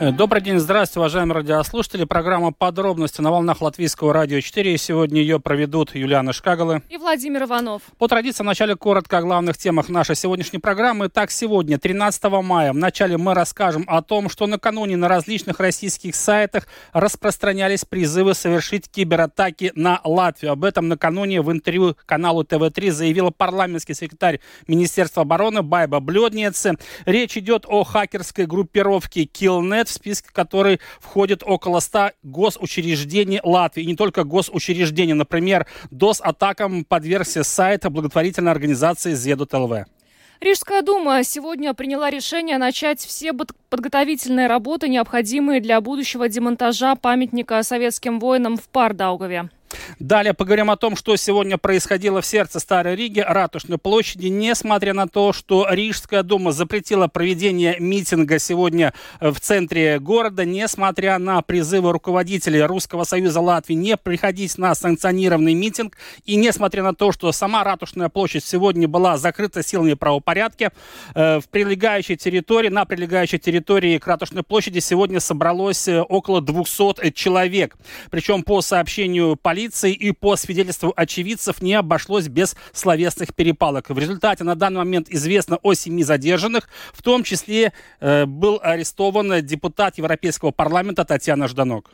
Добрый 0.00 0.40
день, 0.40 0.58
здравствуйте, 0.58 1.00
уважаемые 1.00 1.34
радиослушатели. 1.34 2.04
Программа 2.04 2.52
«Подробности» 2.52 3.20
на 3.20 3.30
волнах 3.30 3.60
Латвийского 3.60 4.14
радио 4.14 4.40
4. 4.40 4.78
Сегодня 4.78 5.20
ее 5.20 5.40
проведут 5.40 5.94
Юлиана 5.94 6.32
Шкагалы 6.32 6.80
и 6.88 6.96
Владимир 6.96 7.42
Иванов. 7.42 7.82
По 7.98 8.08
традиции, 8.08 8.42
вначале 8.42 8.76
коротко 8.76 9.18
о 9.18 9.20
главных 9.20 9.58
темах 9.58 9.90
нашей 9.90 10.16
сегодняшней 10.16 10.58
программы. 10.58 11.10
Так, 11.10 11.30
сегодня, 11.30 11.78
13 11.78 12.22
мая, 12.42 12.72
вначале 12.72 13.18
мы 13.18 13.34
расскажем 13.34 13.84
о 13.88 14.00
том, 14.00 14.30
что 14.30 14.46
накануне 14.46 14.96
на 14.96 15.06
различных 15.06 15.60
российских 15.60 16.16
сайтах 16.16 16.66
распространялись 16.94 17.84
призывы 17.84 18.32
совершить 18.32 18.90
кибератаки 18.90 19.70
на 19.74 20.00
Латвию. 20.02 20.52
Об 20.52 20.64
этом 20.64 20.88
накануне 20.88 21.42
в 21.42 21.52
интервью 21.52 21.94
каналу 22.06 22.42
ТВ-3 22.42 22.90
заявила 22.90 23.32
парламентский 23.32 23.92
секретарь 23.92 24.40
Министерства 24.66 25.24
обороны 25.24 25.60
Байба 25.60 26.00
Бледницы. 26.00 26.78
Речь 27.04 27.36
идет 27.36 27.66
о 27.68 27.84
хакерской 27.84 28.46
группировке 28.46 29.24
Killnet, 29.24 29.89
в 29.90 29.92
список 29.92 30.32
которой 30.32 30.80
входит 31.00 31.42
около 31.44 31.80
100 31.80 32.12
госучреждений 32.22 33.40
Латвии. 33.42 33.82
И 33.82 33.86
не 33.86 33.96
только 33.96 34.24
госучреждения. 34.24 35.14
Например, 35.14 35.66
DOS-атакам 35.90 36.84
подвергся 36.84 37.44
сайта 37.44 37.90
благотворительной 37.90 38.52
организации 38.52 39.12
ZEDUT.LV. 39.12 39.84
Рижская 40.40 40.80
дума 40.80 41.22
сегодня 41.22 41.74
приняла 41.74 42.08
решение 42.08 42.56
начать 42.56 43.00
все 43.00 43.34
подготовительные 43.68 44.46
работы, 44.46 44.88
необходимые 44.88 45.60
для 45.60 45.82
будущего 45.82 46.30
демонтажа 46.30 46.96
памятника 46.96 47.62
советским 47.62 48.18
воинам 48.18 48.56
в 48.56 48.66
Пардаугове. 48.70 49.50
Далее 49.98 50.34
поговорим 50.34 50.70
о 50.70 50.76
том, 50.76 50.96
что 50.96 51.16
сегодня 51.16 51.58
происходило 51.58 52.20
в 52.20 52.26
сердце 52.26 52.58
Старой 52.58 52.96
Риги, 52.96 53.20
Ратушной 53.20 53.78
площади, 53.78 54.26
несмотря 54.26 54.94
на 54.94 55.06
то, 55.08 55.32
что 55.32 55.66
Рижская 55.70 56.22
дума 56.22 56.52
запретила 56.52 57.06
проведение 57.06 57.76
митинга 57.78 58.38
сегодня 58.38 58.92
в 59.20 59.38
центре 59.40 59.98
города, 60.00 60.44
несмотря 60.44 61.18
на 61.18 61.42
призывы 61.42 61.92
руководителей 61.92 62.62
Русского 62.62 63.04
Союза 63.04 63.40
Латвии 63.40 63.74
не 63.74 63.96
приходить 63.96 64.58
на 64.58 64.74
санкционированный 64.74 65.54
митинг, 65.54 65.96
и 66.24 66.36
несмотря 66.36 66.82
на 66.82 66.94
то, 66.94 67.12
что 67.12 67.30
сама 67.32 67.62
Ратушная 67.62 68.08
площадь 68.08 68.44
сегодня 68.44 68.88
была 68.88 69.18
закрыта 69.18 69.62
силами 69.62 69.94
правопорядка, 69.94 70.72
э, 71.14 71.40
в 71.40 71.48
прилегающей 71.48 72.16
территории, 72.16 72.68
на 72.68 72.84
прилегающей 72.84 73.38
территории 73.38 73.98
к 73.98 74.06
Ратушной 74.06 74.42
площади 74.42 74.80
сегодня 74.80 75.20
собралось 75.20 75.86
э, 75.88 76.00
около 76.00 76.40
200 76.40 77.10
человек. 77.12 77.76
Причем 78.10 78.42
по 78.42 78.60
сообщению 78.62 79.36
полиции 79.36 79.59
полиции 79.60 79.92
и 79.92 80.12
по 80.12 80.36
свидетельству 80.36 80.92
очевидцев 80.96 81.60
не 81.60 81.74
обошлось 81.74 82.28
без 82.28 82.56
словесных 82.72 83.34
перепалок. 83.34 83.90
В 83.90 83.98
результате 83.98 84.42
на 84.42 84.54
данный 84.54 84.78
момент 84.78 85.08
известно 85.10 85.58
о 85.62 85.74
семи 85.74 86.02
задержанных, 86.02 86.68
в 86.94 87.02
том 87.02 87.24
числе 87.24 87.74
э, 88.00 88.24
был 88.24 88.58
арестован 88.62 89.44
депутат 89.44 89.98
Европейского 89.98 90.50
парламента 90.50 91.04
Татьяна 91.04 91.46
Жданок. 91.46 91.90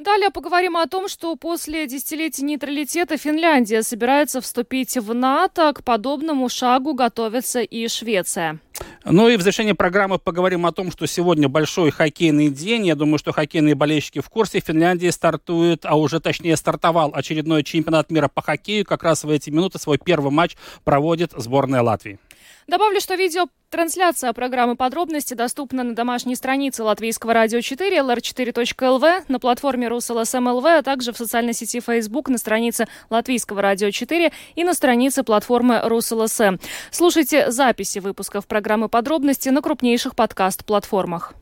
Далее 0.00 0.30
поговорим 0.30 0.78
о 0.78 0.86
том, 0.86 1.08
что 1.08 1.36
после 1.36 1.86
десятилетия 1.86 2.42
нейтралитета 2.42 3.18
Финляндия 3.18 3.82
собирается 3.82 4.40
вступить 4.40 4.96
в 4.96 5.12
НАТО. 5.12 5.74
К 5.74 5.84
подобному 5.84 6.48
шагу 6.48 6.94
готовится 6.94 7.60
и 7.60 7.86
Швеция. 7.86 8.60
Ну 9.04 9.28
и 9.28 9.36
в 9.36 9.42
завершении 9.42 9.72
программы 9.72 10.18
поговорим 10.18 10.64
о 10.64 10.72
том, 10.72 10.90
что 10.90 11.06
сегодня 11.06 11.50
большой 11.50 11.90
хоккейный 11.90 12.48
день. 12.48 12.86
Я 12.86 12.94
думаю, 12.94 13.18
что 13.18 13.32
хоккейные 13.32 13.74
болельщики 13.74 14.20
в 14.20 14.30
курсе. 14.30 14.62
В 14.62 14.64
Финляндии 14.64 15.10
стартует, 15.10 15.84
а 15.84 15.96
уже 15.96 16.18
точнее 16.18 16.56
стартовал 16.56 17.10
очередной 17.14 17.62
чемпионат 17.62 18.10
мира 18.10 18.28
по 18.28 18.40
хоккею. 18.40 18.86
Как 18.86 19.02
раз 19.02 19.24
в 19.24 19.28
эти 19.28 19.50
минуты 19.50 19.78
свой 19.78 19.98
первый 19.98 20.32
матч 20.32 20.56
проводит 20.82 21.32
сборная 21.36 21.82
Латвии. 21.82 22.18
Добавлю, 22.66 23.00
что 23.00 23.16
видео 23.16 23.48
Трансляция 23.70 24.32
программы 24.32 24.74
«Подробности» 24.74 25.34
доступна 25.34 25.84
на 25.84 25.94
домашней 25.94 26.34
странице 26.34 26.82
Латвийского 26.82 27.32
радио 27.32 27.60
4, 27.60 27.98
lr4.lv, 27.98 29.22
на 29.28 29.38
платформе 29.38 29.86
Rus.LSM.lv, 29.86 30.64
а 30.66 30.82
также 30.82 31.12
в 31.12 31.16
социальной 31.16 31.52
сети 31.52 31.78
Facebook 31.78 32.28
на 32.28 32.38
странице 32.38 32.88
Латвийского 33.10 33.62
радио 33.62 33.92
4 33.92 34.32
и 34.56 34.64
на 34.64 34.74
странице 34.74 35.22
платформы 35.22 35.80
Rus.LSM. 35.84 36.56
Слушайте 36.90 37.52
записи 37.52 38.00
выпусков 38.00 38.48
программы 38.48 38.88
«Подробности» 38.88 39.50
на 39.50 39.62
крупнейших 39.62 40.16
подкаст-платформах. 40.16 41.34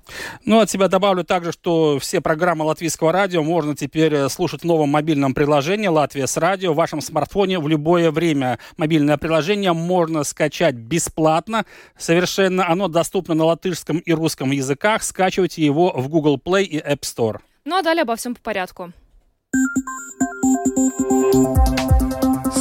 Ну, 0.45 0.60
от 0.60 0.69
себя 0.69 0.89
добавлю 0.89 1.25
также, 1.25 1.53
что 1.53 1.99
все 1.99 2.21
программы 2.21 2.66
Латвийского 2.66 3.10
радио 3.10 3.43
можно 3.43 3.75
теперь 3.75 4.12
э, 4.15 4.28
слушать 4.28 4.62
в 4.62 4.65
новом 4.65 4.91
мобильном 4.91 5.33
приложении 5.33 5.89
«Латвия 5.89 6.27
с 6.27 6.37
радио» 6.37 6.75
в 6.75 6.77
вашем 6.77 7.00
смартфоне 7.00 7.59
в 7.59 7.69
любое 7.69 8.10
время. 8.10 8.59
Мобильное 8.77 9.16
приложение 9.16 9.72
можно 9.72 10.25
скачать 10.25 10.75
бесплатно, 10.75 11.65
совершенно 11.97 12.17
совершенно. 12.18 12.68
Оно 12.68 12.88
доступно 12.88 13.34
на 13.34 13.44
латышском 13.44 13.98
и 13.98 14.12
русском 14.12 14.50
языках. 14.50 15.02
Скачивайте 15.02 15.64
его 15.64 15.92
в 15.94 16.08
Google 16.08 16.40
Play 16.42 16.64
и 16.64 16.78
App 16.78 17.00
Store. 17.00 17.38
Ну 17.64 17.76
а 17.76 17.82
далее 17.82 18.02
обо 18.02 18.16
всем 18.16 18.34
по 18.34 18.40
порядку. 18.40 18.92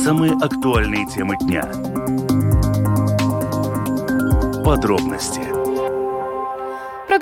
Самые 0.04 0.34
актуальные 0.34 1.08
темы 1.08 1.36
дня. 1.42 1.64
Подробности 4.64 5.57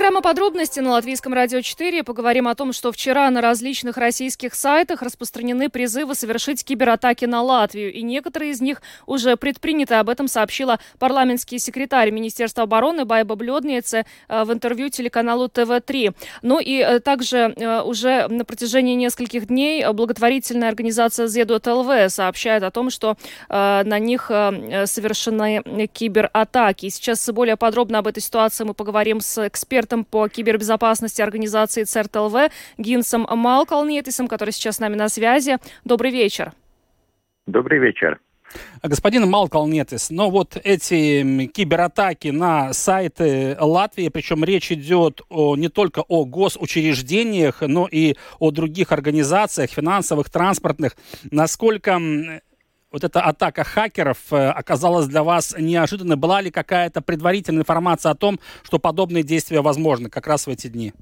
Программа 0.06 0.22
«Подробности» 0.22 0.80
на 0.82 0.92
Латвийском 0.92 1.34
радио 1.34 1.62
4. 1.62 2.04
Поговорим 2.04 2.48
о 2.48 2.54
том, 2.54 2.74
что 2.74 2.92
вчера 2.92 3.28
на 3.32 3.42
различных 3.42 3.98
российских 3.98 4.54
сайтах 4.54 5.02
распространены 5.02 5.68
призывы 5.68 6.14
совершить 6.14 6.64
кибератаки 6.64 7.26
на 7.26 7.42
Латвию. 7.42 7.92
И 7.92 8.04
некоторые 8.04 8.52
из 8.52 8.62
них 8.62 8.84
уже 9.08 9.36
предприняты. 9.36 9.96
Об 9.96 10.10
этом 10.10 10.28
сообщила 10.28 10.80
парламентский 11.00 11.58
секретарь 11.58 12.12
Министерства 12.12 12.66
обороны 12.66 13.06
Байба 13.06 13.34
Бледнице 13.34 14.06
э, 14.28 14.44
в 14.44 14.54
интервью 14.54 14.90
телеканалу 14.90 15.50
ТВ-3. 15.50 16.14
Ну 16.44 16.60
и 16.60 16.82
э, 16.82 17.00
также 17.00 17.56
э, 17.58 17.82
уже 17.82 18.28
на 18.28 18.46
протяжении 18.46 18.94
нескольких 18.94 19.48
дней 19.48 19.84
благотворительная 19.92 20.70
организация 20.70 21.26
ЗЕДОТ-ЛВ 21.26 22.12
сообщает 22.14 22.62
о 22.62 22.70
том, 22.70 22.92
что 22.92 23.18
на 23.50 23.98
них 24.00 24.28
совершены 24.28 25.64
кибератаки. 25.92 26.90
Сейчас 26.90 27.28
более 27.32 27.58
подробно 27.58 27.98
об 27.98 28.08
этой 28.08 28.22
ситуации 28.22 28.66
мы 28.66 28.76
поговорим 28.76 29.20
с 29.20 29.48
экспертом 29.48 29.95
экспертом 29.96 30.06
по 30.06 30.28
кибербезопасности 30.28 31.22
организации 31.22 31.84
ЦРТЛВ 31.84 32.52
Гинсом 32.78 33.28
Малкалнетисом, 33.30 34.28
который 34.28 34.52
сейчас 34.52 34.76
с 34.76 34.80
нами 34.80 34.96
на 34.96 35.10
связи. 35.10 35.58
Добрый 35.86 36.12
вечер. 36.12 36.52
Добрый 37.48 37.80
вечер. 37.80 38.20
Господин 38.84 39.30
Малкалнетис, 39.30 40.12
но 40.12 40.30
вот 40.30 40.58
эти 40.64 41.48
кибератаки 41.48 42.30
на 42.30 42.72
сайты 42.74 43.58
Латвии, 43.60 44.08
причем 44.10 44.46
речь 44.46 44.72
идет 44.72 45.22
о, 45.30 45.58
не 45.58 45.68
только 45.68 46.04
о 46.08 46.24
госучреждениях, 46.26 47.62
но 47.62 47.88
и 47.92 48.16
о 48.40 48.52
других 48.52 48.92
организациях, 48.92 49.72
финансовых, 49.72 50.30
транспортных. 50.30 50.96
Насколько 51.32 52.00
вот 52.96 53.04
эта 53.04 53.20
атака 53.20 53.66
хакеров 53.66 54.32
э, 54.32 54.50
оказалась 54.52 55.08
для 55.08 55.22
вас 55.22 55.54
неожиданной? 55.60 56.16
Была 56.16 56.40
ли 56.40 56.50
какая-то 56.50 57.02
предварительная 57.02 57.64
информация 57.64 58.14
о 58.14 58.16
том, 58.16 58.40
что 58.64 58.80
подобные 58.80 59.22
действия 59.22 59.60
возможны 59.60 60.10
как 60.10 60.28
раз 60.28 60.48
в 60.48 60.50
эти 60.50 60.68
дни? 60.68 60.94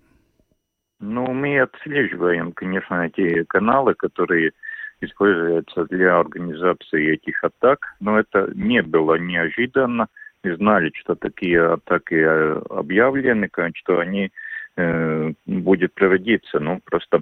Ну, 1.00 1.28
мы 1.34 1.62
отслеживаем, 1.62 2.52
конечно, 2.52 2.96
эти 3.06 3.44
каналы, 3.44 3.94
которые 3.94 4.54
используются 5.02 5.86
для 5.86 6.20
организации 6.20 7.14
этих 7.14 7.44
атак, 7.44 7.86
но 8.00 8.20
это 8.20 8.50
не 8.56 8.82
было 8.82 9.20
неожиданно. 9.20 10.08
Мы 10.44 10.56
знали, 10.56 10.92
что 10.96 11.14
такие 11.14 11.74
атаки 11.74 12.16
э, 12.16 12.62
объявлены, 12.72 13.50
что 13.76 14.00
они 14.00 14.32
э, 14.78 15.34
будут 15.46 15.94
проводиться. 15.94 16.60
Ну, 16.60 16.82
просто 16.84 17.22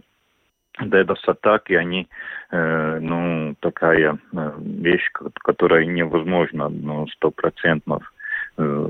DDoS-атаки, 0.82 1.74
они, 1.74 2.08
э, 2.52 3.00
ну, 3.00 3.56
такая 3.60 4.18
э, 4.34 4.52
вещь, 4.60 5.10
которая 5.44 5.86
невозможно, 5.86 6.70
ну, 6.70 7.08
стопроцентно 7.08 8.00
э, 8.58 8.88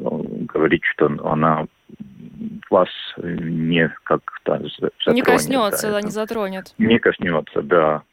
говорить, 0.54 0.84
что 0.86 1.08
она 1.24 1.66
вас 2.70 2.90
не 3.18 3.94
как-то 4.04 4.62
затронет. 4.80 5.16
Не 5.16 5.22
коснется, 5.22 5.92
да, 5.92 6.02
не 6.02 6.12
затронет. 6.12 6.74
Не 6.78 7.00
коснется, 7.00 7.62
да. 7.62 8.04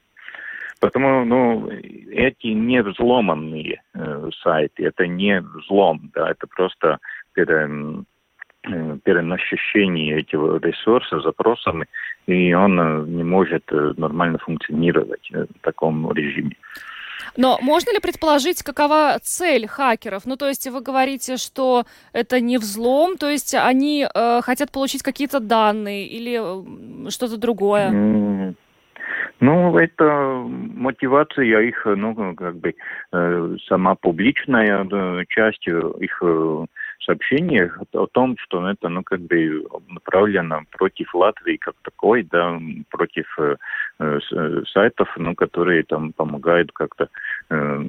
Потому, 0.81 1.25
ну, 1.25 1.69
эти 1.71 2.49
не 2.49 2.83
взломанные 2.83 3.83
э, 3.95 4.31
сайты, 4.43 4.87
это 4.87 5.07
не 5.07 5.41
взлом, 5.41 6.11
да, 6.15 6.31
это 6.31 6.47
просто 6.47 6.99
пере, 7.33 7.69
перенасыщение 8.63 10.19
этих 10.19 10.39
ресурсов 10.63 11.23
запросами 11.23 11.87
и 12.29 12.53
он 12.53 12.79
э, 12.79 13.05
не 13.07 13.25
может 13.25 13.65
э, 13.73 13.95
нормально 13.97 14.39
функционировать 14.39 15.31
э, 15.33 15.47
в 15.47 15.61
таком 15.63 16.13
режиме. 16.13 16.57
Но 17.37 17.59
можно 17.63 17.93
ли 17.93 18.01
предположить, 18.01 18.63
какова 18.63 19.19
цель 19.23 19.67
хакеров? 19.67 20.27
Ну, 20.27 20.37
то 20.37 20.47
есть 20.47 20.67
вы 20.69 20.81
говорите, 20.81 21.37
что 21.37 21.85
это 22.13 22.41
не 22.41 22.59
взлом, 22.59 23.17
то 23.17 23.31
есть 23.31 23.55
они 23.55 24.07
э, 24.07 24.41
хотят 24.43 24.71
получить 24.71 25.03
какие-то 25.03 25.41
данные 25.41 26.07
или 26.07 26.39
э, 26.39 27.11
что-то 27.11 27.39
другое? 27.39 27.91
Mm. 27.91 28.55
Ну, 29.41 29.79
это 29.79 30.05
мотивация 30.05 31.61
их, 31.61 31.87
ну, 31.87 32.35
как 32.35 32.57
бы, 32.57 32.75
э, 33.13 33.57
сама 33.69 33.95
публичная 33.95 34.85
э, 34.85 35.25
часть 35.29 35.67
их 35.67 36.23
э, 36.23 36.67
сообщений 37.01 37.71
о 37.93 38.07
том, 38.07 38.37
что 38.39 38.69
это, 38.69 38.89
ну, 38.89 39.03
как 39.03 39.21
бы 39.21 39.67
направлено 39.89 40.63
против 40.71 41.15
Латвии 41.15 41.57
как 41.57 41.75
такой, 41.83 42.23
да, 42.25 42.61
против 42.91 43.27
э, 43.39 44.21
сайтов, 44.73 45.09
ну, 45.17 45.35
которые 45.35 45.85
там 45.85 46.13
помогают 46.13 46.73
как-то 46.73 47.09
э, 47.51 47.85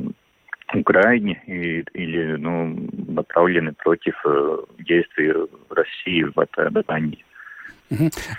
Украине 0.73 1.41
и, 1.47 1.83
или, 1.93 2.35
ну, 2.35 2.89
направлены 3.07 3.73
против 3.73 4.15
э, 4.25 4.57
действий 4.79 5.33
России 5.69 6.23
в 6.23 6.39
этой 6.39 6.67
отношении. 6.67 7.25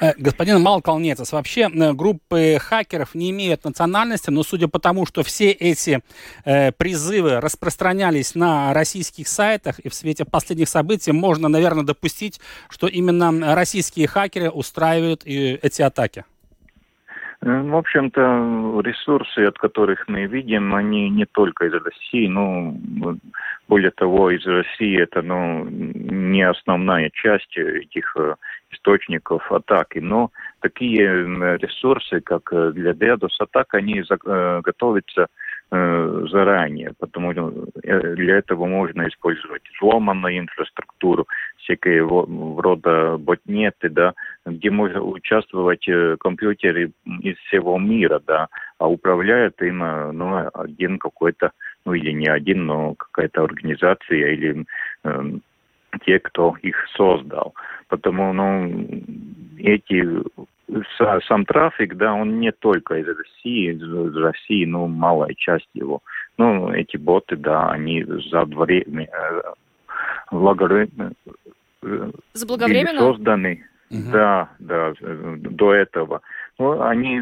Э, 0.00 0.12
господин 0.16 0.60
Малколнецес, 0.60 1.32
вообще 1.32 1.62
э, 1.62 1.92
группы 1.92 2.58
хакеров 2.60 3.14
не 3.14 3.30
имеют 3.30 3.64
национальности, 3.64 4.30
но 4.30 4.42
судя 4.42 4.68
по 4.68 4.78
тому, 4.78 5.06
что 5.06 5.22
все 5.22 5.50
эти 5.50 6.02
э, 6.44 6.72
призывы 6.72 7.40
распространялись 7.40 8.34
на 8.34 8.72
российских 8.72 9.28
сайтах, 9.28 9.78
и 9.80 9.88
в 9.88 9.94
свете 9.94 10.24
последних 10.24 10.68
событий 10.68 11.12
можно, 11.12 11.48
наверное, 11.48 11.84
допустить, 11.84 12.40
что 12.68 12.86
именно 12.86 13.54
российские 13.54 14.06
хакеры 14.06 14.50
устраивают 14.50 15.22
и 15.24 15.58
эти 15.62 15.82
атаки. 15.82 16.24
Э, 17.42 17.62
в 17.62 17.76
общем-то, 17.76 18.80
ресурсы, 18.84 19.38
от 19.46 19.58
которых 19.58 20.08
мы 20.08 20.26
видим, 20.26 20.74
они 20.74 21.08
не 21.08 21.24
только 21.24 21.66
из 21.66 21.72
России, 21.72 22.26
ну, 22.26 22.78
более 23.66 23.90
того, 23.92 24.30
из 24.30 24.46
России 24.46 25.00
это, 25.00 25.22
ну, 25.22 25.64
не 25.70 26.42
основная 26.42 27.10
часть 27.10 27.56
этих 27.56 28.14
э, 28.16 28.34
источников 28.72 29.50
атаки, 29.50 30.00
но 30.00 30.30
такие 30.60 31.06
ресурсы, 31.56 32.20
как 32.20 32.52
э, 32.52 32.72
для 32.72 32.92
DDoS 32.92 33.36
атак, 33.38 33.74
они 33.74 34.02
готовятся 34.62 35.28
заранее, 35.72 36.94
потому 36.98 37.30
что 37.30 37.52
для 37.84 38.38
этого 38.38 38.66
можно 38.66 39.06
использовать 39.06 39.62
взломанную 39.76 40.40
инфраструктуру, 40.40 41.28
всякие 41.70 42.06
рода 42.60 43.16
ботнеты, 43.18 43.88
да, 43.88 44.14
где 44.44 44.70
можно 44.70 45.02
участвовать 45.02 45.88
э, 45.88 46.16
компьютеры 46.18 46.90
из 47.20 47.36
всего 47.46 47.78
мира, 47.78 48.20
да, 48.26 48.48
а 48.78 48.88
управляет 48.88 49.60
им 49.62 49.82
э, 49.82 50.12
ну, 50.12 50.48
один 50.52 50.98
какой-то, 50.98 51.52
ну 51.84 51.94
или 51.94 52.10
не 52.12 52.26
один, 52.26 52.66
но 52.66 52.94
какая-то 52.94 53.44
организация 53.44 54.32
или 54.32 54.64
э, 55.04 55.22
те, 56.04 56.18
кто 56.18 56.56
их 56.62 56.76
создал. 56.96 57.54
Потому, 57.88 58.32
ну, 58.32 58.84
эти 59.58 60.06
сам 61.26 61.44
трафик, 61.44 61.96
да, 61.96 62.14
он 62.14 62.38
не 62.40 62.52
только 62.52 62.94
из 62.96 63.06
России, 63.06 63.72
из 63.72 64.16
России, 64.16 64.64
ну, 64.64 64.86
малая 64.86 65.34
часть 65.34 65.68
его. 65.74 66.00
Ну, 66.38 66.72
эти 66.72 66.96
боты, 66.96 67.36
да, 67.36 67.70
они 67.70 68.04
за 68.04 68.44
время, 68.44 69.08
Заблаговременно? 72.34 73.00
созданы. 73.00 73.64
Угу. 73.90 74.10
Да, 74.12 74.50
да, 74.60 74.92
до 75.00 75.74
этого. 75.74 76.20
Ну, 76.58 76.80
они, 76.80 77.20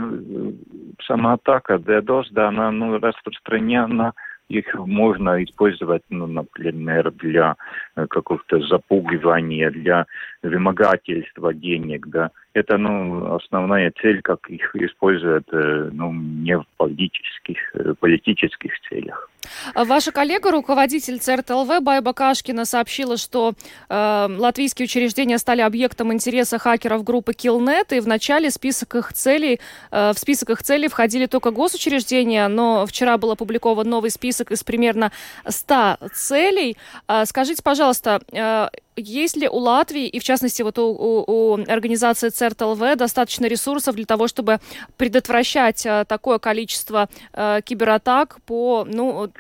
сама 1.07 1.35
атака 1.35 1.75
DDoS, 1.75 2.27
да, 2.33 2.49
она 2.49 2.71
ну, 2.71 2.99
распространена, 2.99 4.13
их 4.49 4.75
можно 4.75 5.43
использовать, 5.45 6.03
ну, 6.11 6.27
например, 6.27 7.13
для 7.13 7.57
э, 7.97 8.07
какого-то 8.07 8.61
запугивания, 8.67 9.71
для 9.71 10.07
вымогательства 10.43 11.53
денег, 11.53 12.07
да. 12.09 12.31
Это, 12.55 12.77
ну, 12.77 13.35
основная 13.35 13.93
цель, 14.01 14.21
как 14.23 14.49
их 14.49 14.75
используют, 14.75 15.47
э, 15.53 15.91
ну, 15.93 16.13
не 16.13 16.59
в 16.59 16.65
политических, 16.77 17.59
э, 17.75 17.95
политических 17.99 18.73
целях. 18.89 19.31
А 19.75 19.85
ваша 19.85 20.13
коллега, 20.13 20.51
руководитель 20.51 21.19
ЦРТЛВ 21.19 21.81
Байба 21.81 22.13
Кашкина, 22.13 22.65
сообщила, 22.65 23.17
что 23.17 23.55
э, 23.89 24.29
латвийские 24.39 24.85
учреждения 24.85 25.39
стали 25.39 25.61
объектом 25.61 26.13
интереса 26.13 26.59
хакеров 26.59 27.05
группы 27.05 27.33
Killnet, 27.33 27.97
и 27.97 28.01
в 28.01 28.07
начале 28.07 28.51
список 28.51 28.95
их 28.97 29.13
целей, 29.13 29.61
э, 29.91 30.13
в 30.13 30.19
список 30.19 30.51
их 30.51 30.63
целей 30.63 30.89
входили 30.89 31.27
только 31.27 31.51
госучреждения, 31.51 32.49
но 32.49 32.87
вчера 32.87 33.19
был 33.19 33.31
опубликован 33.31 33.89
новый 33.89 34.11
список 34.11 34.51
из 34.51 34.65
примерно 34.65 35.13
100 35.47 35.99
целей. 36.13 36.77
Э, 37.07 37.25
скажите, 37.25 37.63
пожалуйста, 37.63 38.21
э, 38.33 38.69
есть 38.99 39.37
ли 39.37 39.49
у 39.49 39.59
Латвии, 39.59 40.07
и 40.07 40.19
в 40.19 40.25
частности 40.25 40.63
вот 40.63 40.79
у, 40.79 40.91
у, 40.91 41.25
у 41.27 41.55
организации 41.55 42.29
ЦРТЛВ, 42.29 42.97
достаточно 42.97 43.47
ресурсов 43.47 43.95
для 43.95 44.05
того, 44.05 44.29
чтобы 44.29 44.59
предотвращать 44.97 45.87
а, 45.87 46.05
такое 46.05 46.39
количество 46.39 47.09
а, 47.33 47.61
кибератак 47.61 48.39
по 48.47 48.87
ну, 48.89 49.31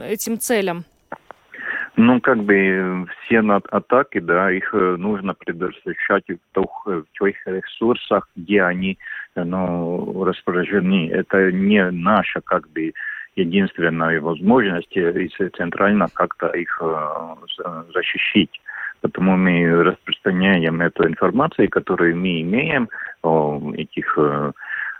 этим 0.00 0.38
целям? 0.38 0.84
Ну, 1.96 2.20
как 2.20 2.42
бы 2.44 3.06
все 3.24 3.40
атаки, 3.40 4.20
да, 4.20 4.50
их 4.50 4.72
э, 4.74 4.96
нужно 4.96 5.34
предотвращать 5.34 6.24
в 6.28 6.54
тех, 6.54 6.86
в 6.86 7.04
тех 7.18 7.46
ресурсах, 7.46 8.28
где 8.36 8.62
они 8.62 8.96
ну, 9.34 10.24
распоряжены. 10.24 11.10
Это 11.10 11.52
не 11.52 11.90
наша, 11.90 12.40
как 12.40 12.70
бы, 12.70 12.92
единственная 13.36 14.20
возможность 14.20 14.96
и 14.96 15.28
центрально 15.56 16.08
как-то 16.12 16.48
их 16.48 16.78
э, 16.80 17.34
Потому 19.00 19.36
мы 19.36 19.82
распространяем 19.82 20.80
эту 20.80 21.06
информацию, 21.06 21.68
которую 21.68 22.16
мы 22.16 22.42
имеем 22.42 22.88
о 23.22 23.72
этих 23.74 24.18
э, 24.18 24.52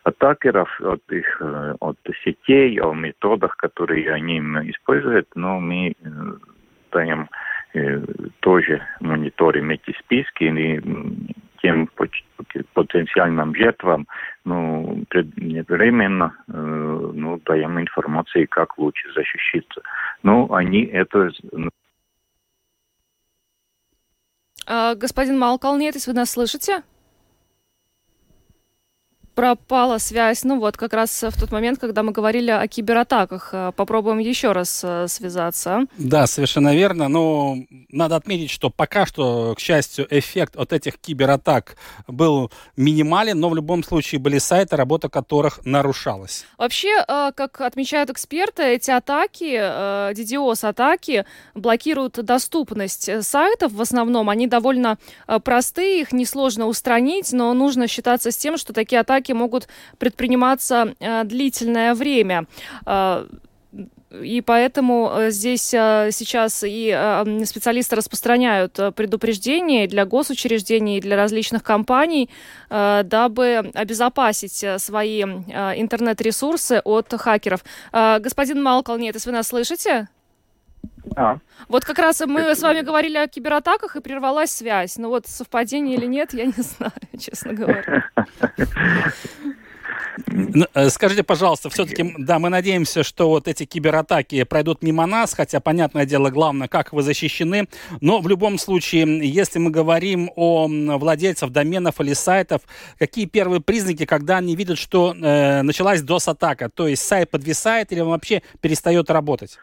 атакеров, 0.04 0.68
от 0.80 1.02
их 1.10 1.36
э, 1.40 1.74
от 1.80 1.98
сетей, 2.24 2.80
о 2.80 2.92
методах, 2.94 3.56
которые 3.56 4.12
они 4.12 4.38
используют, 4.70 5.28
но 5.34 5.60
мы 5.60 5.90
э, 5.90 5.92
даем 6.92 7.28
тоже 8.40 8.82
мониторим 8.98 9.70
эти 9.70 9.96
списки 10.00 10.42
и 10.42 10.80
тем 11.62 11.88
потенциальным 12.74 13.54
жертвам 13.54 14.06
ну, 14.44 15.04
предвременно 15.08 16.34
э, 16.48 16.52
ну, 16.52 17.40
даем 17.44 17.80
информацию, 17.80 18.46
как 18.48 18.78
лучше 18.78 19.12
защититься. 19.12 19.82
Ну, 20.22 20.52
они 20.52 20.84
это 20.84 21.30
господин 24.96 25.38
Малкалнетис, 25.38 26.06
вы 26.06 26.12
нас 26.12 26.30
слышите? 26.30 26.82
Пропала 29.40 29.96
связь, 29.96 30.44
ну 30.44 30.60
вот 30.60 30.76
как 30.76 30.92
раз 30.92 31.22
в 31.22 31.40
тот 31.40 31.50
момент, 31.50 31.78
когда 31.78 32.02
мы 32.02 32.12
говорили 32.12 32.50
о 32.50 32.68
кибератаках. 32.68 33.48
Э, 33.54 33.72
попробуем 33.74 34.18
еще 34.18 34.52
раз 34.52 34.82
э, 34.84 35.06
связаться. 35.08 35.86
Да, 35.96 36.26
совершенно 36.26 36.74
верно. 36.74 37.08
Но 37.08 37.56
надо 37.88 38.16
отметить, 38.16 38.50
что 38.50 38.68
пока 38.68 39.06
что, 39.06 39.54
к 39.56 39.60
счастью, 39.60 40.06
эффект 40.10 40.56
от 40.56 40.74
этих 40.74 40.98
кибератак 40.98 41.76
был 42.06 42.52
минимален, 42.76 43.40
но 43.40 43.48
в 43.48 43.54
любом 43.54 43.82
случае 43.82 44.18
были 44.18 44.36
сайты, 44.36 44.76
работа 44.76 45.08
которых 45.08 45.64
нарушалась. 45.64 46.44
Вообще, 46.58 47.02
э, 47.08 47.32
как 47.34 47.62
отмечают 47.62 48.10
эксперты, 48.10 48.62
эти 48.64 48.90
атаки, 48.90 49.54
DDoS-атаки, 50.12 51.24
блокируют 51.54 52.22
доступность 52.22 53.08
сайтов 53.24 53.72
в 53.72 53.80
основном. 53.80 54.28
Они 54.28 54.46
довольно 54.46 54.98
простые, 55.44 56.02
их 56.02 56.12
несложно 56.12 56.66
устранить, 56.66 57.32
но 57.32 57.54
нужно 57.54 57.88
считаться 57.88 58.30
с 58.30 58.36
тем, 58.36 58.58
что 58.58 58.74
такие 58.74 59.00
атаки 59.00 59.29
атаки 59.30 59.32
могут 59.32 59.68
предприниматься 59.98 60.94
э, 61.00 61.24
длительное 61.24 61.94
время. 61.94 62.46
Э, 62.86 63.26
и 64.22 64.40
поэтому 64.40 65.08
э, 65.12 65.30
здесь 65.30 65.68
сейчас 65.70 66.64
и 66.66 66.90
специалисты 67.44 67.96
распространяют 67.96 68.78
предупреждения 68.96 69.86
для 69.86 70.04
госучреждений, 70.04 71.00
для 71.00 71.16
различных 71.16 71.62
компаний, 71.62 72.28
дабы 72.68 73.70
обезопасить 73.74 74.64
свои 74.78 75.22
интернет-ресурсы 75.22 76.80
от 76.84 77.12
хакеров. 77.12 77.60
Господин 77.92 78.62
Малколнетес, 78.62 79.26
вы 79.26 79.32
нас 79.32 79.46
слышите? 79.46 80.08
А. 81.16 81.38
Вот 81.68 81.84
как 81.84 81.98
раз 81.98 82.20
мы 82.26 82.40
Это... 82.40 82.54
с 82.54 82.62
вами 82.62 82.82
говорили 82.82 83.16
о 83.16 83.26
кибератаках, 83.26 83.96
и 83.96 84.00
прервалась 84.00 84.50
связь. 84.50 84.96
Но 84.96 85.08
вот 85.08 85.26
совпадение 85.26 85.96
или 85.96 86.06
нет, 86.06 86.32
я 86.34 86.46
не 86.46 86.52
знаю, 86.56 86.92
честно 87.18 87.52
говоря. 87.52 88.04
Э, 90.74 90.90
скажите, 90.90 91.22
пожалуйста, 91.22 91.70
все-таки, 91.70 92.14
да, 92.18 92.38
мы 92.38 92.48
надеемся, 92.48 93.02
что 93.02 93.28
вот 93.28 93.48
эти 93.48 93.64
кибератаки 93.64 94.42
пройдут 94.44 94.82
мимо 94.82 95.06
нас, 95.06 95.34
хотя, 95.34 95.60
понятное 95.60 96.06
дело, 96.06 96.30
главное, 96.30 96.68
как 96.68 96.92
вы 96.92 97.02
защищены. 97.02 97.68
Но 98.00 98.20
в 98.20 98.28
любом 98.28 98.58
случае, 98.58 99.28
если 99.28 99.58
мы 99.58 99.70
говорим 99.70 100.30
о 100.36 100.68
владельцах 100.68 101.50
доменов 101.50 102.00
или 102.00 102.12
сайтов, 102.12 102.62
какие 102.98 103.26
первые 103.26 103.60
признаки, 103.60 104.04
когда 104.04 104.38
они 104.38 104.54
видят, 104.56 104.78
что 104.78 105.14
э, 105.14 105.62
началась 105.62 106.02
DOS-атака? 106.02 106.68
То 106.68 106.88
есть 106.88 107.02
сайт 107.02 107.30
подвисает 107.30 107.92
или 107.92 108.00
он 108.00 108.08
вообще 108.08 108.42
перестает 108.60 109.10
работать? 109.10 109.58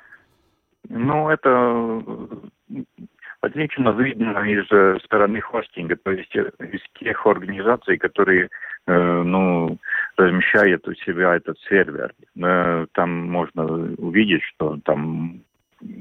Ну, 0.90 1.30
это 1.30 2.02
отлично 3.42 3.92
видно 3.92 4.40
из 4.40 4.66
э, 4.72 4.98
стороны 5.04 5.42
хостинга, 5.42 5.96
то 5.96 6.12
есть 6.12 6.36
э, 6.36 6.52
из 6.60 6.82
тех 7.00 7.26
организаций, 7.26 7.98
которые 7.98 8.50
э, 8.88 9.22
ну, 9.24 9.78
размещают 10.18 10.88
у 10.88 10.94
себя 10.96 11.36
этот 11.36 11.58
сервер. 11.70 12.14
Там 12.94 13.28
можно 13.30 13.64
увидеть, 13.98 14.44
что 14.44 14.80
там 14.84 15.42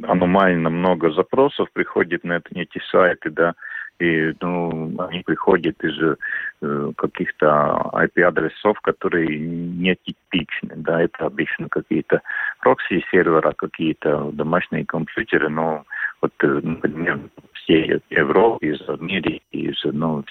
аномально 0.04 0.70
много 0.70 1.10
запросов 1.10 1.68
приходит 1.72 2.24
на 2.24 2.40
эти 2.54 2.80
сайты, 2.90 3.30
да, 3.30 3.54
и 3.98 4.32
ну, 4.40 4.94
они 4.98 5.22
приходят 5.22 5.82
из 5.82 6.16
э, 6.62 6.92
каких-то 6.96 7.90
IP-адресов, 7.92 8.80
которые 8.80 9.38
не 9.38 9.96
типичны. 9.96 10.74
Да, 10.76 11.02
это 11.02 11.26
обычно 11.26 11.68
какие-то 11.68 12.22
прокси-сервера, 12.60 13.52
какие-то 13.52 14.30
домашние 14.32 14.84
компьютеры, 14.84 15.48
но 15.48 15.84
вот, 16.20 16.32
э, 16.42 16.46
например, 16.46 17.20
все 17.54 18.00
Европы, 18.10 18.66
из 18.66 18.88
Америки, 18.88 19.42
из 19.50 19.82
ну, 19.84 20.24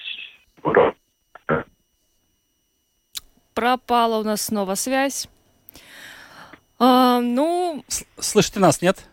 Европы. 0.64 0.96
Пропала 3.54 4.18
у 4.18 4.22
нас 4.22 4.42
снова 4.42 4.74
связь. 4.74 5.28
А, 6.78 7.20
ну... 7.20 7.82
Слышите 7.88 8.60
нас, 8.60 8.82
нет? 8.82 9.08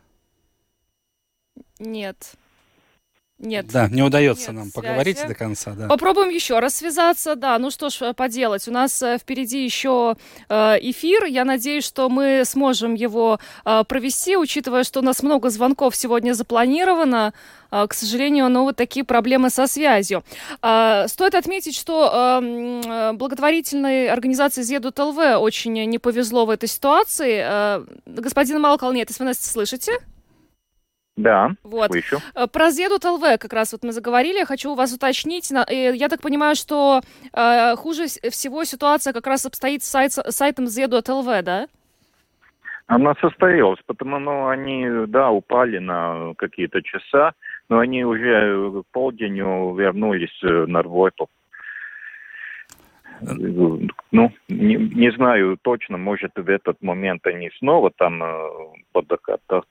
Нет. 1.79 2.36
Нет. 3.40 3.66
Да, 3.68 3.88
не 3.90 4.02
удается 4.02 4.52
Нет 4.52 4.56
нам 4.56 4.63
связи. 4.70 4.75
поговорить 4.75 5.28
до 5.28 5.34
конца. 5.34 5.72
Да. 5.72 5.88
Попробуем 5.88 6.30
еще 6.30 6.60
раз 6.60 6.75
связаться. 6.75 7.36
Да, 7.36 7.58
ну 7.60 7.72
что 7.72 7.90
ж 7.90 8.02
э, 8.02 8.13
поделать. 8.13 8.68
У 8.68 8.72
нас 8.72 9.02
э, 9.02 9.18
впереди 9.18 9.63
еще 9.63 10.16
э, 10.48 10.78
эфир. 10.82 11.25
Я 11.25 11.44
надеюсь, 11.44 11.84
что 11.84 12.10
мы 12.10 12.44
сможем 12.46 12.94
его 12.94 13.40
провести, 13.63 14.38
учитывая, 14.38 14.84
что 14.84 15.00
у 15.00 15.04
нас 15.04 15.24
много 15.24 15.50
звонков 15.50 15.96
сегодня 15.96 16.34
запланировано. 16.34 17.34
К 17.70 17.92
сожалению, 17.92 18.50
ну 18.50 18.63
вот 18.63 18.75
такие 18.75 19.04
проблемы 19.04 19.50
со 19.50 19.66
связью. 19.66 20.24
Стоит 20.60 21.34
отметить, 21.34 21.75
что 21.75 22.40
благотворительной 23.16 24.10
организации 24.10 24.62
Зедут 24.62 25.00
ЛВ 25.00 25.18
очень 25.40 25.74
не 25.74 25.98
повезло 25.98 26.46
в 26.46 26.52
этой 26.52 26.70
ситуации. 26.70 27.82
Господин 28.06 28.62
Малкал, 28.62 28.94
нет, 28.94 29.10
если 29.10 29.24
вы 29.24 29.30
нас 29.30 29.40
слышите? 29.40 29.94
Да, 31.15 31.51
вот. 31.63 31.91
слышу. 31.91 32.17
Э, 32.34 32.48
про 32.48 32.72
Зедут 32.72 33.05
ЛВ 33.05 33.22
как 33.39 33.53
раз 33.53 33.72
вот 33.72 33.84
мы 33.84 33.91
заговорили. 33.91 34.39
Я 34.39 34.46
хочу 34.46 34.72
у 34.72 34.75
вас 34.75 34.93
уточнить. 34.93 35.51
Я 35.51 36.10
так 36.10 36.22
понимаю, 36.22 36.55
что 36.55 37.01
э, 37.34 37.75
хуже 37.75 38.05
всего 38.05 38.63
ситуация 38.63 39.13
как 39.13 39.27
раз 39.27 39.46
обстоит 39.46 39.84
с 39.84 39.89
сайт, 39.89 40.12
сайтом 40.12 40.67
Зедут 40.67 41.10
ЛВ, 41.10 41.27
да? 41.43 41.67
Она 42.88 43.13
состоялась, 43.22 43.79
потому 43.86 44.20
ну, 44.20 44.48
они, 44.48 44.88
да, 45.08 45.32
упали 45.32 45.77
на 45.77 46.34
какие-то 46.36 46.82
часа, 46.82 47.34
но 47.70 47.79
они 47.79 48.03
уже 48.03 48.82
к 48.82 48.84
полдню 48.91 49.74
вернулись 49.75 50.38
э, 50.43 50.65
на 50.67 50.82
работу. 50.82 51.29
Ну, 53.22 54.32
не, 54.50 54.75
не 54.75 55.12
знаю 55.12 55.58
точно, 55.62 55.98
может 55.98 56.32
в 56.36 56.50
этот 56.50 56.82
момент 56.82 57.25
они 57.25 57.50
снова 57.60 57.91
там 57.96 58.24
э, 58.24 58.50
под 58.91 59.12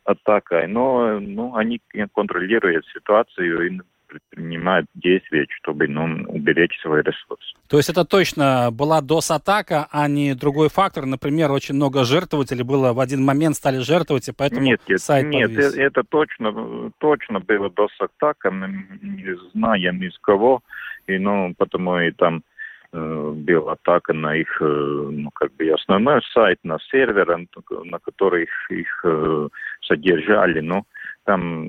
атакой, 0.04 0.66
но 0.66 1.18
ну, 1.20 1.54
они 1.54 1.80
контролируют 2.14 2.86
ситуацию 2.86 3.66
и 3.66 3.80
предпринимают 4.12 4.86
действия, 4.94 5.46
чтобы 5.62 5.88
ну, 5.88 6.24
уберечь 6.28 6.78
свой 6.82 7.02
ресурс. 7.02 7.54
То 7.68 7.78
есть 7.78 7.88
это 7.88 8.04
точно 8.04 8.70
была 8.70 9.00
DOS-атака, 9.00 9.88
а 9.90 10.06
не 10.08 10.34
другой 10.34 10.68
фактор? 10.68 11.06
Например, 11.06 11.50
очень 11.50 11.74
много 11.74 12.04
жертвователей 12.04 12.62
было 12.62 12.92
в 12.92 13.00
один 13.00 13.24
момент 13.24 13.56
стали 13.56 13.78
жертвовать, 13.78 14.28
и 14.28 14.32
поэтому 14.32 14.62
нет, 14.62 14.80
сайт 14.96 15.26
Нет, 15.28 15.48
подвис. 15.48 15.74
это 15.76 16.02
точно, 16.02 16.92
точно 16.98 17.40
было 17.40 17.68
DOS-атака, 17.68 18.50
мы 18.50 18.86
не 19.00 19.34
знаем 19.52 20.02
из 20.02 20.18
кого, 20.18 20.62
и 21.06 21.18
ну, 21.18 21.54
потому 21.56 21.98
и 21.98 22.10
там 22.10 22.42
Э, 22.42 22.51
была 22.92 23.72
атака 23.72 24.12
на 24.12 24.36
их, 24.36 24.60
э, 24.60 24.64
ну, 24.64 25.30
как 25.30 25.54
бы 25.54 25.68
основной 25.70 26.20
сайт, 26.32 26.58
на 26.62 26.78
сервер, 26.90 27.36
на 27.84 27.98
который 27.98 28.44
их, 28.44 28.70
их 28.70 29.00
э, 29.04 29.48
содержали, 29.82 30.60
но 30.60 30.84
там 31.24 31.64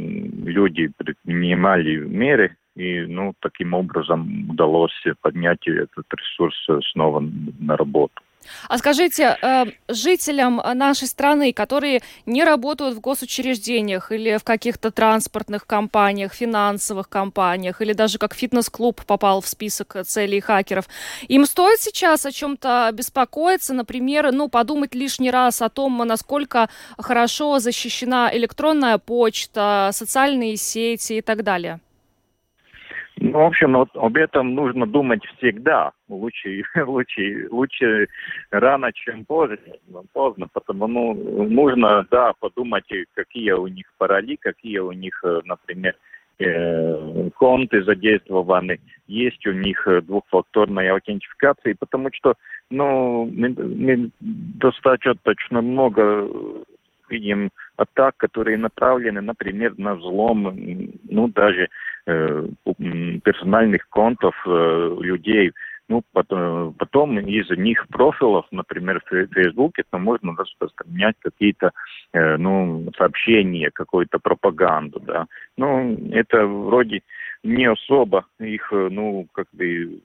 люди 0.45 0.91
предпринимали 0.97 1.97
меры, 1.97 2.55
и, 2.75 3.01
ну, 3.01 3.33
таким 3.39 3.73
образом 3.73 4.49
удалось 4.49 5.03
поднять 5.21 5.65
этот 5.67 6.05
ресурс 6.13 6.55
снова 6.91 7.23
на 7.59 7.77
работу. 7.77 8.21
А 8.69 8.77
скажите, 8.77 9.37
э, 9.41 9.65
жителям 9.87 10.61
нашей 10.73 11.07
страны, 11.07 11.53
которые 11.53 12.01
не 12.25 12.43
работают 12.43 12.95
в 12.95 12.99
госучреждениях 12.99 14.11
или 14.11 14.37
в 14.37 14.43
каких-то 14.43 14.91
транспортных 14.91 15.65
компаниях, 15.65 16.33
финансовых 16.33 17.09
компаниях, 17.09 17.81
или 17.81 17.93
даже 17.93 18.17
как 18.17 18.33
фитнес-клуб 18.33 19.03
попал 19.05 19.41
в 19.41 19.47
список 19.47 19.97
целей 20.05 20.41
хакеров, 20.41 20.85
им 21.27 21.45
стоит 21.45 21.79
сейчас 21.81 22.25
о 22.25 22.31
чем-то 22.31 22.89
беспокоиться, 22.93 23.73
например, 23.73 24.31
ну, 24.31 24.49
подумать 24.49 24.95
лишний 24.95 25.31
раз 25.31 25.61
о 25.61 25.69
том, 25.69 25.97
насколько 25.97 26.69
хорошо 26.97 27.59
защищена 27.59 28.29
электронная 28.33 28.97
почта, 28.97 29.89
социальные 29.93 30.57
сети 30.57 31.13
и 31.13 31.21
так 31.21 31.43
далее? 31.43 31.79
Ну, 33.25 33.39
в 33.39 33.45
общем, 33.45 33.71
вот 33.71 33.87
об 33.93 34.17
этом 34.17 34.53
нужно 34.53 34.85
думать 34.85 35.21
всегда. 35.37 35.93
Лучше, 36.09 36.63
лучше, 36.85 37.47
лучше 37.51 38.09
рано, 38.51 38.91
чем 38.91 39.23
поздно, 39.23 39.57
поздно. 40.11 40.47
Потому 40.51 40.87
ну, 40.87 41.13
нужно, 41.47 42.05
да, 42.11 42.33
подумать, 42.37 42.83
какие 43.13 43.51
у 43.51 43.67
них 43.67 43.85
пароли, 43.97 44.35
какие 44.35 44.79
у 44.79 44.91
них, 44.91 45.23
э, 45.23 45.39
например, 45.45 45.95
э, 46.39 47.29
конты 47.37 47.81
задействованы, 47.83 48.81
есть 49.07 49.47
у 49.47 49.53
них 49.53 49.87
двухфакторная 50.05 50.91
аутентификация, 50.91 51.75
потому 51.79 52.09
что, 52.11 52.33
ну, 52.69 53.31
мы, 53.33 53.55
мы 53.55 54.09
достаточно 54.19 55.61
много 55.61 56.27
видим 57.09 57.51
атак, 57.77 58.17
которые 58.17 58.57
направлены, 58.57 59.21
например, 59.21 59.73
на 59.77 59.95
взлом, 59.95 60.53
ну, 61.09 61.27
даже 61.27 61.69
э, 62.05 62.47
персональных 63.23 63.87
контов 63.89 64.35
э, 64.45 64.97
людей. 65.01 65.51
Ну, 65.89 66.01
потом, 66.13 66.73
потом 66.73 67.19
из 67.19 67.49
них 67.57 67.85
профилов, 67.89 68.45
например, 68.51 69.01
в 69.05 69.27
Фейсбуке, 69.33 69.83
то 69.89 69.97
можно 69.97 70.33
распространять 70.35 71.15
какие-то, 71.19 71.71
э, 72.13 72.37
ну, 72.37 72.89
сообщения, 72.97 73.69
какую-то 73.71 74.19
пропаганду, 74.19 74.99
да. 75.01 75.25
Ну, 75.57 75.97
это 76.11 76.45
вроде 76.45 77.01
не 77.43 77.65
особо 77.65 78.25
их, 78.39 78.71
э, 78.71 78.87
ну, 78.89 79.27
как 79.33 79.47
бы 79.51 79.99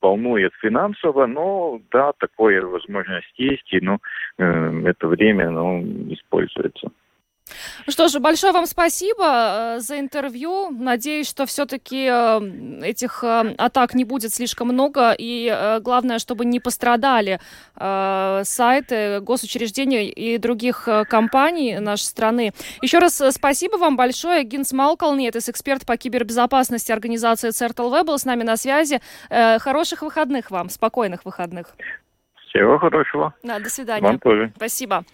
волнует 0.00 0.52
финансово, 0.60 1.26
но 1.26 1.80
да, 1.90 2.12
такое 2.18 2.62
возможность 2.62 3.32
есть, 3.36 3.72
и 3.72 3.80
ну, 3.80 3.98
э, 4.38 4.82
это 4.86 5.08
время 5.08 5.50
ну, 5.50 5.82
используется. 6.10 6.90
Ну 7.86 7.92
что 7.92 8.08
ж, 8.08 8.18
большое 8.18 8.52
вам 8.52 8.66
спасибо 8.66 9.76
э, 9.76 9.80
за 9.80 10.00
интервью. 10.00 10.70
Надеюсь, 10.70 11.28
что 11.28 11.44
все-таки 11.44 12.08
э, 12.10 12.80
этих 12.82 13.22
э, 13.22 13.54
атак 13.58 13.94
не 13.94 14.04
будет 14.04 14.32
слишком 14.32 14.68
много. 14.68 15.14
И 15.16 15.78
главное, 15.82 16.18
чтобы 16.18 16.44
не 16.44 16.60
пострадали 16.60 17.40
сайты, 17.74 19.20
госучреждения 19.20 20.04
и 20.04 20.38
других 20.38 20.88
компаний 21.08 21.78
нашей 21.78 22.04
страны. 22.04 22.52
Еще 22.82 22.98
раз 22.98 23.20
спасибо 23.30 23.76
вам 23.76 23.96
большое. 23.96 24.44
Гинс 24.44 24.72
Малколнет, 24.72 25.36
эксперт 25.36 25.84
по 25.84 25.96
кибербезопасности 25.96 26.92
организации 26.92 27.50
ЦРТЛВ, 27.50 28.04
был 28.04 28.18
с 28.18 28.24
нами 28.24 28.42
на 28.42 28.56
связи. 28.56 29.00
Хороших 29.28 30.02
выходных 30.02 30.50
вам, 30.50 30.70
спокойных 30.70 31.24
выходных. 31.24 31.74
Всего 32.54 32.78
хорошего. 32.78 33.34
Да, 33.42 33.58
до 33.58 33.68
свидания. 33.68 34.06
Вам 34.06 34.20
тоже. 34.20 34.52
Спасибо. 34.54 35.04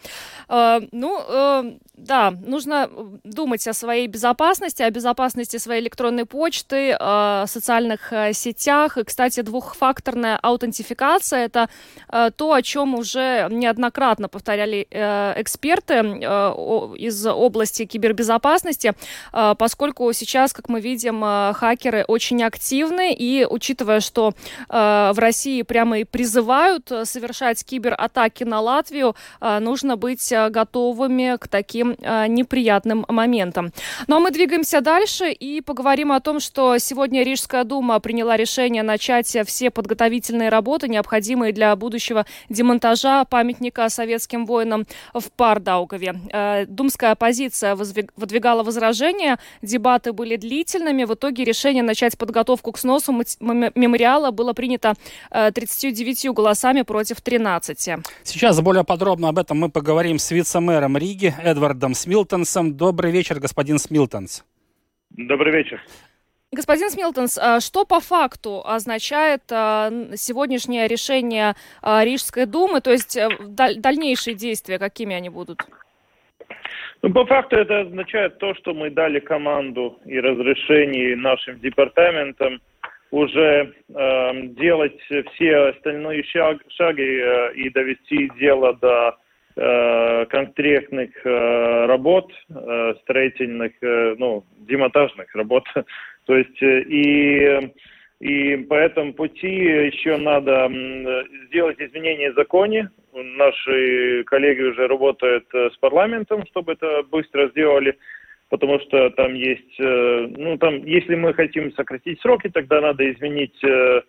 Э, 0.51 0.81
ну, 0.93 1.23
э, 1.27 1.73
да, 1.95 2.35
нужно 2.47 2.91
думать 3.25 3.67
о 3.67 3.73
своей 3.73 4.09
безопасности, 4.09 4.83
о 4.83 4.91
безопасности 4.91 5.57
своей 5.57 5.81
электронной 5.81 6.27
почты, 6.27 6.95
о 7.01 7.47
социальных 7.47 8.13
э, 8.13 8.35
сетях. 8.35 8.99
И, 8.99 9.05
кстати, 9.05 9.41
двухфакторная 9.41 10.37
аутентификация– 10.37 11.45
это 11.47 11.71
э, 12.11 12.31
то, 12.37 12.53
о 12.53 12.61
чем 12.61 12.95
уже 12.95 13.49
неоднократно 13.51 14.29
повторяли 14.29 14.87
э, 14.91 15.41
эксперты 15.41 15.95
э, 15.95 16.05
из 16.99 17.27
области 17.27 17.87
кибербезопасности, 17.87 18.93
э, 19.33 19.55
поскольку 19.59 20.13
сейчас, 20.13 20.53
как 20.53 20.69
мы 20.69 20.83
видим, 20.83 21.25
э, 21.25 21.55
хакеры 21.55 22.05
очень 22.07 22.43
активны, 22.43 23.15
и 23.15 23.47
учитывая, 23.49 24.01
что 24.01 24.35
э, 24.69 25.13
в 25.15 25.19
России 25.19 25.63
прямо 25.63 26.01
и 26.01 26.05
призывают 26.05 26.93
совершать 27.05 27.30
совершать 27.31 27.65
кибератаки 27.65 28.45
на 28.45 28.61
Латвию, 28.61 29.15
нужно 29.41 29.97
быть 29.97 30.33
готовыми 30.51 31.37
к 31.39 31.49
таким 31.49 31.93
неприятным 31.93 33.05
моментам. 33.09 33.73
Ну 34.09 34.17
а 34.17 34.21
мы 34.21 34.31
двигаемся 34.31 34.81
дальше 34.81 35.31
и 35.31 35.61
поговорим 35.61 36.11
о 36.13 36.21
том, 36.21 36.41
что 36.41 36.79
сегодня 36.79 37.23
Рижская 37.23 37.65
дума 37.65 38.01
приняла 38.01 38.37
решение 38.37 38.83
начать 38.83 39.37
все 39.47 39.71
подготовительные 39.71 40.49
работы, 40.49 40.89
необходимые 40.89 41.53
для 41.53 41.75
будущего 41.77 42.27
демонтажа 42.49 43.25
памятника 43.25 43.89
советским 43.89 44.45
воинам 44.45 44.87
в 45.15 45.31
Пардаугове. 45.31 46.67
Думская 46.67 47.13
оппозиция 47.13 47.77
выдвигала 47.77 48.65
возражения, 48.65 49.39
дебаты 49.63 50.13
были 50.13 50.37
длительными. 50.37 51.05
В 51.05 51.15
итоге 51.15 51.45
решение 51.45 51.83
начать 51.83 52.19
подготовку 52.19 52.73
к 52.73 52.79
сносу 52.79 53.13
мемориала 53.13 54.31
было 54.33 54.53
принято 54.53 54.95
39 55.31 56.25
э, 56.25 56.33
голосами 56.33 56.83
против 56.83 57.20
13. 57.21 58.05
Сейчас 58.23 58.61
более 58.61 58.85
подробно 58.85 59.29
об 59.29 59.39
этом 59.39 59.59
мы 59.59 59.71
поговорим 59.71 60.19
с 60.19 60.31
вице-мэром 60.31 60.97
Риги 60.97 61.35
Эдвардом 61.43 61.95
Смилтонсом. 61.95 62.77
Добрый 62.77 63.13
вечер, 63.13 63.41
господин 63.41 63.79
Смилтонс. 63.79 64.45
Добрый 65.11 65.53
вечер. 65.53 65.81
Господин 66.53 66.91
Смилтонс, 66.91 67.39
а 67.39 67.61
что 67.61 67.85
по 67.85 68.01
факту 68.01 68.63
означает 68.67 69.43
а, 69.53 69.91
сегодняшнее 70.17 70.89
решение 70.89 71.55
а, 71.81 72.05
Рижской 72.05 72.47
думы, 72.47 72.81
то 72.81 72.91
есть 72.91 73.17
э, 73.17 73.29
дальнейшие 73.49 74.35
действия, 74.35 74.81
какими 74.81 75.15
они 75.15 75.29
будут? 75.29 75.61
Ну, 77.03 77.13
по 77.13 77.25
факту 77.25 77.57
это 77.57 77.83
означает 77.83 78.39
то, 78.39 78.55
что 78.57 78.75
мы 78.75 78.91
дали 78.91 79.21
команду 79.21 80.01
и 80.05 80.19
разрешение 80.19 81.17
нашим 81.17 81.61
департаментам 81.61 82.61
уже 83.11 83.75
э, 83.89 84.43
делать 84.59 85.01
все 85.35 85.57
остальные 85.71 86.25
шаг, 86.25 86.59
шаги 86.69 87.03
э, 87.03 87.53
и 87.55 87.71
довести 87.71 88.31
дело 88.39 88.75
до 88.75 89.17
э, 89.57 90.27
конкретных 90.27 91.11
э, 91.25 91.87
работ, 91.87 92.33
э, 92.49 92.95
строительных, 93.03 93.73
э, 93.83 94.15
ну, 94.19 94.45
демонтажных 94.61 95.35
работ. 95.35 95.65
То 96.27 96.37
есть 96.37 96.63
э, 96.63 96.83
и 96.83 97.73
и 98.21 98.55
по 98.57 98.75
этому 98.75 99.15
пути 99.15 99.49
еще 99.49 100.19
надо 100.19 100.71
сделать 101.47 101.81
изменения 101.81 102.33
в 102.33 102.35
законе. 102.35 102.91
Наши 103.15 104.25
коллеги 104.25 104.61
уже 104.61 104.87
работают 104.87 105.47
э, 105.55 105.71
с 105.73 105.77
парламентом, 105.79 106.45
чтобы 106.47 106.73
это 106.73 107.03
быстро 107.11 107.49
сделали, 107.49 107.97
потому 108.51 108.79
что 108.81 109.11
там 109.11 109.35
есть, 109.35 109.81
э, 109.81 110.27
ну 110.37 110.59
там, 110.59 110.85
если 110.85 111.15
мы 111.15 111.33
хотим 111.33 111.73
сократить 111.73 112.21
сроки, 112.21 112.49
тогда 112.49 112.81
надо 112.81 113.11
изменить 113.11 113.57
э, 113.65 114.03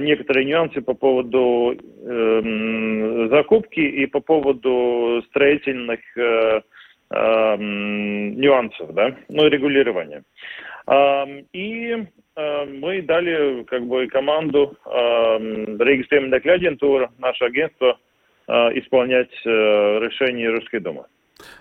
некоторые 0.00 0.44
нюансы 0.44 0.80
по 0.82 0.94
поводу 0.94 1.74
э, 1.74 3.28
закупки 3.30 3.80
и 3.80 4.06
по 4.06 4.20
поводу 4.20 5.22
строительных 5.28 6.00
э, 6.16 6.60
э, 7.10 7.56
нюансов, 7.58 8.92
да, 8.94 9.16
ну, 9.28 9.48
регулирования. 9.48 10.22
И 11.52 12.06
мы 12.36 13.02
дали 13.02 13.64
как 13.64 13.86
бы 13.86 14.06
команду 14.06 14.76
Риgas 14.86 16.06
пieminekļa 16.10 16.52
агентура, 16.52 17.10
наше 17.18 17.44
агентство, 17.44 17.98
исполнять 18.46 19.32
решение 19.44 20.50
Русской 20.50 20.78
Думы. 20.78 21.06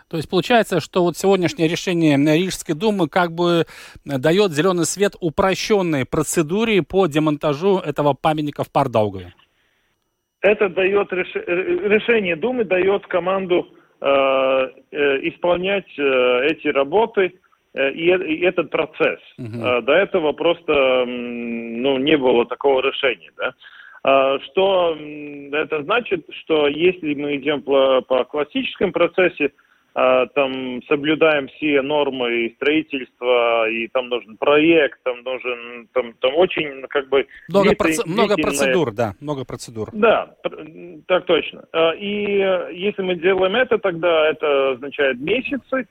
То 0.10 0.18
есть 0.18 0.30
получается, 0.30 0.80
что 0.80 1.04
вот 1.04 1.18
сегодняшнее 1.18 1.68
решение 1.68 2.18
Рижской 2.18 2.76
думы 2.76 3.08
как 3.08 3.32
бы 3.32 3.66
дает 4.06 4.52
зеленый 4.52 4.86
свет 4.86 5.14
упрощенной 5.20 6.06
процедуре 6.06 6.84
по 6.84 7.08
демонтажу 7.08 7.80
этого 7.80 8.14
памятника 8.14 8.64
в 8.64 8.72
Пардаугове. 8.72 9.34
Это 10.42 10.70
дает 10.70 11.12
решение 11.12 12.36
думы 12.36 12.66
дает 12.66 13.08
команду 13.08 13.68
э, 14.00 14.06
э, 14.06 15.28
исполнять 15.28 15.88
э, 15.98 16.48
эти 16.52 16.68
работы 16.68 17.34
Э, 17.76 17.92
и, 17.92 18.06
и 18.06 18.46
этот 18.46 18.70
процесс. 18.70 19.20
Угу. 19.38 19.82
До 19.82 19.94
этого 19.94 20.32
просто 20.32 21.04
ну, 21.06 21.98
не 21.98 22.18
было 22.18 22.46
такого 22.46 22.82
решения. 22.82 23.32
Да? 23.38 23.54
А, 24.04 24.40
что 24.40 24.98
это 25.52 25.84
значит, 25.84 26.26
что 26.42 26.68
если 26.68 27.14
мы 27.16 27.36
идем 27.36 27.62
по, 27.62 28.02
по 28.02 28.24
классическому 28.24 28.94
процессе, 28.94 29.52
там 29.96 30.84
соблюдаем 30.90 31.48
все 31.48 31.82
нормы 31.82 32.52
строительства, 32.58 33.70
и 33.70 33.88
там 33.88 34.10
нужен 34.10 34.36
проект, 34.36 35.02
там 35.04 35.22
нужен, 35.24 35.88
там, 35.94 36.14
там 36.20 36.36
очень, 36.36 36.82
как 36.90 37.08
бы... 37.08 37.26
Много, 37.48 37.76
проц... 37.76 38.06
много 38.06 38.36
процедур, 38.36 38.92
да, 38.92 39.14
много 39.22 39.46
процедур. 39.46 39.90
Да, 39.94 40.36
так 41.08 41.26
точно. 41.26 41.64
И 41.98 42.40
э, 42.40 42.74
если 42.74 43.04
мы 43.04 43.16
делаем 43.16 43.56
это, 43.56 43.78
тогда 43.78 44.30
это 44.30 44.72
означает 44.72 45.18
месяцы, 45.20 45.88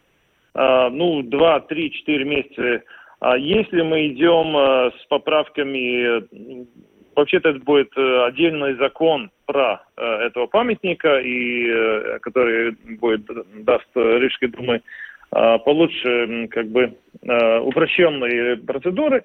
а, 0.54 0.88
ну, 0.90 1.22
2, 1.22 1.60
3, 1.60 1.90
4 1.90 2.24
месяца. 2.24 2.82
А 3.20 3.36
если 3.36 3.82
мы 3.82 4.08
идем 4.08 4.56
а, 4.56 4.90
с 4.90 5.06
поправками, 5.06 6.24
вообще-то 7.16 7.50
это 7.50 7.58
будет 7.60 7.92
э, 7.96 8.24
отдельный 8.26 8.74
закон 8.74 9.30
про 9.46 9.82
э, 9.96 10.02
этого 10.02 10.46
памятника, 10.46 11.18
и 11.18 11.66
э, 11.68 12.18
который 12.20 12.72
будет, 12.98 13.24
даст 13.64 13.86
Рижской 13.94 14.48
думы 14.48 14.82
получше 15.64 16.46
как 16.48 16.68
бы 16.68 16.94
упрощенные 17.20 18.56
процедуры, 18.56 19.24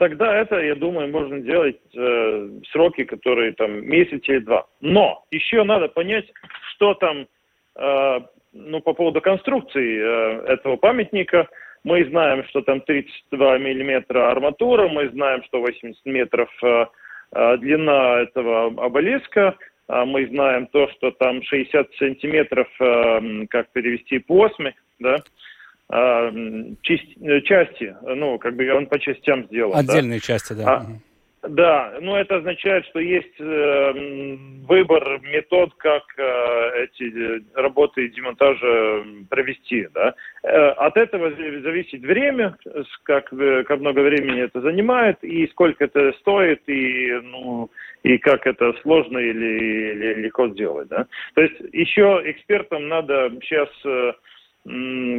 тогда 0.00 0.34
это, 0.34 0.58
я 0.58 0.74
думаю, 0.74 1.08
можно 1.08 1.38
делать 1.38 1.78
сроки, 2.72 3.04
которые 3.04 3.52
там 3.52 3.86
месяц 3.86 4.22
или 4.24 4.40
два. 4.40 4.66
Но 4.80 5.24
еще 5.30 5.62
надо 5.62 5.86
понять, 5.86 6.26
что 6.72 6.94
там 6.94 7.28
ну, 8.52 8.80
по 8.80 8.92
поводу 8.92 9.20
конструкции 9.20 10.50
этого 10.52 10.78
памятника, 10.78 11.46
мы 11.84 12.04
знаем, 12.06 12.42
что 12.48 12.62
там 12.62 12.80
32 12.80 13.58
миллиметра 13.58 14.32
арматура, 14.32 14.88
мы 14.88 15.10
знаем, 15.10 15.44
что 15.44 15.60
80 15.60 16.04
метров 16.06 16.50
длина 17.32 18.22
этого 18.22 18.66
обелиска, 18.84 19.56
а 19.88 20.04
мы 20.04 20.26
знаем 20.26 20.66
то, 20.66 20.88
что 20.90 21.12
там 21.12 21.42
60 21.42 21.88
сантиметров, 21.98 22.68
э, 22.80 23.46
как 23.48 23.70
перевести 23.70 24.18
посмы, 24.18 24.74
да, 24.98 25.18
э, 25.92 26.32
части, 26.82 27.96
ну, 28.02 28.38
как 28.38 28.56
бы 28.56 28.68
он 28.72 28.86
по 28.86 28.98
частям 28.98 29.44
сделан. 29.46 29.78
Отдельные 29.78 30.18
да? 30.18 30.26
части, 30.26 30.52
да. 30.54 30.64
А, 30.66 30.86
да, 31.48 31.94
ну 32.00 32.16
это 32.16 32.36
означает, 32.36 32.84
что 32.86 33.00
есть 33.00 33.38
э, 33.38 34.36
выбор 34.66 35.20
метод, 35.22 35.72
как 35.76 36.02
э, 36.16 36.84
эти 36.84 37.42
работы 37.54 38.08
демонтажа 38.08 39.04
провести. 39.28 39.88
Да? 39.94 40.14
Э, 40.42 40.68
от 40.70 40.96
этого 40.96 41.30
зависит 41.30 42.02
время, 42.02 42.56
как, 43.04 43.32
э, 43.32 43.64
как 43.64 43.80
много 43.80 44.00
времени 44.00 44.42
это 44.42 44.60
занимает, 44.60 45.22
и 45.22 45.46
сколько 45.48 45.84
это 45.84 46.12
стоит, 46.20 46.62
и, 46.68 47.12
ну, 47.22 47.70
и 48.02 48.18
как 48.18 48.46
это 48.46 48.72
сложно 48.82 49.18
или, 49.18 49.92
или 49.92 50.14
легко 50.22 50.48
сделать. 50.48 50.88
Да? 50.88 51.06
То 51.34 51.42
есть 51.42 51.60
еще 51.72 52.22
экспертам 52.24 52.88
надо 52.88 53.30
сейчас 53.42 53.68
э, 53.84 54.12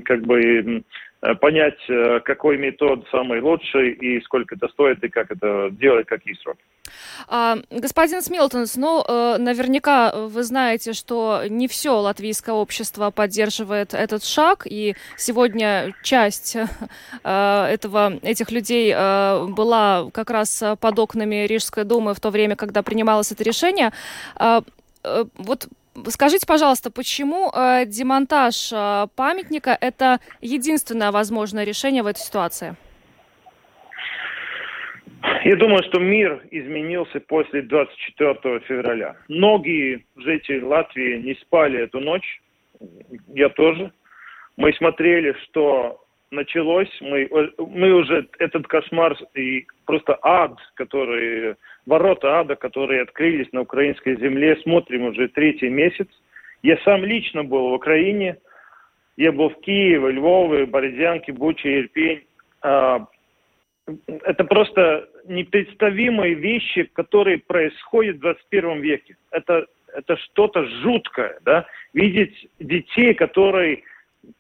как 0.04 0.22
бы 0.24 0.84
Э, 1.20 1.34
понять, 1.34 1.80
э, 1.90 2.20
какой 2.20 2.58
метод 2.58 3.04
самый 3.12 3.42
лучший 3.42 3.92
и 3.92 4.22
сколько 4.22 4.54
это 4.54 4.68
стоит 4.68 5.04
и 5.04 5.10
как 5.10 5.32
это 5.32 5.70
делать, 5.72 6.06
какие 6.06 6.36
сроки. 6.36 6.60
А, 7.28 7.58
господин 7.72 8.22
Смилтонс, 8.22 8.76
ну, 8.76 9.04
э, 9.04 9.38
наверняка 9.40 10.12
вы 10.16 10.44
знаете, 10.44 10.94
что 10.94 11.42
не 11.50 11.68
все 11.68 12.00
латвийское 12.00 12.54
общество 12.54 13.10
поддерживает 13.10 13.96
этот 13.96 14.24
шаг, 14.24 14.68
и 14.70 14.96
сегодня 15.18 15.96
часть 16.04 16.56
этого, 17.24 18.14
этих 18.22 18.52
людей 18.52 18.94
была 18.94 20.10
как 20.14 20.30
раз 20.30 20.64
под 20.80 21.00
окнами 21.00 21.48
Рижской 21.48 21.84
думы 21.84 22.14
в 22.14 22.20
то 22.20 22.30
время, 22.30 22.56
когда 22.56 22.84
принималось 22.84 23.32
это 23.32 23.44
решение. 23.44 23.92
А, 24.36 24.62
вот 25.36 25.68
Скажите, 26.06 26.46
пожалуйста, 26.46 26.92
почему 26.92 27.50
э, 27.50 27.86
демонтаж 27.86 28.72
э, 28.72 29.08
памятника 29.16 29.76
это 29.80 30.20
единственное 30.42 31.12
возможное 31.12 31.64
решение 31.64 32.04
в 32.04 32.08
этой 32.08 32.20
ситуации? 32.20 32.76
Я 35.44 35.56
думаю, 35.56 35.82
что 35.84 36.00
мир 36.00 36.46
изменился 36.52 37.20
после 37.20 37.64
24 37.64 38.60
февраля. 38.68 39.16
Многие 39.28 40.06
жители 40.16 40.62
Латвии 40.62 41.18
не 41.18 41.34
спали 41.36 41.80
эту 41.80 42.00
ночь. 42.00 42.42
Я 43.34 43.50
тоже. 43.50 43.92
Мы 44.56 44.74
смотрели, 44.74 45.36
что 45.46 46.00
началось. 46.30 46.96
Мы, 47.02 47.28
мы 47.58 47.94
уже 47.94 48.28
этот 48.38 48.68
кошмар 48.68 49.18
и 49.34 49.66
просто 49.86 50.18
ад, 50.22 50.58
который 50.76 51.56
ворота 51.88 52.40
ада, 52.40 52.56
которые 52.56 53.02
открылись 53.02 53.52
на 53.54 53.62
украинской 53.62 54.20
земле, 54.20 54.58
смотрим 54.58 55.06
уже 55.06 55.30
третий 55.30 55.70
месяц. 55.70 56.08
Я 56.62 56.78
сам 56.84 57.04
лично 57.04 57.44
был 57.44 57.70
в 57.70 57.74
Украине. 57.74 58.38
Я 59.16 59.32
был 59.32 59.50
в 59.50 59.60
Киеве, 59.62 60.12
Львове, 60.12 60.66
Бородянке, 60.68 61.32
Буче, 61.34 61.80
Ирпень. 61.80 62.24
А, 62.62 63.08
это 64.08 64.44
просто 64.44 65.08
непредставимые 65.26 66.36
вещи, 66.36 66.84
которые 66.94 67.40
происходят 67.40 68.18
в 68.18 68.20
21 68.20 68.82
веке. 68.82 69.18
Это, 69.32 69.66
это 69.96 70.18
что-то 70.18 70.66
жуткое, 70.66 71.40
да, 71.46 71.66
видеть 71.94 72.48
детей, 72.60 73.14
которые, 73.14 73.84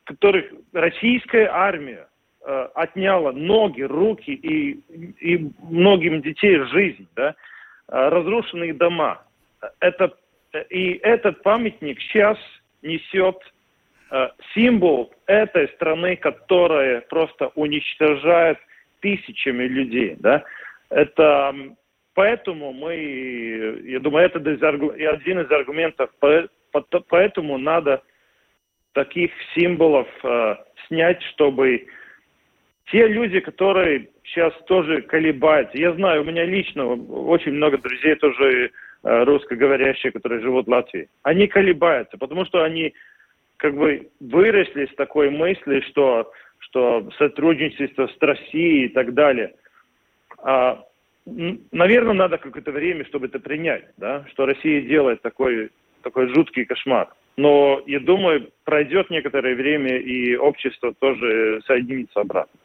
которых 0.03 0.45
российская 0.73 1.47
армия 1.47 2.07
отняла 2.75 3.31
ноги, 3.33 3.81
руки 3.81 4.31
и, 4.31 4.79
и 5.19 5.51
многим 5.61 6.21
детей 6.21 6.59
жизнь, 6.71 7.07
да, 7.15 7.35
э, 7.89 8.09
разрушенные 8.09 8.73
дома. 8.73 9.21
Это, 9.79 10.13
и 10.69 10.93
этот 11.03 11.43
памятник 11.43 11.99
сейчас 12.01 12.37
несет 12.81 13.37
э, 14.11 14.29
символ 14.53 15.13
этой 15.25 15.67
страны, 15.69 16.15
которая 16.15 17.01
просто 17.01 17.51
уничтожает 17.55 18.57
тысячами 19.01 19.63
людей, 19.63 20.15
да. 20.19 20.43
Это 20.89 21.53
поэтому 22.13 22.71
мы, 22.71 23.81
я 23.83 23.99
думаю, 23.99 24.25
это 24.25 24.39
один 24.39 25.39
из 25.41 25.51
аргументов, 25.51 26.09
поэтому 27.09 27.57
надо 27.57 28.01
таких 28.93 29.31
символов 29.53 30.07
э, 30.23 30.55
снять, 30.87 31.21
чтобы 31.33 31.85
те 32.91 33.07
люди, 33.07 33.39
которые 33.39 34.09
сейчас 34.23 34.53
тоже 34.65 35.01
колебаются, 35.01 35.77
я 35.77 35.93
знаю, 35.93 36.21
у 36.21 36.25
меня 36.25 36.45
лично 36.45 36.85
очень 36.87 37.53
много 37.53 37.77
друзей 37.77 38.15
тоже 38.15 38.71
э, 39.03 39.23
русскоговорящие, 39.23 40.11
которые 40.11 40.41
живут 40.41 40.67
в 40.67 40.69
Латвии, 40.69 41.09
они 41.23 41.47
колебаются, 41.47 42.17
потому 42.17 42.45
что 42.45 42.63
они 42.63 42.93
как 43.57 43.75
бы 43.75 44.09
выросли 44.19 44.85
с 44.85 44.95
такой 44.95 45.29
мысли, 45.29 45.81
что, 45.89 46.31
что 46.59 47.09
сотрудничество 47.17 48.07
с 48.07 48.21
Россией 48.21 48.85
и 48.85 48.89
так 48.89 49.13
далее. 49.13 49.53
А 50.39 50.83
наверное, 51.25 52.13
надо 52.13 52.37
какое-то 52.37 52.71
время, 52.71 53.05
чтобы 53.05 53.25
это 53.25 53.39
принять, 53.39 53.85
да, 53.97 54.25
что 54.31 54.45
Россия 54.45 54.81
делает 54.81 55.21
такой, 55.21 55.71
такой 56.03 56.27
жуткий 56.33 56.65
кошмар. 56.65 57.09
Но, 57.35 57.83
я 57.85 57.99
думаю, 57.99 58.49
пройдет 58.63 59.09
некоторое 59.09 59.55
время, 59.55 59.97
и 59.97 60.35
общество 60.35 60.93
тоже 60.93 61.61
соединится 61.67 62.21
обратно. 62.21 62.59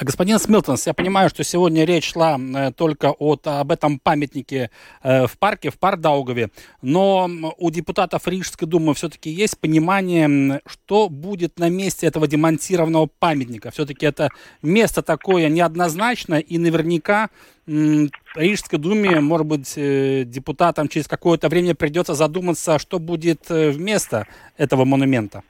Господин 0.00 0.38
Смилтонс, 0.38 0.86
я 0.86 0.94
понимаю, 0.94 1.28
что 1.28 1.44
сегодня 1.44 1.84
речь 1.84 2.12
шла 2.12 2.38
э, 2.38 2.72
только 2.72 3.10
от, 3.10 3.46
об 3.46 3.70
этом 3.70 3.98
памятнике 3.98 4.70
э, 5.02 5.26
в 5.26 5.38
парке, 5.38 5.70
в 5.70 5.78
Пардаугове, 5.78 6.50
но 6.82 7.28
у 7.58 7.70
депутатов 7.70 8.26
Рижской 8.26 8.68
думы 8.68 8.94
все-таки 8.94 9.30
есть 9.30 9.58
понимание, 9.58 10.60
что 10.66 11.08
будет 11.08 11.58
на 11.58 11.68
месте 11.68 12.06
этого 12.06 12.26
демонтированного 12.26 13.08
памятника. 13.18 13.70
Все-таки 13.70 14.06
это 14.06 14.30
место 14.62 15.02
такое 15.02 15.48
неоднозначное, 15.48 16.40
и 16.40 16.58
наверняка 16.58 17.30
Рижской 17.66 18.78
думе, 18.78 19.20
может 19.20 19.46
быть, 19.46 19.74
э, 19.76 20.24
депутатам 20.24 20.88
через 20.88 21.06
какое-то 21.06 21.48
время 21.48 21.74
придется 21.74 22.14
задуматься, 22.14 22.78
что 22.78 22.98
будет 22.98 23.50
вместо 23.50 24.26
этого 24.56 24.84
монумента. 24.84 25.42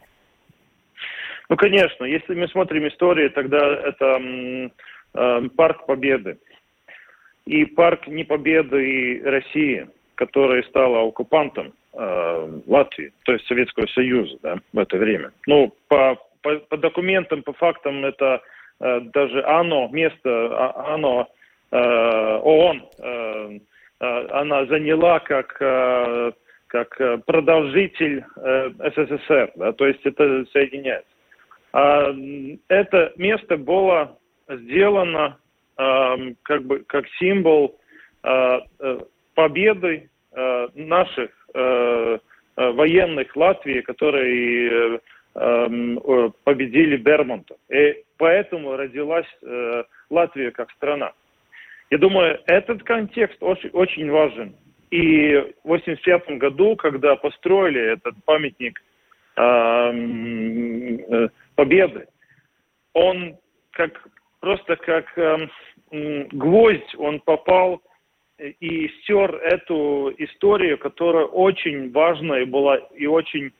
Ну, 1.48 1.56
конечно, 1.56 2.04
если 2.04 2.34
мы 2.34 2.48
смотрим 2.48 2.86
историю, 2.88 3.30
тогда 3.30 3.58
это 3.58 4.20
э, 5.14 5.48
парк 5.56 5.86
Победы. 5.86 6.38
И 7.46 7.64
парк 7.64 8.06
не 8.06 8.24
Победы 8.24 9.22
России, 9.24 9.88
который 10.16 10.62
стал 10.64 11.08
оккупантом 11.08 11.72
э, 11.94 12.60
Латвии, 12.66 13.12
то 13.24 13.32
есть 13.32 13.46
Советского 13.46 13.86
Союза 13.86 14.36
да, 14.42 14.56
в 14.74 14.78
это 14.78 14.98
время. 14.98 15.32
Ну, 15.46 15.72
по, 15.88 16.18
по, 16.42 16.56
по 16.56 16.76
документам, 16.76 17.42
по 17.42 17.54
фактам, 17.54 18.04
это 18.04 18.42
э, 18.80 19.00
даже 19.14 19.42
оно, 19.44 19.88
место, 19.88 20.20
а, 20.24 20.94
оно, 20.94 21.28
э, 21.70 22.40
ООН, 22.42 22.82
э, 22.98 23.58
э, 24.00 24.26
она 24.32 24.66
заняла 24.66 25.20
как, 25.20 25.56
э, 25.60 26.32
как 26.66 27.24
продолжитель 27.24 28.22
э, 28.36 28.70
СССР, 28.94 29.52
да, 29.56 29.72
то 29.72 29.86
есть 29.86 30.04
это 30.04 30.44
соединяется. 30.52 31.17
А, 31.72 32.14
это 32.68 33.12
место 33.16 33.56
было 33.56 34.18
сделано 34.48 35.38
как 36.42 36.64
бы 36.64 36.80
как 36.88 37.06
символ 37.20 37.78
а, 38.22 38.60
э, 38.80 39.00
победы 39.34 40.10
а, 40.32 40.68
наших 40.74 41.30
э, 41.54 42.18
э, 42.56 42.70
военных 42.72 43.34
Латвии, 43.36 43.80
которые 43.80 45.00
победили 45.34 46.96
Бермонта. 46.96 47.54
И 47.68 48.02
поэтому 48.16 48.76
родилась 48.76 49.28
Латвия 50.10 50.50
как 50.50 50.68
страна. 50.72 51.12
Я 51.90 51.98
думаю, 51.98 52.40
этот 52.46 52.82
контекст 52.82 53.36
очень, 53.40 53.68
очень 53.68 54.10
важен. 54.10 54.56
И 54.90 55.36
в 55.62 55.74
1985 55.74 56.38
году, 56.38 56.74
когда 56.74 57.14
построили 57.14 57.92
этот 57.92 58.16
памятник 58.24 58.82
победы. 61.58 62.06
Он 62.94 63.36
как 63.72 64.00
просто 64.38 64.76
как 64.76 65.06
э, 65.18 65.48
гвоздь, 66.30 66.94
он 66.96 67.18
попал 67.18 67.82
и 68.38 68.88
стер 69.00 69.34
эту 69.34 70.14
историю, 70.18 70.78
которая 70.78 71.24
очень 71.24 71.90
важная 71.90 72.46
была 72.46 72.76
и 72.94 73.06
очень, 73.06 73.50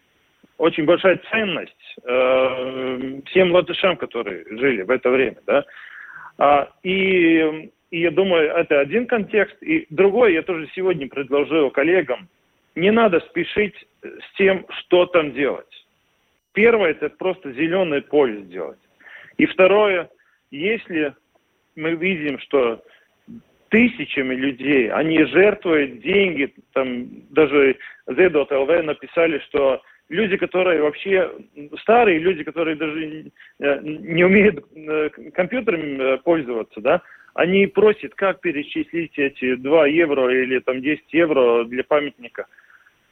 очень 0.59 0.85
большая 0.85 1.21
ценность 1.29 1.97
э, 2.05 3.21
всем 3.27 3.51
латышам, 3.51 3.97
которые 3.97 4.45
жили 4.49 4.83
в 4.83 4.91
это 4.91 5.11
время. 5.11 5.39
Да? 5.45 5.65
А, 6.39 6.69
и, 6.85 7.69
и 7.91 8.01
я 8.01 8.13
думаю, 8.13 8.49
это 8.53 8.79
один 8.79 9.09
контекст. 9.09 9.61
И 9.61 9.89
другой 9.91 10.35
я 10.35 10.43
тоже 10.43 10.71
сегодня 10.73 11.09
предложил 11.09 11.73
коллегам. 11.73 12.29
Не 12.77 12.93
надо 12.93 13.19
спешить 13.31 13.75
с 14.05 14.37
тем, 14.37 14.65
что 14.79 15.07
там 15.07 15.33
делать. 15.33 15.67
Первое– 16.59 16.91
это 17.01 17.09
просто 17.09 17.53
зеленое 17.53 18.03
поле 18.03 18.43
сделать. 18.43 18.81
И 19.37 19.47
второе, 19.47 20.11
если 20.51 21.15
мы 21.77 21.95
видим, 21.95 22.41
что 22.41 22.83
тысячами 23.69 24.35
людей, 24.35 24.91
они 24.91 25.23
жертвуют 25.23 26.01
деньги, 26.01 26.53
там 26.73 27.07
даже 27.31 27.77
ЛВ 28.51 28.83
написали, 28.83 29.39
что 29.47 29.81
люди, 30.09 30.37
которые 30.37 30.83
вообще 30.83 31.31
старые, 31.81 32.19
люди, 32.19 32.43
которые 32.43 32.75
даже 32.75 33.31
э, 33.61 33.79
не 33.83 34.25
умеют 34.25 34.67
э, 34.75 35.11
компьютером 35.35 36.01
э, 36.01 36.19
пользоваться, 36.19 36.81
да, 36.81 37.03
они 37.35 37.69
просят, 37.69 38.17
как 38.17 38.41
перечислить 38.41 39.17
эти 39.17 39.55
2 39.55 39.87
евро 39.87 40.29
или 40.29 40.59
там 40.59 40.83
10 40.83 41.05
евро 41.13 41.63
для 41.67 41.85
памятника. 41.85 42.49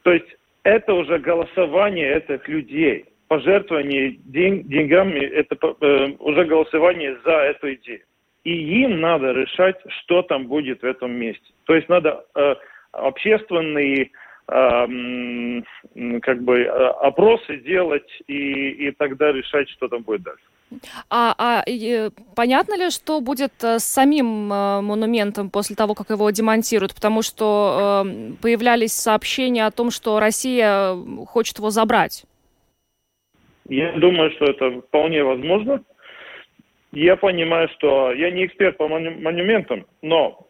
То 0.01 0.11
есть 0.11 0.37
это 0.63 0.93
уже 0.93 1.17
голосование 1.19 2.13
этих 2.13 2.45
людей 2.49 3.05
пожертвование 3.27 4.17
день, 4.25 4.63
деньгами, 4.63 5.19
это 5.19 5.55
э, 5.81 6.15
уже 6.19 6.45
голосование 6.45 7.17
за 7.25 7.31
эту 7.31 7.73
идею. 7.73 8.01
И 8.43 8.81
им 8.83 9.01
надо 9.01 9.33
решать, 9.33 9.75
что 9.99 10.21
там 10.21 10.47
будет 10.47 10.81
в 10.81 10.85
этом 10.85 11.11
месте. 11.11 11.45
То 11.65 11.75
есть 11.75 11.89
надо 11.89 12.25
э, 12.35 12.55
общественные 12.93 14.11
э, 14.49 16.19
как 16.21 16.41
бы 16.43 16.59
э, 16.59 16.67
опросы 17.01 17.57
делать 17.57 18.09
и, 18.27 18.69
и 18.87 18.91
тогда 18.91 19.31
решать, 19.31 19.69
что 19.69 19.87
там 19.89 20.03
будет 20.03 20.23
дальше. 20.23 20.43
А, 21.09 21.33
а 21.37 21.63
и, 21.65 22.09
понятно 22.35 22.77
ли, 22.77 22.89
что 22.89 23.21
будет 23.21 23.53
э, 23.63 23.79
с 23.79 23.83
самим 23.83 24.51
э, 24.51 24.81
монументом 24.81 25.49
после 25.49 25.75
того, 25.75 25.93
как 25.93 26.09
его 26.09 26.29
демонтируют? 26.29 26.93
Потому 26.93 27.21
что 27.21 28.03
э, 28.05 28.33
появлялись 28.41 28.93
сообщения 28.93 29.65
о 29.65 29.71
том, 29.71 29.91
что 29.91 30.19
Россия 30.19 30.95
хочет 31.25 31.59
его 31.59 31.69
забрать. 31.69 32.25
Я 33.69 33.91
думаю, 33.93 34.31
что 34.31 34.45
это 34.45 34.81
вполне 34.81 35.23
возможно. 35.23 35.83
Я 36.93 37.15
понимаю, 37.17 37.69
что 37.77 38.13
я 38.13 38.31
не 38.31 38.45
эксперт 38.45 38.77
по 38.77 38.87
монументам, 38.87 39.85
но, 40.01 40.47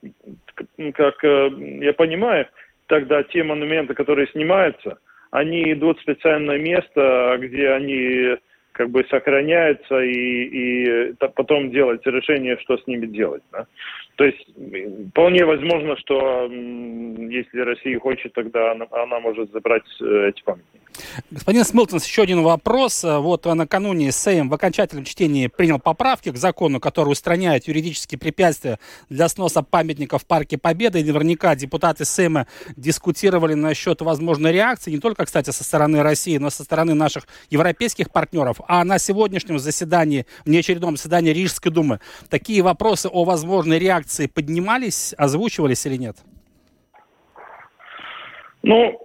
как 0.94 1.24
э, 1.24 1.50
я 1.82 1.94
понимаю, 1.94 2.48
тогда 2.86 3.24
те 3.24 3.44
монументы, 3.44 3.96
которые 3.96 4.28
снимаются, 4.28 5.00
они 5.32 5.74
идут 5.74 5.98
в 5.98 6.02
специальное 6.04 6.60
место, 6.60 7.38
где 7.40 7.70
они 7.72 8.38
как 8.72 8.92
бы 8.92 9.04
сохраняются 9.10 10.00
и, 10.02 10.12
и 10.12 11.14
потом 11.36 11.72
делать 11.72 12.06
решение, 12.06 12.58
что 12.60 12.78
с 12.78 12.86
ними 12.86 13.08
делать. 13.08 13.42
Да? 13.52 13.66
То 14.16 14.24
есть 14.24 14.48
вполне 15.10 15.46
возможно, 15.46 15.98
что 15.98 16.46
если 16.46 17.60
Россия 17.62 18.00
хочет, 18.00 18.34
тогда 18.34 18.72
она, 18.72 18.86
она 18.92 19.20
может 19.20 19.52
забрать 19.52 19.84
э, 20.00 20.30
эти 20.30 20.44
памятники. 20.44 20.87
Господин 21.32 21.64
Смилтонс, 21.64 22.06
еще 22.06 22.24
один 22.24 22.42
вопрос. 22.44 23.04
Вот 23.04 23.46
накануне 23.46 24.12
Сейм 24.12 24.50
в 24.50 24.54
окончательном 24.54 25.06
чтении 25.06 25.48
принял 25.48 25.80
поправки 25.80 26.32
к 26.32 26.38
закону, 26.38 26.80
который 26.80 27.10
устраняет 27.10 27.68
юридические 27.68 28.20
препятствия 28.20 28.80
для 29.10 29.30
сноса 29.30 29.64
памятников 29.64 30.24
в 30.24 30.26
Парке 30.26 30.58
Победы. 30.58 31.00
И 31.00 31.04
наверняка 31.04 31.56
депутаты 31.56 32.06
Сейма 32.06 32.48
дискутировали 32.76 33.54
насчет 33.54 34.02
возможной 34.02 34.52
реакции, 34.52 34.92
не 34.92 35.00
только, 35.00 35.26
кстати, 35.26 35.50
со 35.50 35.64
стороны 35.64 36.02
России, 36.04 36.38
но 36.38 36.50
со 36.50 36.64
стороны 36.64 36.94
наших 36.94 37.28
европейских 37.50 38.12
партнеров. 38.12 38.62
А 38.68 38.84
на 38.84 39.00
сегодняшнем 39.00 39.60
заседании, 39.60 40.26
внеочередном 40.46 40.98
заседании 40.98 41.32
Рижской 41.32 41.72
думы, 41.72 42.00
такие 42.30 42.62
вопросы 42.62 43.10
о 43.12 43.24
возможной 43.24 43.80
реакции 43.80 44.28
поднимались, 44.28 45.14
озвучивались 45.18 45.86
или 45.86 45.98
нет? 45.98 46.18
Ну, 48.64 49.00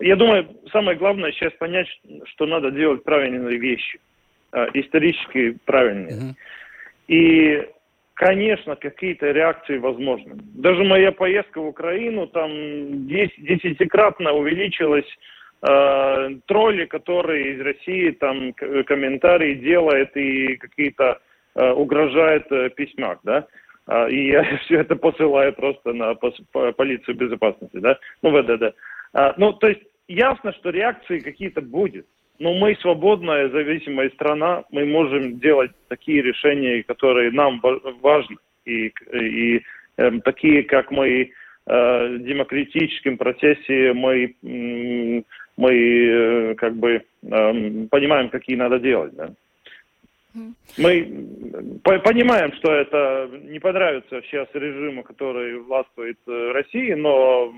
я 0.00 0.16
думаю, 0.16 0.48
самое 0.72 0.96
главное 0.96 1.32
сейчас 1.32 1.52
понять, 1.54 1.86
что 2.24 2.46
надо 2.46 2.70
делать 2.70 3.04
правильные 3.04 3.58
вещи, 3.58 4.00
э, 4.52 4.66
исторически 4.74 5.58
правильные. 5.64 6.12
Mm-hmm. 6.12 6.34
И, 7.08 7.68
конечно, 8.14 8.76
какие-то 8.76 9.30
реакции 9.30 9.78
возможны. 9.78 10.36
Даже 10.54 10.84
моя 10.84 11.12
поездка 11.12 11.60
в 11.60 11.66
Украину, 11.66 12.26
там 12.26 13.06
10, 13.08 13.44
десятикратно 13.44 14.32
увеличилась 14.32 15.06
э, 15.68 16.30
тролли, 16.46 16.86
которые 16.86 17.54
из 17.54 17.60
России 17.60 18.10
там 18.12 18.52
комментарии 18.52 19.54
делают 19.54 20.16
и 20.16 20.56
какие-то 20.56 21.20
э, 21.54 21.70
угрожают 21.72 22.50
э, 22.50 22.70
письмах, 22.70 23.18
да. 23.22 23.46
А, 23.86 24.08
и 24.08 24.28
я 24.28 24.44
все 24.64 24.80
это 24.80 24.96
посылаю 24.96 25.52
просто 25.52 25.92
на 25.92 26.14
полицию 26.14 27.16
безопасности, 27.16 27.78
да, 27.78 27.98
ну, 28.22 28.30
ВДД. 28.30 28.74
А, 29.12 29.34
ну, 29.36 29.52
то 29.52 29.68
есть 29.68 29.82
ясно, 30.12 30.52
что 30.52 30.70
реакции 30.70 31.20
какие-то 31.20 31.60
будет. 31.60 32.06
Но 32.38 32.54
мы 32.54 32.74
свободная, 32.80 33.50
зависимая 33.50 34.10
страна, 34.10 34.64
мы 34.70 34.86
можем 34.86 35.38
делать 35.38 35.72
такие 35.88 36.22
решения, 36.22 36.82
которые 36.82 37.30
нам 37.30 37.60
важны. 38.00 38.36
И, 38.64 38.92
и 39.12 39.62
э, 39.96 40.10
такие, 40.24 40.62
как 40.62 40.90
мы 40.90 41.08
э, 41.10 41.28
в 41.66 42.18
демократическом 42.22 43.18
процессе, 43.18 43.92
мы, 43.92 44.34
мы 44.42 45.72
э, 45.72 46.54
как 46.54 46.76
бы 46.76 46.90
э, 46.92 47.02
понимаем, 47.90 48.30
какие 48.30 48.56
надо 48.56 48.78
делать. 48.78 49.14
Да? 49.14 49.30
Мы 50.78 51.02
понимаем, 51.82 52.52
что 52.54 52.72
это 52.72 53.28
не 53.42 53.58
понравится 53.58 54.22
сейчас 54.22 54.48
режиму, 54.54 55.02
который 55.02 55.58
властвует 55.58 56.18
в 56.24 56.30
э, 56.30 56.52
России, 56.52 56.92
но, 56.94 57.52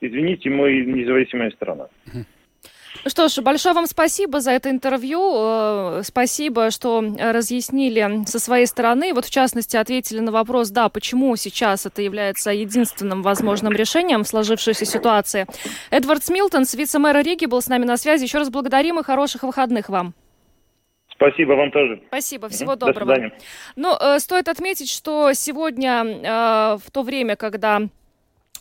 извините, 0.00 0.50
мы 0.50 0.84
независимая 0.84 1.50
страна. 1.50 1.88
Что 3.06 3.28
ж, 3.28 3.40
большое 3.40 3.74
вам 3.74 3.86
спасибо 3.86 4.40
за 4.40 4.50
это 4.50 4.68
интервью. 4.70 5.20
Э, 5.20 6.02
спасибо, 6.02 6.70
что 6.70 7.02
разъяснили 7.18 8.26
со 8.26 8.38
своей 8.38 8.66
стороны. 8.66 9.14
Вот 9.14 9.24
в 9.24 9.30
частности 9.30 9.76
ответили 9.76 10.18
на 10.20 10.32
вопрос, 10.32 10.70
да, 10.70 10.88
почему 10.88 11.34
сейчас 11.36 11.86
это 11.86 12.02
является 12.02 12.50
единственным 12.50 13.22
возможным 13.22 13.72
решением 13.72 14.24
в 14.24 14.28
сложившейся 14.28 14.84
ситуации. 14.84 15.46
Эдвард 15.90 16.24
Смилтон, 16.24 16.64
вице-мэра 16.70 17.22
Риги, 17.22 17.46
был 17.46 17.62
с 17.62 17.68
нами 17.68 17.84
на 17.84 17.96
связи. 17.96 18.24
Еще 18.24 18.38
раз 18.38 18.50
благодарим 18.50 18.98
и 18.98 19.02
хороших 19.02 19.44
выходных 19.44 19.88
вам. 19.88 20.12
Спасибо 21.14 21.52
вам 21.52 21.70
тоже. 21.70 22.02
Спасибо, 22.08 22.48
всего 22.48 22.76
До 22.76 22.86
доброго. 22.86 23.14
Свидания. 23.14 23.32
Ну, 23.76 23.94
э, 23.98 24.18
стоит 24.18 24.48
отметить, 24.48 24.90
что 24.90 25.32
сегодня, 25.34 26.04
э, 26.04 26.78
в 26.82 26.90
то 26.90 27.02
время, 27.02 27.36
когда 27.36 27.82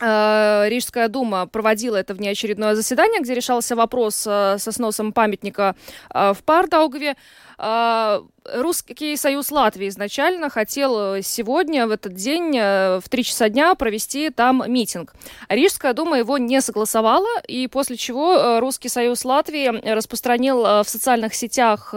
Рижская 0.01 1.07
дума 1.09 1.45
проводила 1.45 1.97
это 1.97 2.13
внеочередное 2.13 2.75
заседание, 2.75 3.21
где 3.21 3.33
решался 3.33 3.75
вопрос 3.75 4.25
э, 4.25 4.57
со 4.57 4.71
сносом 4.71 5.11
памятника 5.11 5.75
э, 6.13 6.33
в 6.33 6.43
Пардаугове. 6.43 7.15
Э, 7.59 8.21
Русский 8.53 9.15
союз 9.15 9.51
Латвии 9.51 9.87
изначально 9.89 10.49
хотел 10.49 11.15
э, 11.15 11.21
сегодня, 11.21 11.87
в 11.87 11.91
этот 11.91 12.13
день, 12.13 12.55
э, 12.57 12.99
в 12.99 13.09
3 13.09 13.23
часа 13.23 13.49
дня 13.49 13.75
провести 13.75 14.29
там 14.29 14.63
митинг. 14.67 15.13
Рижская 15.49 15.93
дума 15.93 16.17
его 16.17 16.37
не 16.37 16.61
согласовала, 16.61 17.27
и 17.47 17.67
после 17.67 17.97
чего 17.97 18.35
э, 18.35 18.59
Русский 18.59 18.89
союз 18.89 19.25
Латвии 19.25 19.67
распространил 19.91 20.61
в 20.61 20.85
социальных 20.85 21.33
сетях 21.33 21.93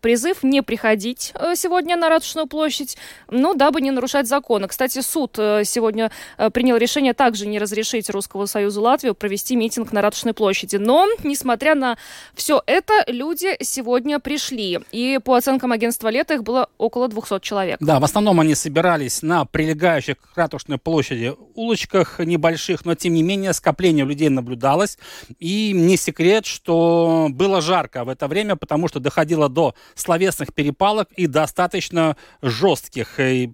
призыв 0.00 0.42
не 0.42 0.62
приходить 0.62 1.32
сегодня 1.54 1.96
на 1.96 2.08
Ратушную 2.08 2.46
площадь, 2.46 2.96
ну, 3.28 3.54
дабы 3.54 3.80
не 3.80 3.90
нарушать 3.90 4.26
законы. 4.26 4.68
Кстати, 4.68 5.00
суд 5.00 5.32
сегодня 5.36 6.10
принял 6.52 6.76
решение 6.76 7.14
также 7.14 7.46
не 7.46 7.58
разрешить 7.58 8.10
Русскому 8.10 8.46
союзу 8.46 8.82
Латвии 8.82 9.10
провести 9.10 9.56
митинг 9.56 9.92
на 9.92 10.02
Ратушной 10.02 10.34
площади. 10.34 10.76
Но, 10.76 11.06
несмотря 11.22 11.74
на 11.74 11.96
все 12.34 12.62
это, 12.66 13.04
люди 13.06 13.56
сегодня 13.60 14.18
пришли. 14.18 14.80
И 14.92 15.05
по 15.24 15.34
оценкам 15.34 15.72
агентства 15.72 16.08
«Лето» 16.08 16.34
их 16.34 16.42
было 16.42 16.68
около 16.78 17.08
200 17.08 17.40
человек. 17.40 17.78
Да, 17.80 18.00
в 18.00 18.04
основном 18.04 18.40
они 18.40 18.54
собирались 18.54 19.22
на 19.22 19.44
прилегающих 19.44 20.16
к 20.18 20.36
Ратушной 20.36 20.78
площади 20.78 21.34
улочках 21.54 22.18
небольших, 22.18 22.84
но 22.84 22.94
тем 22.94 23.14
не 23.14 23.22
менее 23.22 23.52
скопление 23.52 24.04
людей 24.04 24.28
наблюдалось. 24.28 24.98
И 25.38 25.72
не 25.72 25.96
секрет, 25.96 26.46
что 26.46 27.28
было 27.30 27.60
жарко 27.60 28.04
в 28.04 28.08
это 28.08 28.28
время, 28.28 28.56
потому 28.56 28.88
что 28.88 29.00
доходило 29.00 29.48
до 29.48 29.74
словесных 29.94 30.52
перепалок 30.52 31.08
и 31.12 31.26
достаточно 31.26 32.16
жестких. 32.42 33.18
И 33.20 33.52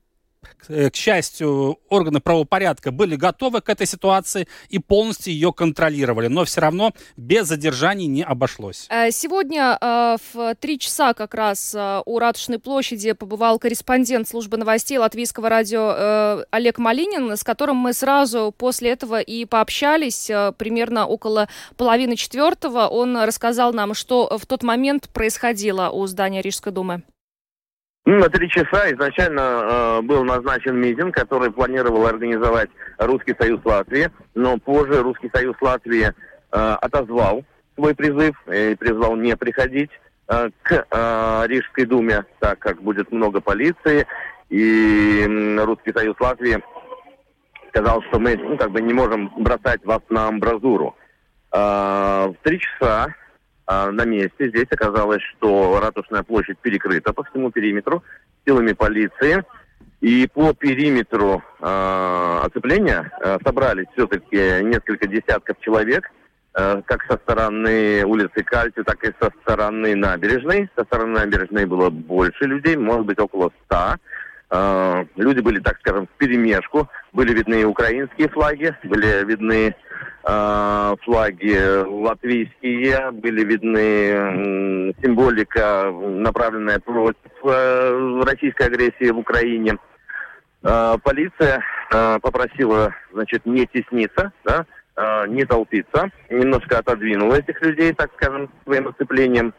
к 0.66 0.94
счастью, 0.94 1.78
органы 1.88 2.20
правопорядка 2.20 2.90
были 2.90 3.16
готовы 3.16 3.61
к 3.61 3.68
этой 3.68 3.87
ситуации 3.87 4.48
и 4.68 4.78
полностью 4.78 5.33
ее 5.33 5.52
контролировали, 5.52 6.28
но 6.28 6.44
все 6.44 6.61
равно 6.61 6.92
без 7.16 7.46
задержаний 7.46 8.07
не 8.07 8.22
обошлось. 8.22 8.87
Э, 8.90 9.11
сегодня 9.11 9.78
э, 9.81 10.16
в 10.33 10.55
три 10.57 10.78
часа 10.78 11.14
как 11.14 11.35
раз 11.35 11.74
у 12.05 12.18
Ратушной 12.18 12.59
площади 12.59 13.12
побывал 13.12 13.59
корреспондент 13.59 14.28
службы 14.28 14.57
новостей 14.57 14.98
латвийского 14.98 15.48
радио 15.48 16.44
Олег 16.50 16.78
Малинин, 16.78 17.37
с 17.37 17.44
которым 17.44 17.76
мы 17.76 17.92
сразу 17.92 18.55
после 18.57 18.90
этого 18.90 19.20
и 19.20 19.44
пообщались 19.44 20.31
примерно 20.57 21.07
около 21.07 21.48
половины 21.76 22.16
четвертого. 22.16 22.87
Он 22.88 23.16
рассказал 23.16 23.72
нам, 23.72 23.94
что 23.94 24.38
в 24.38 24.46
тот 24.46 24.62
момент 24.62 25.09
происходило 25.11 25.90
у 25.90 26.07
здания 26.07 26.42
Рижской 26.42 26.72
думы. 26.72 27.02
Ну, 28.05 28.19
на 28.19 28.29
три 28.29 28.49
часа 28.51 28.91
изначально 28.91 29.41
э, 29.41 30.01
был 30.03 30.25
назначен 30.25 30.77
митинг, 30.77 31.15
который 31.15 31.53
планировал 31.53 32.05
организовать 32.07 32.69
Русский 32.99 33.35
Союз 33.38 33.61
Латвии, 33.65 34.11
но 34.35 34.59
позже 34.59 35.03
Русский 35.03 35.31
Союз 35.33 35.55
Латвии 35.61 36.07
э, 36.07 36.12
отозвал 36.51 37.45
свой 37.77 37.95
призыв 37.95 38.35
и 38.49 38.75
призвал 38.75 39.15
не 39.15 39.37
приходить 39.37 39.91
э, 40.29 40.51
к 40.62 40.87
э, 40.91 41.47
Рижской 41.47 41.85
думе, 41.85 42.25
так 42.41 42.59
как 42.59 42.83
будет 42.83 43.12
много 43.12 43.41
полиции, 43.41 44.05
и 44.49 45.25
э, 45.25 45.65
Русский 45.65 45.93
Союз 45.93 46.17
Латвии 46.19 46.61
сказал, 47.69 48.03
что 48.09 48.19
мы 48.19 48.37
ну, 48.37 48.57
как 48.57 48.73
бы 48.73 48.83
не 48.83 48.93
можем 48.93 49.33
бросать 49.37 49.85
вас 49.85 50.01
на 50.09 50.27
амбразуру. 50.27 50.97
Э, 51.53 52.27
в 52.31 52.37
три 52.43 52.59
часа 52.59 53.15
на 53.66 54.05
месте. 54.05 54.48
Здесь 54.48 54.66
оказалось, 54.70 55.22
что 55.37 55.79
Ратушная 55.81 56.22
площадь 56.22 56.59
перекрыта 56.59 57.12
по 57.12 57.25
всему 57.25 57.51
периметру 57.51 58.03
силами 58.44 58.72
полиции. 58.72 59.44
И 60.03 60.27
по 60.27 60.53
периметру 60.53 61.44
э, 61.61 62.40
оцепления 62.42 63.09
э, 63.20 63.38
собрались 63.44 63.87
все-таки 63.92 64.64
несколько 64.64 65.07
десятков 65.07 65.61
человек, 65.61 66.11
э, 66.55 66.83
как 66.85 67.05
со 67.05 67.16
стороны 67.18 68.05
улицы 68.05 68.42
Кальти, 68.42 68.83
так 68.83 69.05
и 69.05 69.12
со 69.20 69.31
стороны 69.42 69.94
набережной. 69.94 70.68
Со 70.77 70.83
стороны 70.83 71.20
набережной 71.20 71.66
было 71.66 71.88
больше 71.88 72.46
людей, 72.46 72.77
может 72.77 73.07
быть, 73.07 73.20
около 73.20 73.53
ста. 73.64 73.96
Э, 74.55 75.07
люди 75.17 75.41
были, 75.41 75.61
так 75.61 75.79
скажем, 75.79 76.07
в 76.07 76.19
перемешку. 76.19 76.87
Были 77.15 77.33
видны 77.33 77.65
украинские 77.65 78.29
флаги, 78.29 78.77
были 78.85 79.25
видны 79.25 79.75
э, 80.25 80.95
флаги 81.03 81.85
латвийские, 81.87 83.12
были 83.12 83.45
видны 83.45 84.95
символика, 85.03 85.91
направленная 85.91 86.79
против 86.81 87.17
э, 87.45 88.23
российской 88.27 88.67
агрессии 88.67 89.11
в 89.11 89.19
Украине. 89.19 89.79
Э, 90.62 90.99
полиция 91.03 91.65
э, 91.91 92.19
попросила, 92.21 92.95
значит, 93.11 93.47
не 93.47 93.67
тесниться, 93.67 94.33
да, 94.45 94.67
э, 94.97 95.29
не 95.29 95.47
толпиться, 95.47 96.11
немножко 96.29 96.81
отодвинула 96.81 97.37
этих 97.37 97.59
людей, 97.62 97.95
так 97.95 98.11
скажем, 98.17 98.51
своим 98.65 98.88
оцеплением. 98.88 99.55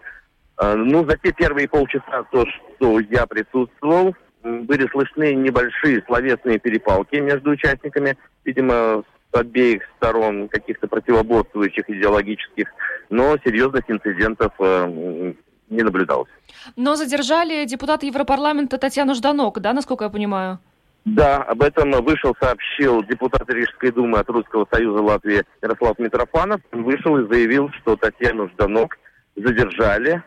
Э, 0.62 0.76
ну, 0.76 1.04
за 1.10 1.18
те 1.18 1.32
первые 1.32 1.68
полчаса, 1.68 2.26
то, 2.32 2.46
что 2.46 3.00
я 3.00 3.26
присутствовал, 3.26 4.16
были 4.44 4.88
слышны 4.90 5.34
небольшие 5.34 6.04
словесные 6.06 6.60
перепалки 6.60 7.16
между 7.16 7.52
участниками, 7.52 8.18
видимо, 8.44 9.04
с 9.32 9.38
обеих 9.38 9.84
сторон 9.98 10.48
каких-то 10.48 10.88
противоборствующих 10.88 11.90
идеологических, 11.90 12.68
но 13.10 13.38
серьезных 13.44 13.90
инцидентов 13.90 14.52
э, 14.60 15.34
не 15.70 15.82
наблюдалось. 15.82 16.30
Но 16.76 16.96
задержали 16.96 17.66
депутата 17.66 18.06
Европарламента 18.06 18.78
Татьяну 18.78 19.16
Жданок, 19.16 19.60
да, 19.60 19.74
насколько 19.74 20.06
я 20.06 20.10
понимаю? 20.10 20.60
Да, 21.06 21.38
об 21.38 21.62
этом 21.62 21.92
вышел, 22.04 22.34
сообщил 22.40 23.04
депутат 23.04 23.50
Рижской 23.50 23.92
думы 23.92 24.20
от 24.20 24.30
Русского 24.30 24.66
союза 24.72 25.02
Латвии 25.02 25.44
Ярослав 25.62 26.00
Митрофанов. 26.00 26.62
Вышел 26.72 27.18
и 27.18 27.28
заявил, 27.28 27.70
что 27.82 27.98
Татьяну 27.98 28.48
Жданок 28.50 28.98
задержали 29.36 30.24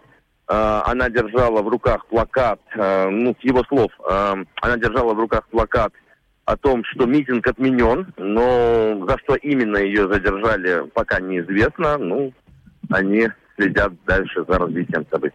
она 0.49 1.11
держала 1.11 1.63
в 1.63 1.69
руках 1.69 2.07
плакат, 2.07 2.61
э, 2.75 3.09
ну, 3.09 3.35
с 3.41 3.45
его 3.45 3.65
слов, 3.65 3.91
э, 4.09 4.35
она 4.63 4.77
держала 4.77 5.15
в 5.15 5.19
руках 5.19 5.49
плакат 5.49 5.93
о 6.45 6.57
том, 6.57 6.85
что 6.85 7.07
митинг 7.07 7.47
отменен, 7.47 8.13
но 8.17 9.05
за 9.09 9.19
что 9.19 9.35
именно 9.35 9.79
ее 9.79 10.09
задержали, 10.11 10.89
пока 10.95 11.21
неизвестно. 11.21 11.99
Ну, 11.99 12.33
они 12.91 13.29
следят 13.57 13.93
дальше 14.05 14.45
за 14.47 14.59
развитием 14.59 15.05
событий. 15.11 15.35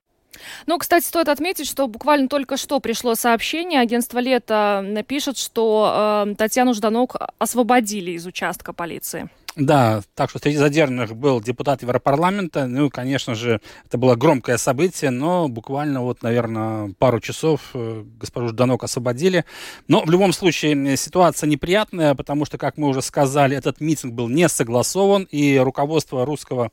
Ну, 0.66 0.78
кстати, 0.78 1.06
стоит 1.06 1.28
отметить, 1.28 1.68
что 1.68 1.88
буквально 1.88 2.30
только 2.30 2.56
что 2.56 2.80
пришло 2.80 3.16
сообщение. 3.16 3.82
Агентство 3.82 4.20
«Лето» 4.20 4.82
напишет, 4.84 5.38
что 5.38 6.26
э, 6.28 6.36
Татьяну 6.36 6.74
Жданок 6.74 7.18
освободили 7.38 8.12
из 8.12 8.26
участка 8.26 8.72
полиции. 8.72 9.30
Да, 9.56 10.02
так 10.16 10.30
что 10.30 10.40
среди 10.40 10.58
задержанных 10.58 11.16
был 11.16 11.42
депутат 11.42 11.82
Европарламента. 11.82 12.68
Ну, 12.68 12.90
конечно 12.90 13.36
же, 13.36 13.60
это 13.86 13.98
было 13.98 14.16
громкое 14.16 14.58
событие, 14.58 15.12
но 15.12 15.50
буквально 15.50 16.02
вот, 16.02 16.24
наверное, 16.24 16.94
пару 16.98 17.20
часов 17.20 17.72
э, 17.74 18.04
госпожу 18.18 18.50
Жданок 18.50 18.84
освободили. 18.84 19.44
Но 19.88 20.04
в 20.04 20.10
любом 20.10 20.32
случае 20.32 20.96
ситуация 20.96 21.48
неприятная, 21.48 22.16
потому 22.16 22.46
что, 22.46 22.58
как 22.58 22.78
мы 22.78 22.88
уже 22.88 23.02
сказали, 23.02 23.58
этот 23.58 23.82
митинг 23.82 24.14
был 24.14 24.30
не 24.30 24.48
согласован, 24.48 25.28
и 25.30 25.58
руководство 25.58 26.26
Русского 26.26 26.72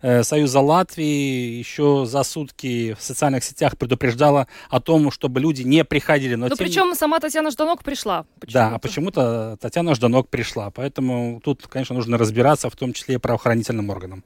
э, 0.00 0.22
Союза 0.22 0.60
Латвии 0.60 1.58
еще 1.58 2.04
за 2.06 2.22
сутки 2.22 2.94
в 2.98 3.02
социальных 3.02 3.42
сетях 3.42 3.76
предупреждало 3.76 4.46
о 4.68 4.80
том, 4.80 5.10
чтобы 5.10 5.40
люди 5.40 5.62
не 5.62 5.84
приходили. 5.84 6.36
Но, 6.36 6.46
Но 6.46 6.54
тем... 6.54 6.58
причем 6.58 6.94
сама 6.94 7.18
Татьяна 7.18 7.50
Жданок 7.50 7.82
пришла. 7.82 8.24
Да, 8.52 8.74
а 8.74 8.78
почему-то 8.78 9.56
Татьяна 9.60 9.96
Жданок 9.96 10.28
пришла. 10.28 10.70
Поэтому 10.70 11.40
тут, 11.42 11.66
конечно, 11.66 11.96
нужно 11.96 12.19
разбираться, 12.20 12.70
в 12.70 12.76
том 12.76 12.92
числе 12.92 13.16
и 13.16 13.18
правоохранительным 13.18 13.90
органам. 13.90 14.22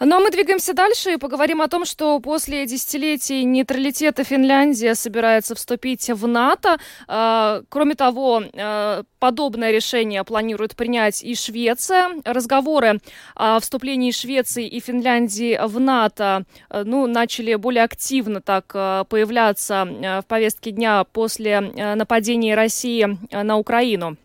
Ну 0.00 0.16
а 0.16 0.20
мы 0.20 0.30
двигаемся 0.30 0.72
дальше 0.72 1.12
и 1.12 1.16
поговорим 1.16 1.60
о 1.60 1.68
том, 1.68 1.84
что 1.84 2.18
после 2.20 2.66
десятилетий 2.66 3.44
нейтралитета 3.44 4.24
Финляндия 4.24 4.94
собирается 4.94 5.54
вступить 5.54 6.08
в 6.08 6.26
НАТО. 6.26 6.78
А, 7.08 7.62
кроме 7.68 7.94
того, 7.94 8.42
а, 8.54 9.02
подобное 9.18 9.70
решение 9.70 10.24
планирует 10.24 10.76
принять 10.76 11.22
и 11.22 11.34
Швеция. 11.34 12.08
Разговоры 12.24 13.00
о 13.34 13.60
вступлении 13.60 14.10
Швеции 14.10 14.66
и 14.66 14.80
Финляндии 14.80 15.58
в 15.62 15.78
НАТО 15.78 16.44
а, 16.68 16.84
ну, 16.84 17.06
начали 17.06 17.54
более 17.54 17.84
активно 17.84 18.40
так 18.40 18.66
появляться 19.08 19.84
в 20.22 20.24
повестке 20.26 20.70
дня 20.70 21.04
после 21.04 21.60
нападения 21.60 22.54
России 22.54 23.18
на 23.30 23.56
Украину. 23.56 24.16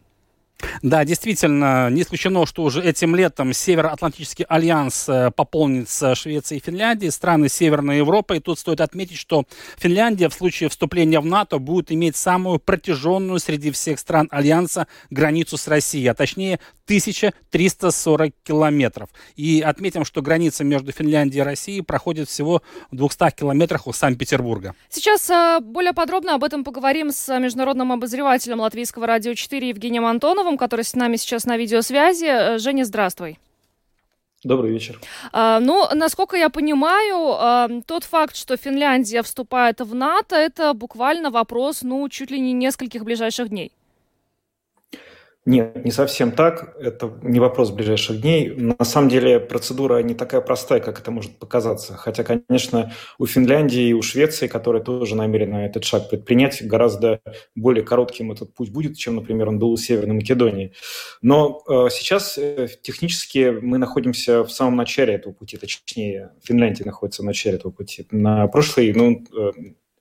Да, 0.81 1.05
действительно, 1.05 1.89
не 1.89 2.01
исключено, 2.01 2.45
что 2.45 2.63
уже 2.63 2.83
этим 2.83 3.15
летом 3.15 3.53
Североатлантический 3.53 4.45
альянс 4.45 5.07
э, 5.09 5.31
пополнится 5.31 6.15
Швецией 6.15 6.59
и 6.59 6.63
Финляндией, 6.63 7.11
страны 7.11 7.49
Северной 7.49 7.97
Европы. 7.97 8.37
И 8.37 8.39
тут 8.39 8.59
стоит 8.59 8.81
отметить, 8.81 9.17
что 9.17 9.45
Финляндия 9.77 10.29
в 10.29 10.33
случае 10.33 10.69
вступления 10.69 11.19
в 11.19 11.25
НАТО 11.25 11.59
будет 11.59 11.91
иметь 11.91 12.15
самую 12.15 12.59
протяженную 12.59 13.39
среди 13.39 13.71
всех 13.71 13.99
стран 13.99 14.27
альянса 14.31 14.87
границу 15.09 15.57
с 15.57 15.67
Россией, 15.67 16.07
а 16.07 16.13
точнее 16.13 16.59
1340 16.87 18.33
километров. 18.43 19.09
И 19.35 19.61
отметим, 19.61 20.05
что 20.05 20.21
граница 20.21 20.63
между 20.63 20.93
Финляндией 20.93 21.41
и 21.41 21.43
Россией 21.43 21.81
проходит 21.81 22.29
всего 22.29 22.61
в 22.91 22.95
200 22.95 23.31
километрах 23.31 23.87
у 23.87 23.93
Санкт-Петербурга. 23.93 24.73
Сейчас 24.89 25.29
э, 25.29 25.59
более 25.59 25.91
подробно 25.91 26.35
об 26.35 26.45
этом 26.45 26.63
поговорим 26.63 27.11
с 27.11 27.37
международным 27.39 27.91
обозревателем 27.91 28.61
Латвийского 28.61 29.05
радио 29.05 29.33
4 29.33 29.67
Евгением 29.67 30.05
Антоновым, 30.05 30.46
который 30.55 30.85
с 30.85 30.93
нами 30.93 31.15
сейчас 31.15 31.45
на 31.45 31.57
видеосвязи. 31.57 32.25
Э, 32.25 32.57
Женя, 32.59 32.85
здравствуй. 32.85 33.39
Добрый 34.43 34.71
вечер. 34.71 34.99
А, 35.33 35.59
ну, 35.59 35.87
насколько 35.95 36.37
я 36.37 36.49
понимаю, 36.49 37.35
а, 37.37 37.69
тот 37.87 38.03
факт, 38.03 38.35
что 38.35 38.55
Финляндия 38.55 39.23
вступает 39.23 39.81
в 39.81 39.95
НАТО, 39.95 40.35
это 40.35 40.73
буквально 40.73 41.31
вопрос, 41.31 41.81
ну, 41.81 42.07
чуть 42.07 42.29
ли 42.29 42.39
не 42.39 42.53
нескольких 42.53 43.03
ближайших 43.03 43.49
дней. 43.49 43.71
Нет, 45.47 45.85
не 45.85 45.91
совсем 45.91 46.33
так. 46.33 46.75
Это 46.77 47.09
не 47.21 47.39
вопрос 47.39 47.71
ближайших 47.71 48.19
дней. 48.19 48.53
На 48.53 48.83
самом 48.83 49.07
деле 49.07 49.39
процедура 49.39 49.99
не 49.99 50.13
такая 50.13 50.41
простая, 50.41 50.81
как 50.81 50.99
это 50.99 51.09
может 51.09 51.39
показаться. 51.39 51.93
Хотя, 51.93 52.25
конечно, 52.25 52.91
у 53.17 53.25
Финляндии 53.25 53.87
и 53.87 53.93
у 53.93 54.01
Швеции, 54.01 54.47
которые 54.47 54.83
тоже 54.83 55.15
намерены 55.15 55.59
этот 55.59 55.85
шаг 55.85 56.09
предпринять, 56.09 56.61
гораздо 56.67 57.21
более 57.55 57.85
коротким 57.85 58.33
этот 58.33 58.53
путь 58.53 58.71
будет, 58.71 58.97
чем, 58.97 59.15
например, 59.15 59.47
он 59.47 59.57
был 59.57 59.71
у 59.71 59.77
Северной 59.77 60.15
Македонии. 60.15 60.73
Но 61.21 61.63
э, 61.65 61.87
сейчас 61.91 62.37
э, 62.37 62.67
технически 62.81 63.57
мы 63.61 63.77
находимся 63.77 64.43
в 64.43 64.51
самом 64.51 64.75
начале 64.75 65.13
этого 65.13 65.31
пути, 65.31 65.55
точнее, 65.55 66.31
Финляндия 66.43 66.83
находится 66.83 67.21
в 67.21 67.25
начале 67.25 67.55
этого 67.55 67.71
пути. 67.71 68.05
На 68.11 68.47
прошлый, 68.47 68.91
ну, 68.91 69.23
э, 69.33 69.51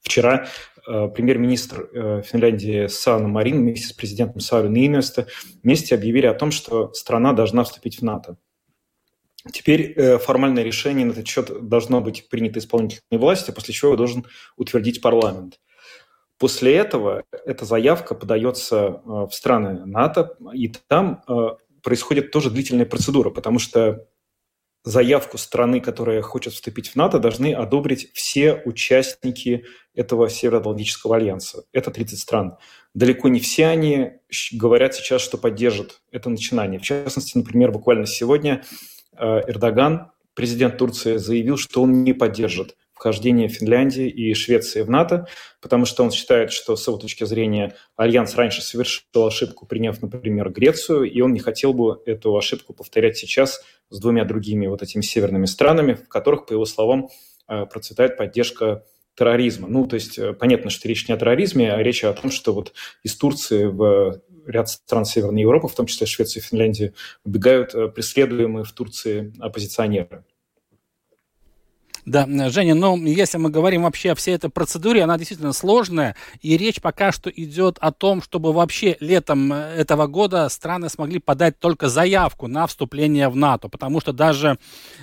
вчера 0.03 0.49
премьер-министр 0.87 1.91
э, 1.93 2.23
Финляндии 2.23 2.87
Сана 2.87 3.29
Марин 3.29 3.61
вместе 3.61 3.89
с 3.89 3.93
президентом 3.93 4.41
Саули 4.41 4.69
Нинеста 4.69 5.27
вместе 5.63 5.95
объявили 5.95 6.27
о 6.27 6.35
том, 6.35 6.51
что 6.51 6.93
страна 6.93 7.33
должна 7.33 7.65
вступить 7.65 7.99
в 7.99 8.03
НАТО. 8.03 8.37
Теперь 9.53 9.93
э, 9.93 10.19
формальное 10.19 10.63
решение 10.63 11.07
на 11.07 11.13
этот 11.13 11.27
счет 11.27 11.69
должно 11.69 12.01
быть 12.01 12.29
принято 12.29 12.59
исполнительной 12.59 13.19
властью, 13.19 13.55
после 13.55 13.75
чего 13.75 13.91
его 13.91 13.97
должен 13.97 14.27
утвердить 14.57 15.01
парламент. 15.01 15.61
После 16.39 16.75
этого 16.75 17.25
эта 17.47 17.65
заявка 17.65 18.15
подается 18.15 19.01
в 19.07 19.31
страны 19.31 19.87
НАТО, 19.87 20.37
и 20.53 20.71
там 20.87 21.23
происходит 21.83 22.31
тоже 22.31 22.51
длительная 22.51 22.85
процедура, 22.85 23.31
потому 23.31 23.59
что 23.59 24.07
заявку 24.87 25.37
страны, 25.37 25.81
которая 25.81 26.23
хочет 26.23 26.55
вступить 26.55 26.91
в 26.91 26.97
НАТО, 26.97 27.19
должны 27.19 27.53
одобрить 27.53 28.13
все 28.15 28.63
участники 28.65 29.65
этого 29.95 30.31
Североатлантического 30.31 31.17
альянса. 31.17 31.65
Это 31.73 31.91
30 31.91 32.19
стран. 32.19 32.57
Далеко 32.95 33.29
не 33.29 33.41
все 33.41 33.67
они 33.67 34.13
говорят 34.53 34.95
сейчас, 34.95 35.23
что 35.23 35.39
поддержат 35.39 36.03
это 36.13 36.31
начинание. 36.31 36.79
В 36.79 36.85
частности, 36.85 37.37
например, 37.37 37.73
буквально 37.73 38.07
сегодня 38.07 38.65
э, 39.19 39.41
Эрдоган, 39.49 40.13
президент 40.35 40.79
Турции, 40.79 41.17
заявил, 41.17 41.57
что 41.57 41.83
он 41.83 42.05
не 42.05 42.13
поддержит 42.13 42.77
вхождение 42.97 43.49
Финляндии 43.49 44.09
и 44.09 44.33
Швеции 44.33 44.81
в 44.81 44.89
НАТО, 44.89 45.29
потому 45.61 45.85
что 45.85 46.03
он 46.03 46.11
считает, 46.11 46.51
что 46.51 46.77
с 46.77 46.87
его 46.87 46.97
точки 46.97 47.25
зрения 47.25 47.75
Альянс 47.95 48.35
раньше 48.37 48.63
совершил 48.63 49.27
ошибку, 49.27 49.67
приняв, 49.67 50.01
например, 50.01 50.51
Грецию, 50.51 51.05
и 51.05 51.21
он 51.21 51.35
не 51.35 51.41
хотел 51.41 51.75
бы 51.75 52.01
эту 52.07 52.35
ошибку 52.35 52.73
повторять 52.73 53.19
сейчас 53.19 53.61
с 53.91 54.01
двумя 54.01 54.25
другими 54.25 54.67
вот 54.67 54.83
этими 54.83 55.03
северными 55.03 55.45
странами, 55.45 55.93
в 55.93 56.09
которых, 56.09 56.47
по 56.47 56.55
его 56.55 56.65
словам, 56.65 57.11
э, 57.49 57.67
процветает 57.67 58.17
поддержка 58.17 58.83
терроризма. 59.15 59.69
Ну, 59.69 59.87
то 59.87 59.95
есть 59.95 60.19
э, 60.19 60.33
понятно, 60.33 60.71
что 60.71 60.89
речь 60.89 61.07
не 61.07 61.15
о 61.15 61.19
терроризме, 61.19 61.73
а 61.73 61.83
речь 61.83 62.03
о 62.03 62.15
том, 62.15 62.31
что 62.31 62.55
вот 62.55 62.73
из 63.03 63.15
Турции 63.15 63.67
в 63.67 64.23
ряд 64.47 64.71
стран 64.71 65.05
Северной 65.05 65.43
Европы, 65.43 65.69
в 65.69 65.75
том 65.75 65.85
числе 65.85 66.07
Швеция 66.07 66.41
и 66.41 66.45
Финляндия, 66.45 66.95
убегают 67.25 67.75
э, 67.75 67.89
преследуемые 67.89 68.65
в 68.65 68.73
Турции 68.73 69.35
оппозиционеры. 69.39 70.25
Да, 72.07 72.25
Женя, 72.51 72.77
ну, 72.77 72.97
если 72.97 73.37
мы 73.37 73.51
говорим 73.51 73.83
вообще 73.83 74.13
о 74.13 74.15
всей 74.15 74.37
этой 74.37 74.49
процедуре, 74.49 75.03
она 75.03 75.19
действительно 75.19 75.53
сложная, 75.53 76.15
и 76.41 76.57
речь 76.57 76.81
пока 76.81 77.11
что 77.11 77.29
идет 77.31 77.79
о 77.81 77.91
том, 77.91 78.23
чтобы 78.23 78.53
вообще 78.53 78.97
летом 79.01 79.53
э, 79.53 79.57
этого 79.57 80.07
года 80.07 80.49
страны 80.49 80.89
смогли 80.89 81.19
подать 81.19 81.59
только 81.59 81.89
заявку 81.89 82.47
на 82.47 82.69
вступление 82.69 83.29
в 83.29 83.35
НАТО, 83.35 83.69
потому 83.69 84.01
что 84.01 84.13
даже 84.13 84.57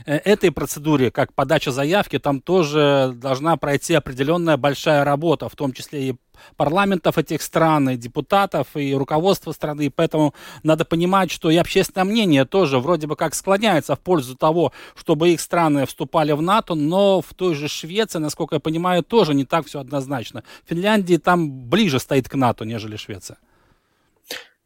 э, 0.05 0.15
этой 0.15 0.51
процедуре, 0.51 1.11
как 1.11 1.33
подача 1.33 1.73
заявки, 1.73 2.19
там 2.19 2.39
тоже 2.39 3.11
должна 3.17 3.57
пройти 3.57 3.95
определенная 3.95 4.55
большая 4.55 5.03
работа, 5.03 5.49
в 5.49 5.57
том 5.57 5.73
числе 5.73 6.09
и 6.09 6.15
парламентов 6.57 7.17
этих 7.17 7.41
стран, 7.41 7.89
и 7.89 7.97
депутатов, 7.97 8.67
и 8.75 8.93
руководства 8.93 9.51
страны. 9.51 9.89
Поэтому 9.89 10.33
надо 10.63 10.85
понимать, 10.85 11.31
что 11.31 11.49
и 11.49 11.57
общественное 11.57 12.05
мнение 12.05 12.45
тоже 12.45 12.79
вроде 12.79 13.07
бы 13.07 13.15
как 13.15 13.35
склоняется 13.35 13.95
в 13.95 13.99
пользу 13.99 14.35
того, 14.35 14.71
чтобы 14.95 15.29
их 15.29 15.41
страны 15.41 15.85
вступали 15.85 16.31
в 16.31 16.41
НАТО, 16.41 16.75
но 16.75 17.21
в 17.21 17.33
той 17.33 17.55
же 17.55 17.67
Швеции, 17.67 18.19
насколько 18.19 18.55
я 18.55 18.59
понимаю, 18.59 19.03
тоже 19.03 19.33
не 19.33 19.45
так 19.45 19.65
все 19.67 19.79
однозначно. 19.79 20.43
Финляндия 20.65 21.17
там 21.17 21.69
ближе 21.69 21.99
стоит 21.99 22.29
к 22.29 22.35
НАТО, 22.35 22.65
нежели 22.65 22.95
Швеция. 22.95 23.37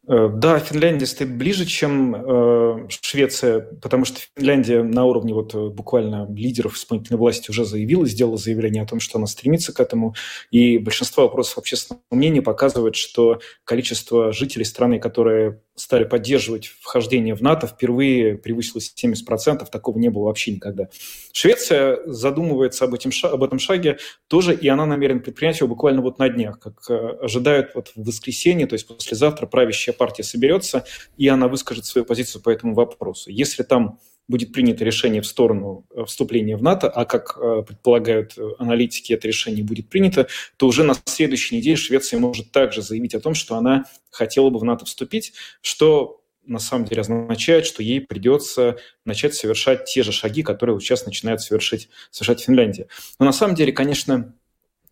Э, 0.08 0.30
да, 0.32 0.58
Финляндия 0.58 1.04
стоит 1.04 1.36
ближе, 1.36 1.66
чем 1.66 2.14
э, 2.16 2.88
Швеция, 2.88 3.60
потому 3.60 4.06
что 4.06 4.20
Финляндия 4.36 4.82
на 4.82 5.04
уровне 5.04 5.34
вот 5.34 5.54
э, 5.54 5.68
буквально 5.68 6.26
лидеров 6.30 6.76
исполнительной 6.76 7.18
власти 7.18 7.50
уже 7.50 7.66
заявила, 7.66 8.06
сделала 8.06 8.38
заявление 8.38 8.82
о 8.82 8.86
том, 8.86 9.00
что 9.00 9.18
она 9.18 9.26
стремится 9.26 9.74
к 9.74 9.80
этому. 9.80 10.14
И 10.50 10.78
большинство 10.78 11.24
вопросов 11.24 11.58
общественного 11.58 12.00
мнения 12.10 12.40
показывает, 12.40 12.96
что 12.96 13.40
количество 13.64 14.32
жителей 14.32 14.64
страны, 14.64 14.98
которые 14.98 15.60
стали 15.78 16.04
поддерживать 16.04 16.66
вхождение 16.66 17.34
в 17.34 17.40
НАТО, 17.40 17.66
впервые 17.66 18.36
превысило 18.36 18.80
70%. 18.80 19.66
Такого 19.70 19.98
не 19.98 20.08
было 20.08 20.24
вообще 20.24 20.52
никогда. 20.52 20.88
Швеция 21.32 22.00
задумывается 22.06 22.84
об, 22.84 22.94
этим, 22.94 23.10
об 23.24 23.44
этом 23.44 23.58
шаге 23.58 23.98
тоже, 24.26 24.54
и 24.54 24.68
она 24.68 24.86
намерена 24.86 25.20
предпринять 25.20 25.60
его 25.60 25.68
буквально 25.68 26.02
вот 26.02 26.18
на 26.18 26.28
днях, 26.28 26.58
как 26.58 26.78
э, 26.88 27.18
ожидают 27.22 27.72
вот 27.74 27.92
в 27.94 28.04
воскресенье, 28.04 28.66
то 28.66 28.74
есть 28.74 28.86
послезавтра 28.86 29.46
правящая 29.46 29.94
партия 29.98 30.22
соберется, 30.22 30.86
и 31.18 31.28
она 31.28 31.48
выскажет 31.48 31.84
свою 31.84 32.04
позицию 32.06 32.42
по 32.42 32.48
этому 32.48 32.74
вопросу. 32.74 33.30
Если 33.30 33.62
там 33.62 33.98
будет 34.28 34.52
принято 34.52 34.84
решение 34.84 35.22
в 35.22 35.26
сторону 35.26 35.86
э, 35.90 36.04
вступления 36.04 36.56
в 36.56 36.62
НАТО, 36.62 36.88
а 36.88 37.04
как 37.04 37.36
э, 37.40 37.62
предполагают 37.66 38.36
аналитики, 38.58 39.12
это 39.14 39.26
решение 39.26 39.64
будет 39.64 39.88
принято, 39.88 40.28
то 40.56 40.66
уже 40.66 40.84
на 40.84 40.94
следующей 41.06 41.56
неделе 41.56 41.76
Швеция 41.76 42.20
может 42.20 42.52
также 42.52 42.82
заявить 42.82 43.14
о 43.14 43.20
том, 43.20 43.34
что 43.34 43.56
она 43.56 43.84
хотела 44.10 44.50
бы 44.50 44.58
в 44.58 44.64
НАТО 44.64 44.84
вступить, 44.84 45.32
что 45.62 46.22
на 46.48 46.58
самом 46.58 46.86
деле 46.86 47.02
означает, 47.02 47.66
что 47.66 47.82
ей 47.82 48.00
придется 48.00 48.78
начать 49.04 49.34
совершать 49.34 49.84
те 49.84 50.02
же 50.02 50.12
шаги, 50.12 50.42
которые 50.42 50.78
сейчас 50.80 51.04
начинает 51.04 51.40
совершить, 51.40 51.88
совершать 52.10 52.40
Финляндия. 52.40 52.88
Но 53.18 53.26
на 53.26 53.32
самом 53.32 53.54
деле, 53.54 53.72
конечно, 53.72 54.34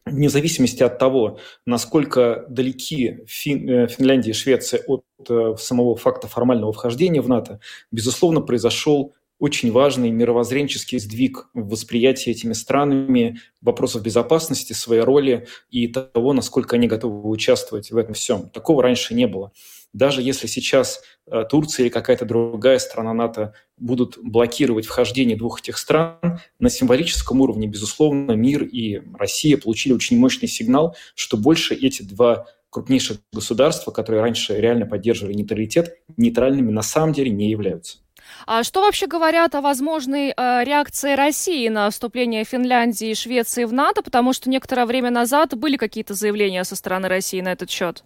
вне 0.07 0.29
зависимости 0.29 0.83
от 0.83 0.99
того, 0.99 1.39
насколько 1.67 2.47
далеки 2.49 3.25
Фин, 3.27 3.69
э, 3.69 3.89
Финляндия 3.89 4.31
и 4.31 4.35
Швеция 4.35 4.83
от 4.87 5.05
э, 5.29 5.55
самого 5.59 5.97
факта 5.97 6.29
формального 6.29 6.73
вхождения 6.73 7.21
в 7.21 7.29
НАТО, 7.29 7.61
безусловно, 7.91 8.41
произошел 8.41 9.15
очень 9.39 9.71
важный 9.71 10.11
мировоззренческий 10.11 10.99
сдвиг 10.99 11.49
в 11.53 11.69
восприятии 11.69 12.31
этими 12.31 12.55
странами 12.55 13.41
вопросов 13.61 14.03
безопасности, 14.03 14.73
своей 14.73 15.03
роли 15.03 15.47
и 15.71 15.89
того, 15.89 16.33
насколько 16.33 16.77
они 16.77 16.87
готовы 16.87 17.29
участвовать 17.29 17.91
в 17.91 17.97
этом 17.99 18.15
всем. 18.15 18.49
Такого 18.49 18.83
раньше 18.83 19.15
не 19.15 19.27
было. 19.27 19.53
Даже 19.93 20.21
если 20.21 20.47
сейчас 20.47 21.01
э, 21.27 21.45
Турция 21.49 21.85
или 21.85 21.91
какая-то 21.91 22.25
другая 22.25 22.79
страна 22.79 23.15
НАТО 23.15 23.55
будут 23.79 24.19
блокировать 24.23 24.87
вхождение 24.87 25.37
двух 25.37 25.61
этих 25.61 25.79
стран, 25.79 26.41
на 26.59 26.69
символическом 26.69 27.41
уровне, 27.41 27.67
безусловно, 27.67 28.33
мир 28.33 28.63
и 28.63 29.03
Россия 29.19 29.57
получили 29.57 29.93
очень 29.93 30.19
мощный 30.19 30.49
сигнал, 30.49 30.97
что 31.15 31.37
больше 31.37 31.75
эти 31.75 32.03
два 32.03 32.47
крупнейших 32.71 33.19
государства, 33.33 33.91
которые 33.91 34.21
раньше 34.21 34.61
реально 34.61 34.85
поддерживали 34.85 35.33
нейтралитет, 35.33 35.97
нейтральными 36.17 36.71
на 36.71 36.83
самом 36.83 37.15
деле 37.15 37.31
не 37.31 37.51
являются. 37.51 37.99
А 38.47 38.65
что 38.65 38.83
вообще 38.83 39.07
говорят 39.07 39.55
о 39.55 39.61
возможной 39.61 40.35
э, 40.37 40.65
реакции 40.65 41.15
России 41.15 41.69
на 41.69 41.89
вступление 41.91 42.45
Финляндии 42.45 43.11
и 43.11 43.15
Швеции 43.15 43.65
в 43.65 43.73
НАТО? 43.73 44.03
Потому 44.03 44.33
что 44.33 44.51
некоторое 44.51 44.85
время 44.85 45.11
назад 45.11 45.57
были 45.57 45.77
какие-то 45.77 46.15
заявления 46.15 46.65
со 46.65 46.77
стороны 46.77 47.09
России 47.09 47.41
на 47.41 47.53
этот 47.53 47.71
счет. 47.71 48.05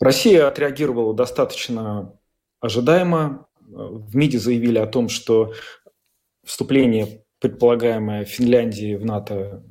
Россия 0.00 0.48
отреагировала 0.48 1.14
достаточно 1.14 2.18
ожидаемо. 2.60 3.46
В 3.60 4.16
МИДе 4.16 4.38
заявили 4.38 4.78
о 4.78 4.86
том, 4.86 5.08
что 5.08 5.52
вступление 6.44 7.24
предполагаемое 7.38 8.24
Финляндии 8.24 8.96
в 8.96 9.04
НАТО 9.04 9.62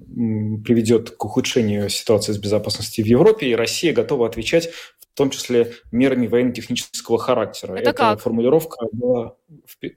приведет 0.63 1.11
к 1.11 1.25
ухудшению 1.25 1.89
ситуации 1.89 2.31
с 2.31 2.37
безопасностью 2.37 3.05
в 3.05 3.07
Европе, 3.07 3.47
и 3.47 3.55
Россия 3.55 3.93
готова 3.93 4.27
отвечать 4.27 4.69
том 5.15 5.29
числе 5.29 5.73
мерами 5.91 6.27
военно-технического 6.27 7.17
характера. 7.17 7.73
Это 7.73 7.89
Эта 7.89 7.93
как? 7.93 8.21
формулировка 8.21 8.85
была, 8.91 9.35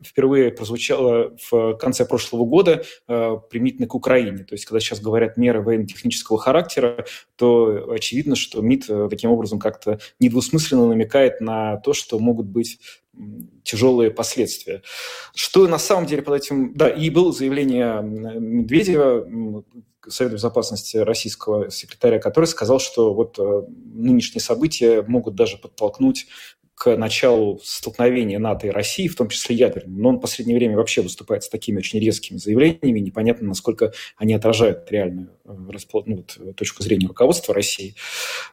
впервые 0.03 0.51
прозвучала 0.51 1.37
в 1.51 1.75
конце 1.77 2.05
прошлого 2.05 2.45
года 2.45 2.85
э, 3.09 3.37
применительно 3.51 3.87
к 3.87 3.95
Украине. 3.95 4.45
То 4.45 4.55
есть, 4.55 4.65
когда 4.65 4.81
сейчас 4.81 5.01
говорят 5.01 5.37
меры 5.37 5.63
военно-технического 5.63 6.39
характера, 6.39 7.07
то 7.37 7.91
очевидно, 7.93 8.37
что 8.37 8.61
МИД 8.63 8.91
э, 8.91 9.09
таким 9.11 9.31
образом 9.31 9.59
как-то 9.59 9.99
недвусмысленно 10.19 10.89
намекает 10.89 11.41
на 11.41 11.77
то, 11.79 11.93
что 11.93 12.19
могут 12.19 12.47
быть 12.47 12.81
тяжелые 13.63 14.11
последствия. 14.11 14.83
Что 15.35 15.69
на 15.69 15.79
самом 15.79 16.07
деле 16.07 16.23
под 16.23 16.43
этим... 16.43 16.73
Да, 16.75 16.89
и 16.89 17.11
было 17.11 17.33
заявление 17.33 18.01
Медведева, 18.03 19.27
Совета 20.09 20.35
Безопасности 20.35 20.97
российского 20.97 21.71
секретаря, 21.71 22.19
который 22.19 22.47
сказал, 22.47 22.81
что 22.81 23.15
вот 23.15 23.39
э, 23.39 23.63
нынешние 23.69 24.41
события 24.41 25.03
могут 25.03 25.35
даже 25.35 25.59
подтолкнуть 25.59 26.27
к 26.75 26.97
началу 26.97 27.61
столкновения 27.63 28.39
НАТО 28.39 28.67
и 28.67 28.71
России, 28.71 29.07
в 29.07 29.15
том 29.15 29.29
числе 29.29 29.55
ядерным. 29.55 29.99
Но 29.99 30.09
он 30.09 30.17
в 30.17 30.21
последнее 30.21 30.57
время 30.57 30.77
вообще 30.77 31.03
выступает 31.03 31.45
с 31.45 31.49
такими 31.49 31.79
очень 31.79 32.01
резкими 32.01 32.39
заявлениями, 32.39 32.99
непонятно, 32.99 33.47
насколько 33.49 33.93
они 34.17 34.35
отражают 34.35 34.91
реальную 34.91 35.29
э, 35.45 35.53
ну, 35.53 36.17
вот, 36.17 36.57
точку 36.57 36.83
зрения 36.83 37.07
руководства 37.07 37.55
России. 37.55 37.95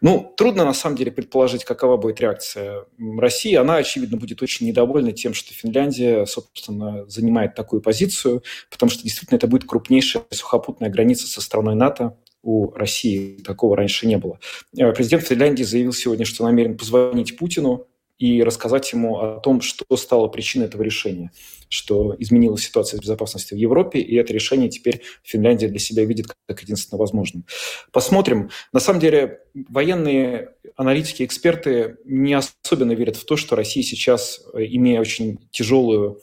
Ну, 0.01 0.34
трудно 0.38 0.65
на 0.65 0.74
самом 0.74 0.95
деле 0.95 1.11
предположить, 1.11 1.63
какова 1.63 1.97
будет 1.97 2.22
реакция 2.22 2.86
России. 3.17 3.55
Она, 3.55 3.78
очевидно, 3.78 4.17
будет 4.17 4.41
очень 4.41 4.67
недовольна 4.67 5.11
тем, 5.11 5.34
что 5.34 5.53
Финляндия, 5.53 6.26
собственно, 6.26 7.05
занимает 7.07 7.55
такую 7.55 7.82
позицию, 7.82 8.43
потому 8.70 8.91
что 8.91 9.03
действительно 9.03 9.38
это 9.38 9.47
будет 9.47 9.65
крупнейшая 9.65 10.24
сухопутная 10.30 10.89
граница 10.89 11.28
со 11.28 11.41
страной 11.41 11.76
НАТО, 11.76 12.17
у 12.41 12.72
России 12.72 13.38
такого 13.43 13.76
раньше 13.76 14.07
не 14.07 14.17
было. 14.17 14.39
Э, 14.78 14.91
президент 14.93 15.24
Финляндии 15.24 15.63
заявил 15.63 15.93
сегодня, 15.93 16.26
что 16.26 16.43
намерен 16.43 16.78
позвонить 16.78 17.38
Путину 17.38 17.88
и 18.20 18.43
рассказать 18.43 18.91
ему 18.91 19.17
о 19.17 19.39
том, 19.39 19.61
что 19.61 19.86
стало 19.95 20.28
причиной 20.28 20.65
этого 20.65 20.84
решения, 20.84 21.32
что 21.70 22.15
изменилась 22.20 22.63
ситуация 22.63 22.97
с 22.97 23.01
безопасностью 23.01 23.57
в 23.57 23.61
Европе, 23.61 23.99
и 23.99 24.15
это 24.15 24.34
решение 24.34 24.70
теперь 24.70 25.01
Финляндия 25.24 25.70
для 25.70 25.80
себя 25.80 26.03
видит 26.03 26.28
как 26.45 26.61
единственно 26.61 26.99
возможным. 26.99 27.45
Посмотрим. 27.91 28.49
На 28.74 28.82
самом 28.82 28.99
деле 28.99 29.39
военные 29.53 30.49
аналитики, 30.76 31.24
эксперты 31.24 31.97
не 32.03 32.34
особенно 32.34 32.91
верят 32.91 33.15
в 33.15 33.26
то, 33.26 33.38
что 33.38 33.55
Россия 33.55 33.84
сейчас, 33.84 34.41
э, 34.53 34.65
имея 34.65 34.99
очень 34.99 35.39
тяжелую 35.51 36.22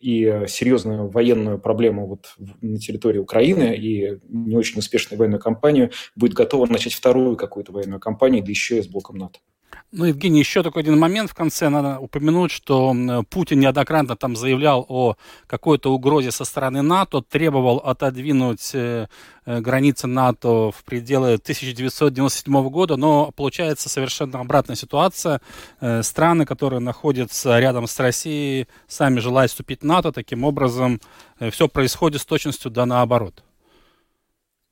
и 0.00 0.44
серьезную 0.48 1.08
военную 1.08 1.58
проблему 1.58 2.06
вот 2.06 2.34
на 2.60 2.78
территории 2.78 3.18
Украины 3.18 3.74
и 3.74 4.18
не 4.28 4.56
очень 4.56 4.78
успешную 4.78 5.18
военную 5.18 5.40
кампанию, 5.40 5.90
будет 6.14 6.34
готова 6.34 6.66
начать 6.66 6.92
вторую 6.92 7.36
какую-то 7.36 7.72
военную 7.72 8.00
кампанию, 8.00 8.42
да 8.42 8.50
еще 8.50 8.78
и 8.78 8.82
с 8.82 8.86
блоком 8.86 9.16
НАТО. 9.16 9.38
Ну, 9.96 10.06
Евгений, 10.06 10.40
еще 10.40 10.64
такой 10.64 10.82
один 10.82 10.98
момент 10.98 11.30
в 11.30 11.34
конце 11.36 11.68
надо 11.68 12.00
упомянуть, 12.00 12.50
что 12.50 12.92
Путин 13.30 13.60
неоднократно 13.60 14.16
там 14.16 14.34
заявлял 14.34 14.84
о 14.88 15.14
какой-то 15.46 15.94
угрозе 15.94 16.32
со 16.32 16.44
стороны 16.44 16.82
НАТО, 16.82 17.22
требовал 17.22 17.76
отодвинуть 17.76 18.74
э, 18.74 19.06
э, 19.46 19.60
границы 19.60 20.08
НАТО 20.08 20.72
в 20.72 20.82
пределы 20.82 21.34
1997 21.34 22.68
года, 22.70 22.96
но 22.96 23.30
получается 23.36 23.88
совершенно 23.88 24.40
обратная 24.40 24.74
ситуация. 24.74 25.40
Э, 25.80 26.02
страны, 26.02 26.44
которые 26.44 26.80
находятся 26.80 27.60
рядом 27.60 27.86
с 27.86 27.96
Россией, 28.00 28.66
сами 28.88 29.20
желают 29.20 29.52
вступить 29.52 29.82
в 29.82 29.84
НАТО, 29.84 30.10
таким 30.10 30.42
образом 30.42 31.00
все 31.52 31.68
происходит 31.68 32.20
с 32.20 32.24
точностью 32.24 32.72
да 32.72 32.84
наоборот. 32.84 33.44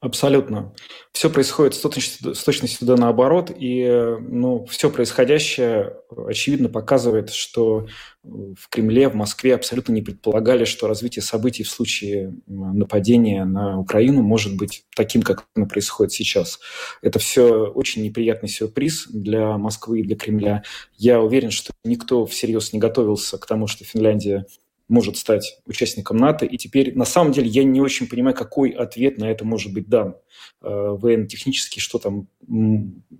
Абсолютно. 0.02 0.74
Все 1.12 1.30
происходит 1.30 1.74
с 1.74 1.78
точностью, 1.78 2.34
с 2.34 2.42
точностью 2.42 2.88
да 2.88 2.96
наоборот, 2.96 3.52
и 3.56 3.86
ну, 4.18 4.66
все 4.66 4.90
происходящее, 4.90 5.94
очевидно, 6.26 6.68
показывает, 6.68 7.30
что 7.30 7.86
в 8.24 8.68
Кремле, 8.68 9.08
в 9.08 9.14
Москве 9.14 9.54
абсолютно 9.54 9.92
не 9.92 10.02
предполагали, 10.02 10.64
что 10.64 10.88
развитие 10.88 11.22
событий 11.22 11.62
в 11.62 11.70
случае 11.70 12.34
нападения 12.48 13.44
на 13.44 13.78
Украину 13.78 14.22
может 14.22 14.56
быть 14.56 14.86
таким, 14.96 15.22
как 15.22 15.46
оно 15.54 15.66
происходит 15.66 16.12
сейчас. 16.12 16.58
Это 17.00 17.20
все 17.20 17.66
очень 17.66 18.02
неприятный 18.02 18.48
сюрприз 18.48 19.06
для 19.06 19.56
Москвы 19.56 20.00
и 20.00 20.02
для 20.02 20.16
Кремля. 20.16 20.64
Я 20.96 21.20
уверен, 21.20 21.52
что 21.52 21.72
никто 21.84 22.26
всерьез 22.26 22.72
не 22.72 22.80
готовился 22.80 23.38
к 23.38 23.46
тому, 23.46 23.68
что 23.68 23.84
Финляндия 23.84 24.46
может 24.92 25.16
стать 25.16 25.58
участником 25.66 26.18
НАТО. 26.18 26.44
И 26.44 26.58
теперь, 26.58 26.94
на 26.96 27.06
самом 27.06 27.32
деле, 27.32 27.48
я 27.48 27.64
не 27.64 27.80
очень 27.80 28.06
понимаю, 28.06 28.36
какой 28.36 28.70
ответ 28.70 29.18
на 29.18 29.30
это 29.30 29.44
может 29.44 29.72
быть 29.72 29.88
дан. 29.88 30.16
Э, 30.60 30.96
военно-технически, 30.98 31.80
что 31.80 31.98
там, 31.98 32.28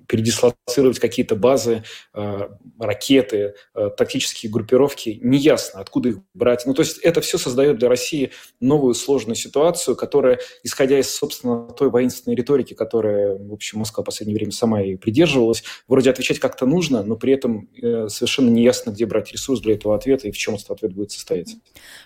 передислоцировать 0.07 0.99
какие-то 0.99 1.35
базы, 1.35 1.83
э, 2.15 2.49
ракеты, 2.79 3.55
э, 3.75 3.91
тактические 3.97 4.53
группировки, 4.53 5.19
неясно, 5.23 5.81
откуда 5.81 6.11
их 6.11 6.19
брать. 6.35 6.67
Ну, 6.67 6.75
то 6.75 6.83
есть 6.83 6.99
это 6.99 7.21
все 7.21 7.39
создает 7.39 7.79
для 7.79 7.89
России 7.89 8.31
новую 8.61 8.95
сложную 8.95 9.37
ситуацию, 9.37 9.97
которая, 9.97 10.39
исходя 10.63 10.99
из, 10.99 11.09
собственно, 11.11 11.69
той 11.69 11.91
воинственной 11.91 12.37
риторики, 12.37 12.75
которая, 12.75 13.37
в 13.37 13.53
общем, 13.53 13.79
Москва 13.79 14.03
в 14.03 14.07
последнее 14.07 14.37
время 14.37 14.53
сама 14.53 14.83
и 14.83 14.97
придерживалась, 14.97 15.65
вроде 15.89 16.11
отвечать 16.11 16.39
как-то 16.39 16.67
нужно, 16.67 17.03
но 17.03 17.17
при 17.17 17.33
этом 17.33 17.69
совершенно 18.09 18.51
неясно, 18.51 18.91
где 18.91 19.07
брать 19.07 19.33
ресурс 19.33 19.61
для 19.61 19.75
этого 19.75 19.97
ответа 19.97 20.29
и 20.29 20.31
в 20.31 20.37
чем 20.37 20.55
этот 20.55 20.71
ответ 20.71 20.93
будет 20.93 21.11
состоять. 21.11 21.57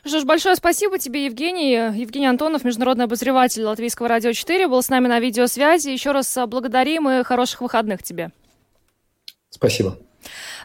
Что 0.05 0.21
ж, 0.21 0.25
большое 0.25 0.55
спасибо 0.57 0.99
тебе, 0.99 1.25
Евгений. 1.25 1.73
Евгений 1.99 2.27
Антонов, 2.27 2.65
международный 2.65 3.05
обозреватель 3.05 3.65
Латвийского 3.65 4.09
радио 4.09 4.33
4, 4.33 4.69
был 4.69 4.83
с 4.83 4.89
нами 4.89 5.09
на 5.09 5.19
видеосвязи. 5.19 5.89
Еще 5.91 6.13
раз 6.13 6.37
благодарим 6.47 7.09
и 7.09 7.25
хороших 7.25 7.61
выходных 7.61 8.03
тебе. 8.03 8.31
Спасибо. 9.51 9.99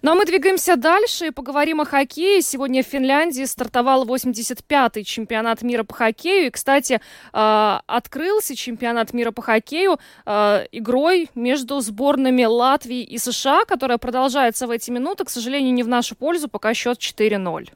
Ну 0.02 0.12
а 0.12 0.16
мы 0.16 0.26
двигаемся 0.26 0.78
дальше 0.78 1.28
и 1.28 1.32
поговорим 1.32 1.80
о 1.80 1.86
хоккее. 1.86 2.42
Сегодня 2.42 2.82
в 2.84 2.88
Финляндии 2.88 3.44
стартовал 3.46 4.04
85-й 4.08 5.04
чемпионат 5.04 5.62
мира 5.62 5.84
по 5.84 5.94
хоккею. 5.94 6.48
И, 6.48 6.50
кстати, 6.50 7.00
э, 7.34 7.80
открылся 7.86 8.56
чемпионат 8.56 9.14
мира 9.14 9.30
по 9.30 9.44
хоккею 9.44 10.00
э, 10.26 10.66
игрой 10.72 11.30
между 11.36 11.80
сборными 11.82 12.44
Латвии 12.46 13.04
и 13.04 13.20
США, 13.20 13.66
которая 13.66 14.00
продолжается 14.00 14.66
в 14.66 14.72
эти 14.72 14.90
минуты. 14.90 15.24
К 15.24 15.30
сожалению, 15.30 15.72
не 15.72 15.84
в 15.84 15.88
нашу 15.88 16.16
пользу, 16.16 16.50
пока 16.50 16.74
счет 16.74 16.98
4-0. 16.98 17.70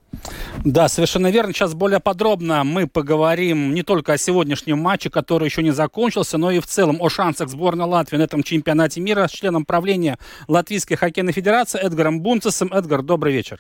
Да, 0.64 0.88
совершенно 0.88 1.30
верно. 1.30 1.54
Сейчас 1.54 1.76
более 1.76 2.00
подробно 2.00 2.64
мы 2.64 2.88
поговорим 2.88 3.76
не 3.76 3.84
только 3.84 4.14
о 4.14 4.18
сегодняшнем 4.18 4.80
матче, 4.80 5.12
который 5.12 5.46
еще 5.46 5.62
не 5.62 5.72
закончился, 5.72 6.40
но 6.40 6.50
и 6.50 6.60
в 6.60 6.66
целом 6.66 6.98
о 7.02 7.10
шансах 7.10 7.50
сборной 7.50 7.86
Латвии 7.86 8.18
на 8.18 8.24
этом 8.24 8.42
чемпионате 8.42 9.00
мира 9.00 9.28
с 9.28 9.32
членом 9.32 9.66
правления 9.66 10.18
Латвийской 10.48 10.96
хоккейной 10.96 11.34
федерации 11.34 11.80
Эдгаром 11.80 12.15
Эдгаром 12.16 12.22
Бунцесом. 12.22 12.70
Эдгар, 12.72 13.02
добрый 13.02 13.34
вечер. 13.34 13.60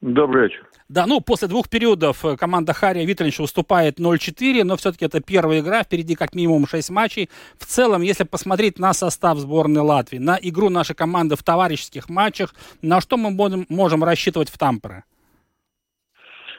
Добрый 0.00 0.44
вечер. 0.44 0.66
Да, 0.88 1.06
ну, 1.06 1.20
после 1.20 1.48
двух 1.48 1.70
периодов 1.70 2.24
э, 2.24 2.36
команда 2.36 2.72
Хария 2.74 3.06
Витлинча 3.06 3.42
уступает 3.42 3.98
0-4, 3.98 4.64
но 4.64 4.76
все-таки 4.76 5.06
это 5.06 5.22
первая 5.22 5.60
игра, 5.60 5.84
впереди 5.84 6.16
как 6.16 6.34
минимум 6.34 6.66
6 6.66 6.90
матчей. 6.90 7.30
В 7.56 7.64
целом, 7.64 8.02
если 8.02 8.24
посмотреть 8.24 8.78
на 8.78 8.92
состав 8.92 9.38
сборной 9.38 9.80
Латвии, 9.80 10.18
на 10.18 10.38
игру 10.42 10.68
нашей 10.68 10.94
команды 10.94 11.36
в 11.36 11.42
товарищеских 11.42 12.10
матчах, 12.10 12.50
на 12.82 13.00
что 13.00 13.16
мы 13.16 13.30
будем, 13.30 13.64
можем 13.68 14.04
рассчитывать 14.04 14.50
в 14.50 14.58
Тампере? 14.58 15.04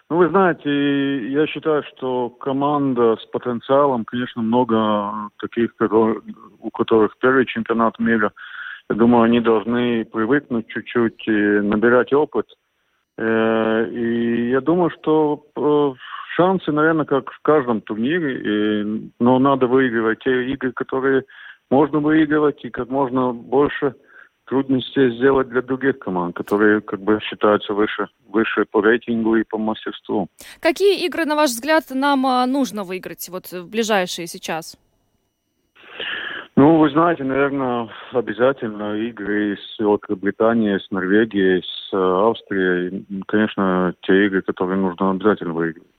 Ну, 0.10 0.18
вы 0.18 0.30
знаете, 0.30 0.70
я 1.30 1.46
считаю, 1.48 1.84
что 1.84 2.30
команда 2.30 3.18
с 3.22 3.26
потенциалом, 3.26 4.06
конечно, 4.06 4.42
много 4.42 5.30
таких, 5.40 5.72
у 5.80 6.72
которых 6.72 7.18
первый 7.20 7.46
чемпионат 7.46 8.00
мира. 8.00 8.32
Я 8.90 8.96
думаю, 8.96 9.24
они 9.24 9.40
должны 9.40 10.06
привыкнуть 10.06 10.68
чуть-чуть 10.68 11.28
и 11.28 11.32
набирать 11.32 12.14
опыт. 12.14 12.48
Э, 13.18 13.88
и 13.90 14.50
я 14.50 14.62
думаю, 14.62 14.90
что 14.92 15.46
э, 15.56 15.94
шансы, 16.36 16.72
наверное, 16.72 17.06
как 17.06 17.32
в 17.32 17.40
каждом 17.42 17.82
турнире, 17.82 19.10
но 19.20 19.40
надо 19.40 19.68
выигрывать 19.68 20.20
те 20.24 20.52
игры, 20.52 20.72
которые 20.74 21.24
можно 21.70 22.00
выигрывать, 22.00 22.64
и 22.66 22.70
как 22.70 22.90
можно 22.90 23.34
больше 23.34 23.96
трудностей 24.46 25.16
сделать 25.16 25.50
для 25.50 25.62
других 25.62 26.00
команд, 26.00 26.36
которые 26.36 26.82
как 26.82 27.02
бы 27.02 27.20
считаются 27.22 27.74
выше, 27.74 28.10
выше 28.28 28.66
по 28.70 28.82
рейтингу 28.82 29.38
и 29.38 29.44
по 29.44 29.58
мастерству. 29.58 30.28
Какие 30.60 31.06
игры, 31.06 31.26
на 31.26 31.36
ваш 31.36 31.52
взгляд, 31.52 31.86
нам 31.92 32.24
нужно 32.52 32.84
выиграть 32.84 33.30
вот 33.30 33.52
в 33.52 33.70
ближайшие 33.70 34.28
сейчас? 34.28 34.78
Ну, 36.56 36.78
вы 36.78 36.90
знаете, 36.92 37.24
наверное, 37.24 37.90
обязательно 38.12 38.96
игры 38.96 39.58
с 39.58 39.80
Великобританией, 39.80 40.80
с 40.80 40.92
Норвегией, 40.92 41.64
с 41.64 41.94
э, 41.94 41.98
Австрией. 41.98 43.06
Конечно, 43.28 43.96
те 44.02 44.28
игры, 44.28 44.44
которые 44.44 44.78
нужно 44.78 45.12
обязательно 45.12 45.54
выиграть. 45.54 45.93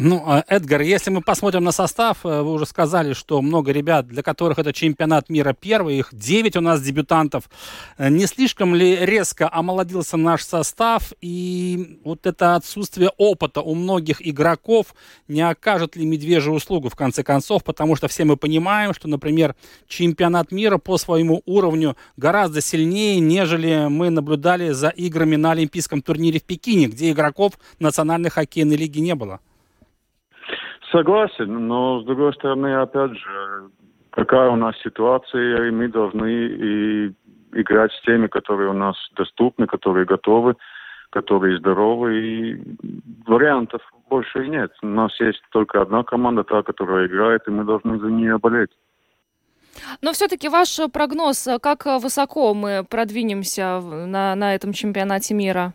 Ну, 0.00 0.22
а, 0.24 0.44
Эдгар, 0.46 0.82
если 0.82 1.10
мы 1.10 1.22
посмотрим 1.22 1.64
на 1.64 1.72
состав, 1.72 2.18
э, 2.24 2.42
вы 2.42 2.52
уже 2.52 2.66
сказали, 2.66 3.14
что 3.14 3.42
много 3.42 3.72
ребят, 3.72 4.06
для 4.06 4.22
которых 4.22 4.60
это 4.60 4.72
чемпионат 4.72 5.28
мира 5.28 5.56
первый, 5.60 5.98
их 5.98 6.10
9 6.12 6.54
у 6.54 6.60
нас 6.60 6.80
дебютантов. 6.80 7.50
Э, 7.96 8.08
не 8.08 8.26
слишком 8.26 8.76
ли 8.76 8.94
резко 8.94 9.50
омолодился 9.52 10.16
наш 10.16 10.44
состав, 10.44 11.12
и 11.20 11.98
вот 12.04 12.26
это 12.26 12.54
отсутствие 12.54 13.10
опыта 13.16 13.60
у 13.60 13.74
многих 13.74 14.24
игроков 14.24 14.94
не 15.26 15.40
окажет 15.40 15.96
ли 15.96 16.06
медвежью 16.06 16.52
услугу 16.52 16.90
в 16.90 16.94
конце 16.94 17.24
концов, 17.24 17.64
потому 17.64 17.96
что 17.96 18.06
все 18.06 18.24
мы 18.24 18.36
понимаем, 18.36 18.94
что, 18.94 19.08
например, 19.08 19.56
чемпионат 19.88 20.52
мира 20.52 20.78
по 20.78 20.96
своему 20.96 21.42
уровню 21.44 21.96
гораздо 22.16 22.60
сильнее, 22.60 23.18
нежели 23.18 23.88
мы 23.88 24.10
наблюдали 24.10 24.70
за 24.70 24.90
играми 24.90 25.34
на 25.34 25.50
Олимпийском 25.50 26.02
турнире 26.02 26.38
в 26.38 26.44
Пекине, 26.44 26.86
где 26.86 27.10
игроков 27.10 27.54
национальной 27.80 28.30
хоккейной 28.30 28.76
лиги 28.76 29.00
не 29.00 29.16
было. 29.16 29.40
Согласен, 30.90 31.66
но 31.66 32.00
с 32.00 32.04
другой 32.04 32.32
стороны, 32.34 32.74
опять 32.76 33.12
же, 33.12 33.70
какая 34.10 34.50
у 34.50 34.56
нас 34.56 34.74
ситуация, 34.82 35.68
и 35.68 35.70
мы 35.70 35.88
должны 35.88 36.30
и 36.30 37.14
играть 37.52 37.92
с 37.92 38.00
теми, 38.02 38.26
которые 38.26 38.70
у 38.70 38.74
нас 38.74 38.96
доступны, 39.14 39.66
которые 39.66 40.06
готовы, 40.06 40.56
которые 41.10 41.58
здоровы, 41.58 42.18
и 42.18 42.62
вариантов 43.26 43.82
больше 44.08 44.44
и 44.44 44.48
нет. 44.48 44.72
У 44.82 44.86
нас 44.86 45.18
есть 45.20 45.42
только 45.50 45.82
одна 45.82 46.02
команда, 46.04 46.44
та, 46.44 46.62
которая 46.62 47.06
играет, 47.06 47.46
и 47.46 47.50
мы 47.50 47.64
должны 47.64 47.98
за 47.98 48.06
нее 48.06 48.38
болеть. 48.38 48.70
Но 50.02 50.12
все-таки 50.12 50.48
ваш 50.48 50.78
прогноз, 50.92 51.48
как 51.62 51.86
высоко 52.02 52.54
мы 52.54 52.84
продвинемся 52.88 53.80
на, 53.80 54.34
на 54.34 54.54
этом 54.54 54.72
чемпионате 54.72 55.34
мира? 55.34 55.72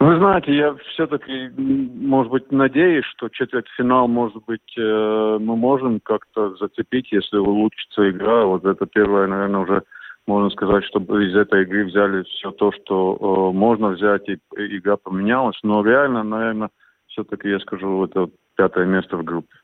Вы 0.00 0.16
знаете, 0.16 0.56
я 0.56 0.74
все-таки, 0.94 1.50
может 1.58 2.32
быть, 2.32 2.50
надеюсь, 2.50 3.04
что 3.04 3.28
четвертьфинал, 3.28 4.08
может 4.08 4.42
быть, 4.46 4.74
э, 4.78 5.38
мы 5.38 5.56
можем 5.56 6.00
как-то 6.00 6.56
зацепить, 6.56 7.12
если 7.12 7.36
улучшится 7.36 8.10
игра. 8.10 8.46
Вот 8.46 8.64
это 8.64 8.86
первое, 8.86 9.26
наверное, 9.26 9.60
уже 9.60 9.82
можно 10.26 10.48
сказать, 10.48 10.84
чтобы 10.86 11.26
из 11.26 11.36
этой 11.36 11.64
игры 11.64 11.84
взяли 11.84 12.22
все 12.22 12.50
то, 12.50 12.72
что 12.72 13.18
э, 13.52 13.54
можно 13.54 13.88
взять, 13.88 14.26
и 14.26 14.38
игра 14.56 14.96
поменялась. 14.96 15.58
Но 15.62 15.84
реально, 15.84 16.22
наверное, 16.22 16.70
все-таки 17.08 17.50
я 17.50 17.60
скажу, 17.60 18.02
это 18.02 18.30
пятое 18.56 18.86
место 18.86 19.18
в 19.18 19.22
группе. 19.22 19.54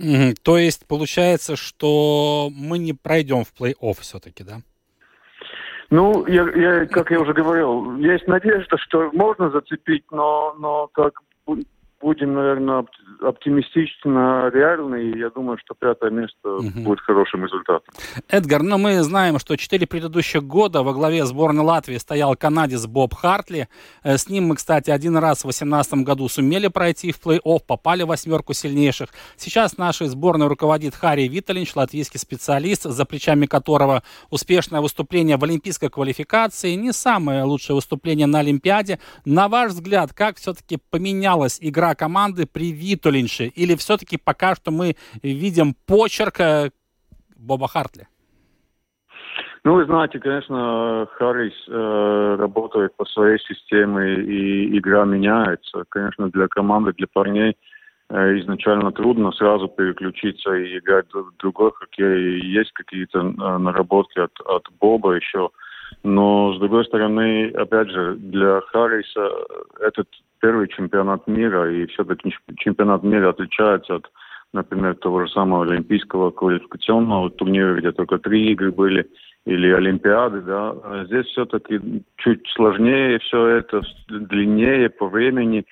Mm-hmm. 0.00 0.36
То 0.42 0.56
есть 0.56 0.86
получается, 0.88 1.54
что 1.54 2.48
мы 2.50 2.78
не 2.78 2.94
пройдем 2.94 3.44
в 3.44 3.52
плей-офф 3.52 4.00
все-таки, 4.00 4.42
да? 4.42 4.62
Ну, 5.90 6.26
я, 6.26 6.48
я, 6.50 6.86
как 6.86 7.10
я 7.10 7.20
уже 7.20 7.32
говорил, 7.32 7.96
есть 7.96 8.26
надежда, 8.26 8.76
что 8.78 9.10
можно 9.12 9.50
зацепить, 9.50 10.04
но, 10.10 10.54
но 10.58 10.88
как 10.88 11.20
будем, 12.06 12.34
наверное, 12.34 12.86
оптимистично 13.20 14.48
реальны, 14.54 15.10
и 15.10 15.18
я 15.18 15.28
думаю, 15.30 15.58
что 15.58 15.74
пятое 15.74 16.10
место 16.10 16.48
угу. 16.48 16.70
будет 16.76 17.00
хорошим 17.00 17.44
результатом. 17.44 17.92
Эдгар, 18.28 18.62
ну 18.62 18.78
мы 18.78 19.02
знаем, 19.02 19.40
что 19.40 19.56
четыре 19.56 19.88
предыдущих 19.88 20.44
года 20.44 20.84
во 20.84 20.92
главе 20.92 21.24
сборной 21.24 21.64
Латвии 21.64 21.96
стоял 21.96 22.36
канадец 22.36 22.86
Боб 22.86 23.12
Хартли. 23.12 23.66
Э, 24.04 24.18
с 24.18 24.28
ним 24.28 24.44
мы, 24.44 24.54
кстати, 24.54 24.90
один 24.90 25.16
раз 25.16 25.38
в 25.38 25.46
2018 25.46 25.94
году 26.04 26.28
сумели 26.28 26.68
пройти 26.68 27.10
в 27.10 27.20
плей-офф, 27.20 27.58
попали 27.66 28.04
в 28.04 28.06
восьмерку 28.06 28.54
сильнейших. 28.54 29.08
Сейчас 29.36 29.76
нашей 29.76 30.06
сборной 30.06 30.46
руководит 30.46 30.94
Харри 30.94 31.26
Виталинч, 31.26 31.74
латвийский 31.74 32.20
специалист, 32.20 32.84
за 32.84 33.04
плечами 33.04 33.46
которого 33.46 34.04
успешное 34.30 34.80
выступление 34.80 35.38
в 35.38 35.42
олимпийской 35.42 35.88
квалификации, 35.88 36.74
не 36.74 36.92
самое 36.92 37.42
лучшее 37.42 37.74
выступление 37.74 38.28
на 38.28 38.38
Олимпиаде. 38.38 39.00
На 39.24 39.48
ваш 39.48 39.72
взгляд, 39.72 40.12
как 40.12 40.36
все-таки 40.36 40.78
поменялась 40.90 41.58
игра 41.60 41.95
команды 41.96 42.46
при 42.46 42.70
Витулинше? 42.70 43.46
Или 43.46 43.74
все-таки 43.74 44.16
пока 44.16 44.54
что 44.54 44.70
мы 44.70 44.94
видим 45.22 45.74
почерк 45.86 46.40
э, 46.40 46.70
Боба 47.36 47.66
Хартли? 47.66 48.06
Ну, 49.66 49.74
вы 49.74 49.84
знаете, 49.86 50.20
конечно, 50.20 51.08
Харрис 51.18 51.52
э, 51.66 52.36
работает 52.38 52.96
по 52.96 53.04
своей 53.04 53.40
системе, 53.40 54.14
и 54.14 54.78
игра 54.78 55.04
меняется. 55.04 55.82
Конечно, 55.88 56.30
для 56.30 56.46
команды, 56.46 56.92
для 56.92 57.08
парней 57.12 57.56
э, 58.08 58.38
изначально 58.38 58.92
трудно 58.92 59.32
сразу 59.32 59.66
переключиться 59.66 60.54
и 60.54 60.78
играть 60.78 61.12
в 61.12 61.32
другой 61.40 61.72
хоккей. 61.72 62.40
Есть 62.42 62.70
какие-то 62.74 63.18
э, 63.18 63.58
наработки 63.58 64.20
от, 64.20 64.38
от 64.44 64.68
Боба 64.78 65.16
еще. 65.16 65.50
Но, 66.04 66.54
с 66.54 66.60
другой 66.60 66.84
стороны, 66.84 67.50
опять 67.50 67.90
же, 67.90 68.14
для 68.14 68.60
Харриса 68.60 69.28
этот 69.80 70.06
первый 70.46 70.68
чемпионат 70.68 71.26
мира, 71.26 71.72
и 71.72 71.86
все-таки 71.86 72.32
чемпионат 72.58 73.02
мира 73.02 73.30
отличается 73.30 73.96
от, 73.96 74.10
например, 74.52 74.94
того 74.94 75.26
же 75.26 75.32
самого 75.32 75.64
олимпийского 75.64 76.30
квалификационного 76.30 77.30
турнира, 77.30 77.74
где 77.74 77.90
только 77.90 78.18
три 78.18 78.52
игры 78.52 78.70
были, 78.70 79.10
или 79.44 79.72
Олимпиады, 79.72 80.42
да. 80.42 80.70
А 80.84 81.04
здесь 81.06 81.26
все-таки 81.26 81.80
чуть 82.18 82.46
сложнее 82.54 83.18
все 83.18 83.44
это, 83.58 83.82
длиннее 84.08 84.88
по 84.88 85.08
времени, 85.08 85.64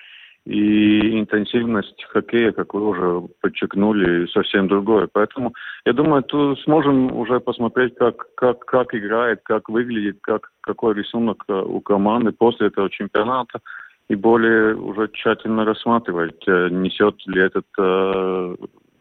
и 0.44 1.20
интенсивность 1.20 2.04
хоккея, 2.10 2.50
как 2.50 2.74
вы 2.74 2.88
уже 2.88 3.28
подчеркнули, 3.40 4.26
совсем 4.26 4.66
другое. 4.66 5.08
Поэтому 5.12 5.54
я 5.86 5.92
думаю, 5.92 6.22
тут 6.24 6.60
сможем 6.64 7.16
уже 7.16 7.38
посмотреть, 7.38 7.94
как, 7.94 8.26
как, 8.34 8.58
как 8.66 8.92
играет, 8.92 9.40
как 9.44 9.68
выглядит, 9.68 10.18
как, 10.20 10.50
какой 10.60 10.94
рисунок 10.94 11.44
э, 11.48 11.52
у 11.52 11.80
команды 11.80 12.32
после 12.32 12.66
этого 12.66 12.90
чемпионата 12.90 13.60
и 14.08 14.14
более 14.14 14.76
уже 14.76 15.08
тщательно 15.12 15.64
рассматривать, 15.64 16.42
э, 16.46 16.68
несет 16.70 17.16
ли 17.26 17.42
этот, 17.42 17.66
э, 17.78 18.56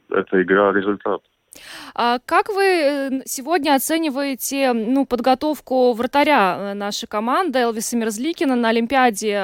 эта 0.09 0.41
игра 0.41 0.71
результат. 0.71 1.21
А 1.93 2.17
как 2.25 2.49
вы 2.49 2.63
э, 2.63 3.21
сегодня 3.25 3.75
оцениваете 3.75 4.73
ну, 4.73 5.05
подготовку 5.05 5.93
вратаря 5.93 6.73
нашей 6.73 7.07
команды 7.07 7.59
Элвиса 7.59 7.95
Мерзликина 7.97 8.55
на 8.55 8.69
Олимпиаде? 8.69 9.37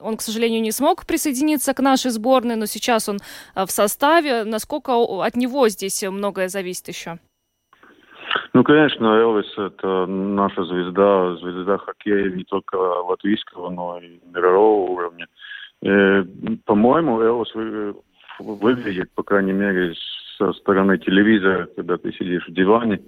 Он, 0.00 0.16
к 0.16 0.22
сожалению, 0.22 0.62
не 0.62 0.72
смог 0.72 1.04
присоединиться 1.06 1.74
к 1.74 1.80
нашей 1.80 2.10
сборной, 2.10 2.56
но 2.56 2.66
сейчас 2.66 3.08
он 3.08 3.18
в 3.54 3.70
составе. 3.70 4.44
Насколько 4.44 4.92
от 4.94 5.36
него 5.36 5.68
здесь 5.68 6.02
многое 6.02 6.48
зависит 6.48 6.88
еще? 6.88 7.18
Ну, 8.54 8.62
конечно, 8.62 9.06
Элвис– 9.06 9.52
это 9.58 10.06
наша 10.06 10.64
звезда, 10.64 11.34
звезда 11.38 11.76
хоккея 11.76 12.30
не 12.30 12.44
только 12.44 12.76
латвийского, 12.76 13.68
но 13.68 13.98
и 13.98 14.20
мирового 14.32 14.92
уровня. 14.92 15.26
И, 15.82 16.22
по-моему, 16.64 17.20
Элвис 17.20 17.52
вы, 17.52 17.96
выглядит, 18.38 19.10
по 19.16 19.24
крайней 19.24 19.52
мере, 19.52 19.94
со 20.38 20.52
стороны 20.52 20.98
телевизора, 20.98 21.68
когда 21.74 21.96
ты 21.96 22.12
сидишь 22.12 22.46
в 22.46 22.52
диване 22.52 23.00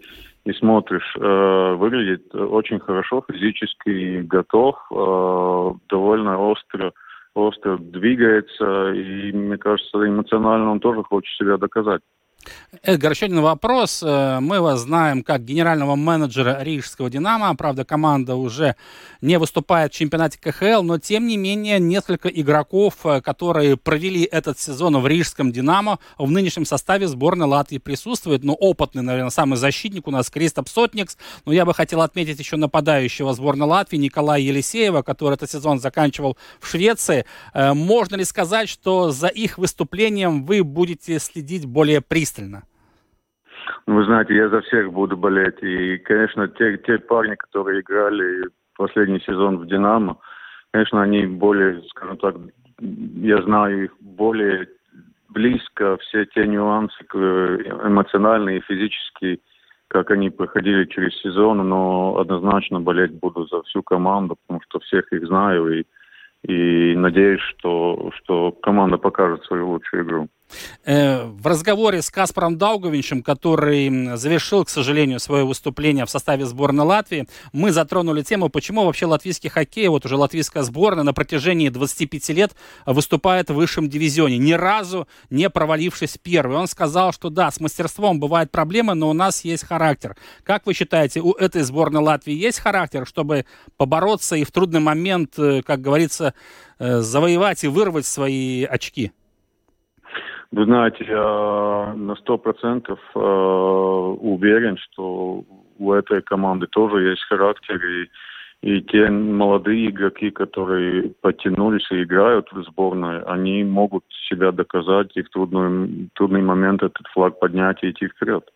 и 0.44 0.52
смотришь, 0.52 1.14
э, 1.16 1.74
выглядит 1.74 2.34
очень 2.34 2.80
хорошо, 2.80 3.24
физически 3.30 4.22
готов, 4.22 4.76
э, 4.90 5.70
довольно 5.88 6.40
остро, 6.40 6.92
остро 7.34 7.78
двигается, 7.78 8.92
и, 8.92 9.30
мне 9.30 9.58
кажется, 9.58 10.08
эмоционально 10.08 10.72
он 10.72 10.80
тоже 10.80 11.04
хочет 11.04 11.36
себя 11.36 11.56
доказать. 11.56 12.02
Эдгар, 12.82 13.12
еще 13.12 13.26
один 13.26 13.40
вопрос. 13.40 14.02
Э, 14.02 14.38
мы 14.40 14.60
вас 14.60 14.80
знаем 14.80 15.22
как 15.22 15.44
генерального 15.44 15.96
менеджера 15.96 16.62
Рижского 16.62 17.10
«Динамо». 17.10 17.54
Правда, 17.56 17.84
команда 17.84 18.36
уже 18.36 18.76
не 19.20 19.38
выступает 19.38 19.92
в 19.92 19.96
чемпионате 19.96 20.38
КХЛ, 20.38 20.82
но 20.82 20.98
тем 20.98 21.26
не 21.26 21.36
менее 21.36 21.80
несколько 21.80 22.28
игроков, 22.28 22.94
э, 23.04 23.20
которые 23.20 23.76
провели 23.76 24.24
этот 24.24 24.58
сезон 24.58 24.96
в 24.98 25.06
Рижском 25.06 25.52
«Динамо», 25.52 25.98
в 26.18 26.30
нынешнем 26.30 26.64
составе 26.64 27.08
сборной 27.08 27.46
Латвии 27.46 27.78
присутствует. 27.78 28.44
Ну, 28.44 28.52
опытный, 28.54 29.02
наверное, 29.02 29.30
самый 29.30 29.56
защитник 29.56 30.06
у 30.06 30.10
нас 30.10 30.30
Кристоп 30.30 30.68
Сотникс. 30.68 31.16
Но 31.44 31.52
я 31.52 31.64
бы 31.64 31.74
хотел 31.74 32.02
отметить 32.02 32.38
еще 32.38 32.56
нападающего 32.56 33.32
сборной 33.34 33.66
Латвии 33.66 33.98
Николая 33.98 34.40
Елисеева, 34.40 35.02
который 35.02 35.34
этот 35.34 35.50
сезон 35.50 35.80
заканчивал 35.80 36.36
в 36.60 36.68
Швеции. 36.68 37.24
Э, 37.54 37.72
можно 37.72 38.16
ли 38.16 38.24
сказать, 38.24 38.68
что 38.68 39.10
за 39.10 39.28
их 39.28 39.58
выступлением 39.58 40.44
вы 40.44 40.62
будете 40.62 41.18
следить 41.18 41.64
более 41.64 42.00
пристально? 42.00 42.35
Вы 43.86 44.04
знаете, 44.04 44.34
я 44.34 44.48
за 44.48 44.60
всех 44.62 44.92
буду 44.92 45.16
болеть. 45.16 45.62
И, 45.62 45.98
конечно, 45.98 46.48
те, 46.48 46.78
те 46.78 46.98
парни, 46.98 47.34
которые 47.34 47.80
играли 47.80 48.48
последний 48.76 49.20
сезон 49.20 49.58
в 49.58 49.66
«Динамо», 49.66 50.18
конечно, 50.72 51.02
они 51.02 51.26
более, 51.26 51.82
скажем 51.90 52.16
так, 52.18 52.36
я 52.80 53.42
знаю 53.42 53.84
их 53.84 53.96
более 54.00 54.68
близко, 55.30 55.96
все 55.98 56.26
те 56.26 56.46
нюансы 56.46 56.96
эмоциональные 57.12 58.58
и 58.58 58.62
физические, 58.62 59.38
как 59.88 60.10
они 60.10 60.30
проходили 60.30 60.84
через 60.86 61.14
сезон, 61.20 61.68
но 61.68 62.18
однозначно 62.18 62.80
болеть 62.80 63.12
буду 63.12 63.46
за 63.46 63.62
всю 63.62 63.82
команду, 63.82 64.36
потому 64.36 64.60
что 64.62 64.80
всех 64.80 65.12
их 65.12 65.26
знаю 65.26 65.80
и, 65.80 65.84
и 66.42 66.96
надеюсь, 66.96 67.40
что, 67.40 68.10
что 68.16 68.52
команда 68.52 68.98
покажет 68.98 69.44
свою 69.44 69.68
лучшую 69.68 70.04
игру. 70.04 70.28
Э, 70.84 71.24
в 71.24 71.46
разговоре 71.46 72.02
с 72.02 72.10
Каспаром 72.10 72.56
Дауговичем, 72.58 73.22
который 73.22 74.16
завершил, 74.16 74.64
к 74.64 74.68
сожалению, 74.68 75.20
свое 75.20 75.44
выступление 75.44 76.06
в 76.06 76.10
составе 76.10 76.46
сборной 76.46 76.84
Латвии, 76.84 77.28
мы 77.52 77.72
затронули 77.72 78.22
тему, 78.22 78.48
почему 78.48 78.84
вообще 78.84 79.06
латвийский 79.06 79.50
хоккей, 79.50 79.88
вот 79.88 80.04
уже 80.06 80.16
латвийская 80.16 80.62
сборная 80.62 81.04
на 81.04 81.12
протяжении 81.12 81.68
25 81.68 82.28
лет 82.30 82.52
выступает 82.84 83.50
в 83.50 83.54
высшем 83.54 83.88
дивизионе, 83.88 84.38
ни 84.38 84.52
разу 84.52 85.08
не 85.30 85.50
провалившись 85.50 86.18
первый. 86.22 86.56
Он 86.56 86.68
сказал, 86.68 87.12
что 87.12 87.30
да, 87.30 87.50
с 87.50 87.60
мастерством 87.60 88.20
бывают 88.20 88.50
проблемы, 88.50 88.94
но 88.94 89.10
у 89.10 89.12
нас 89.12 89.44
есть 89.44 89.64
характер. 89.64 90.16
Как 90.44 90.66
вы 90.66 90.74
считаете, 90.74 91.20
у 91.20 91.32
этой 91.32 91.62
сборной 91.62 92.00
Латвии 92.00 92.34
есть 92.34 92.60
характер, 92.60 93.06
чтобы 93.06 93.46
побороться 93.76 94.36
и 94.36 94.44
в 94.44 94.52
трудный 94.52 94.80
момент, 94.80 95.38
э, 95.38 95.62
как 95.62 95.80
говорится, 95.80 96.34
э, 96.78 97.00
завоевать 97.00 97.64
и 97.64 97.68
вырвать 97.68 98.06
свои 98.06 98.64
очки? 98.64 99.12
Вы 100.56 100.64
знаете, 100.64 101.04
я 101.06 101.92
на 101.94 102.16
сто 102.16 102.38
процентов 102.38 102.98
э, 103.14 103.18
уверен, 103.18 104.78
что 104.78 105.44
у 105.78 105.92
этой 105.92 106.22
команды 106.22 106.66
тоже 106.66 107.10
есть 107.10 107.22
характер, 107.24 107.78
и, 107.84 108.08
и 108.62 108.80
те 108.80 109.10
молодые 109.10 109.90
игроки, 109.90 110.30
которые 110.30 111.10
подтянулись 111.20 111.86
и 111.90 112.02
играют 112.02 112.50
в 112.52 112.62
сборной, 112.62 113.22
они 113.24 113.64
могут 113.64 114.04
себя 114.30 114.50
доказать 114.50 115.10
и 115.14 115.20
в 115.20 115.28
трудный, 115.28 116.08
трудный 116.14 116.40
момент 116.40 116.82
этот 116.82 117.06
флаг 117.12 117.38
поднять 117.38 117.82
и 117.82 117.90
идти 117.90 118.08
вперед. 118.08 118.50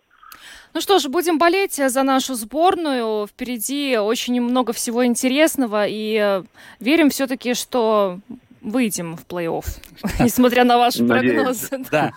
Ну 0.73 0.81
что 0.81 0.99
ж, 1.01 1.09
будем 1.09 1.37
болеть 1.37 1.75
за 1.75 2.03
нашу 2.03 2.33
сборную. 2.33 3.27
Впереди 3.27 3.99
очень 3.99 4.41
много 4.41 4.73
всего 4.73 5.05
интересного. 5.05 5.85
И 5.87 6.17
э, 6.17 6.45
верим 6.81 7.11
все-таки, 7.11 7.53
что 7.53 8.21
выйдем 8.61 9.17
в 9.17 9.27
плей-офф, 9.27 9.65
несмотря 10.21 10.65
на 10.65 10.79
ваши 10.79 11.05
прогнозы. 11.05 11.85
Да. 11.91 12.13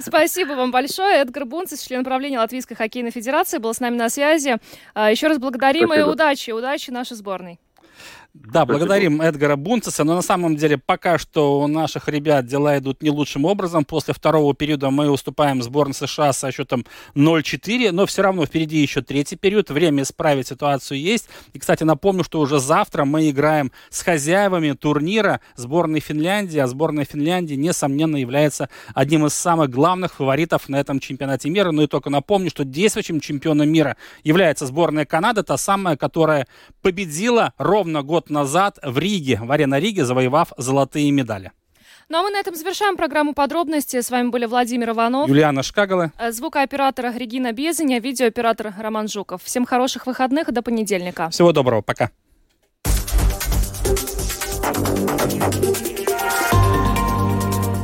Спасибо 0.00 0.52
вам 0.52 0.70
большое. 0.70 1.18
Эдгар 1.18 1.44
Бунцис, 1.44 1.80
член 1.80 2.04
правления 2.04 2.38
Латвийской 2.38 2.74
хоккейной 2.74 3.10
федерации, 3.10 3.58
был 3.58 3.74
с 3.74 3.80
нами 3.80 3.96
на 3.96 4.08
связи. 4.08 4.56
А, 4.94 5.10
еще 5.10 5.28
раз 5.28 5.38
благодарим 5.38 5.92
и 5.92 6.02
удачи, 6.02 6.50
удачи 6.50 6.90
нашей 6.90 7.16
сборной. 7.16 7.58
Да, 8.44 8.64
благодарим 8.64 9.20
Эдгара 9.20 9.56
Бунцеса, 9.56 10.04
но 10.04 10.14
на 10.14 10.22
самом 10.22 10.56
деле 10.56 10.78
пока 10.78 11.18
что 11.18 11.60
у 11.60 11.66
наших 11.66 12.08
ребят 12.08 12.46
дела 12.46 12.78
идут 12.78 13.02
не 13.02 13.10
лучшим 13.10 13.44
образом. 13.44 13.84
После 13.84 14.14
второго 14.14 14.54
периода 14.54 14.90
мы 14.90 15.10
уступаем 15.10 15.62
сборной 15.62 15.94
США 15.94 16.32
со 16.32 16.50
счетом 16.52 16.86
0-4, 17.14 17.90
но 17.90 18.06
все 18.06 18.22
равно 18.22 18.46
впереди 18.46 18.78
еще 18.78 19.02
третий 19.02 19.36
период. 19.36 19.70
Время 19.70 20.02
исправить 20.02 20.48
ситуацию 20.48 21.00
есть. 21.00 21.28
И, 21.52 21.58
кстати, 21.58 21.82
напомню, 21.84 22.24
что 22.24 22.40
уже 22.40 22.60
завтра 22.60 23.04
мы 23.04 23.28
играем 23.28 23.72
с 23.90 24.02
хозяевами 24.02 24.72
турнира 24.72 25.40
сборной 25.56 26.00
Финляндии, 26.00 26.58
а 26.58 26.66
сборная 26.68 27.04
Финляндии, 27.04 27.54
несомненно, 27.54 28.16
является 28.16 28.68
одним 28.94 29.26
из 29.26 29.34
самых 29.34 29.70
главных 29.70 30.14
фаворитов 30.14 30.68
на 30.68 30.76
этом 30.76 31.00
чемпионате 31.00 31.50
мира. 31.50 31.72
Ну 31.72 31.82
и 31.82 31.86
только 31.86 32.08
напомню, 32.08 32.50
что 32.50 32.64
действующим 32.64 33.20
чемпионом 33.20 33.68
мира 33.68 33.96
является 34.22 34.66
сборная 34.66 35.04
Канады, 35.04 35.42
та 35.42 35.56
самая, 35.56 35.96
которая 35.96 36.46
победила 36.82 37.52
ровно 37.58 38.02
год 38.02 38.27
назад 38.30 38.78
в 38.82 38.98
Риге, 38.98 39.38
в 39.42 39.50
Арена 39.50 39.78
Риге, 39.78 40.04
завоевав 40.04 40.52
золотые 40.56 41.10
медали. 41.10 41.52
Ну 42.08 42.18
а 42.18 42.22
мы 42.22 42.30
на 42.30 42.38
этом 42.38 42.54
завершаем 42.54 42.96
программу 42.96 43.34
подробности. 43.34 44.00
С 44.00 44.10
вами 44.10 44.30
были 44.30 44.46
Владимир 44.46 44.90
Иванов, 44.90 45.28
Юлиана 45.28 45.62
Шкагала, 45.62 46.10
э, 46.18 46.32
звукооператор 46.32 47.12
Регина 47.14 47.52
Безеня, 47.52 48.00
видеооператор 48.00 48.72
Роман 48.78 49.08
Жуков. 49.08 49.42
Всем 49.42 49.66
хороших 49.66 50.06
выходных 50.06 50.48
и 50.48 50.52
до 50.52 50.62
понедельника. 50.62 51.28
Всего 51.28 51.52
доброго, 51.52 51.82
пока. 51.82 52.10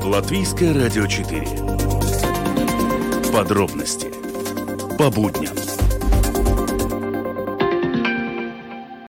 Латвийское 0.05 0.73
радио 0.73 1.07
4. 1.07 1.47
Подробности 3.33 4.11
по 4.97 5.11
будням. 5.11 5.64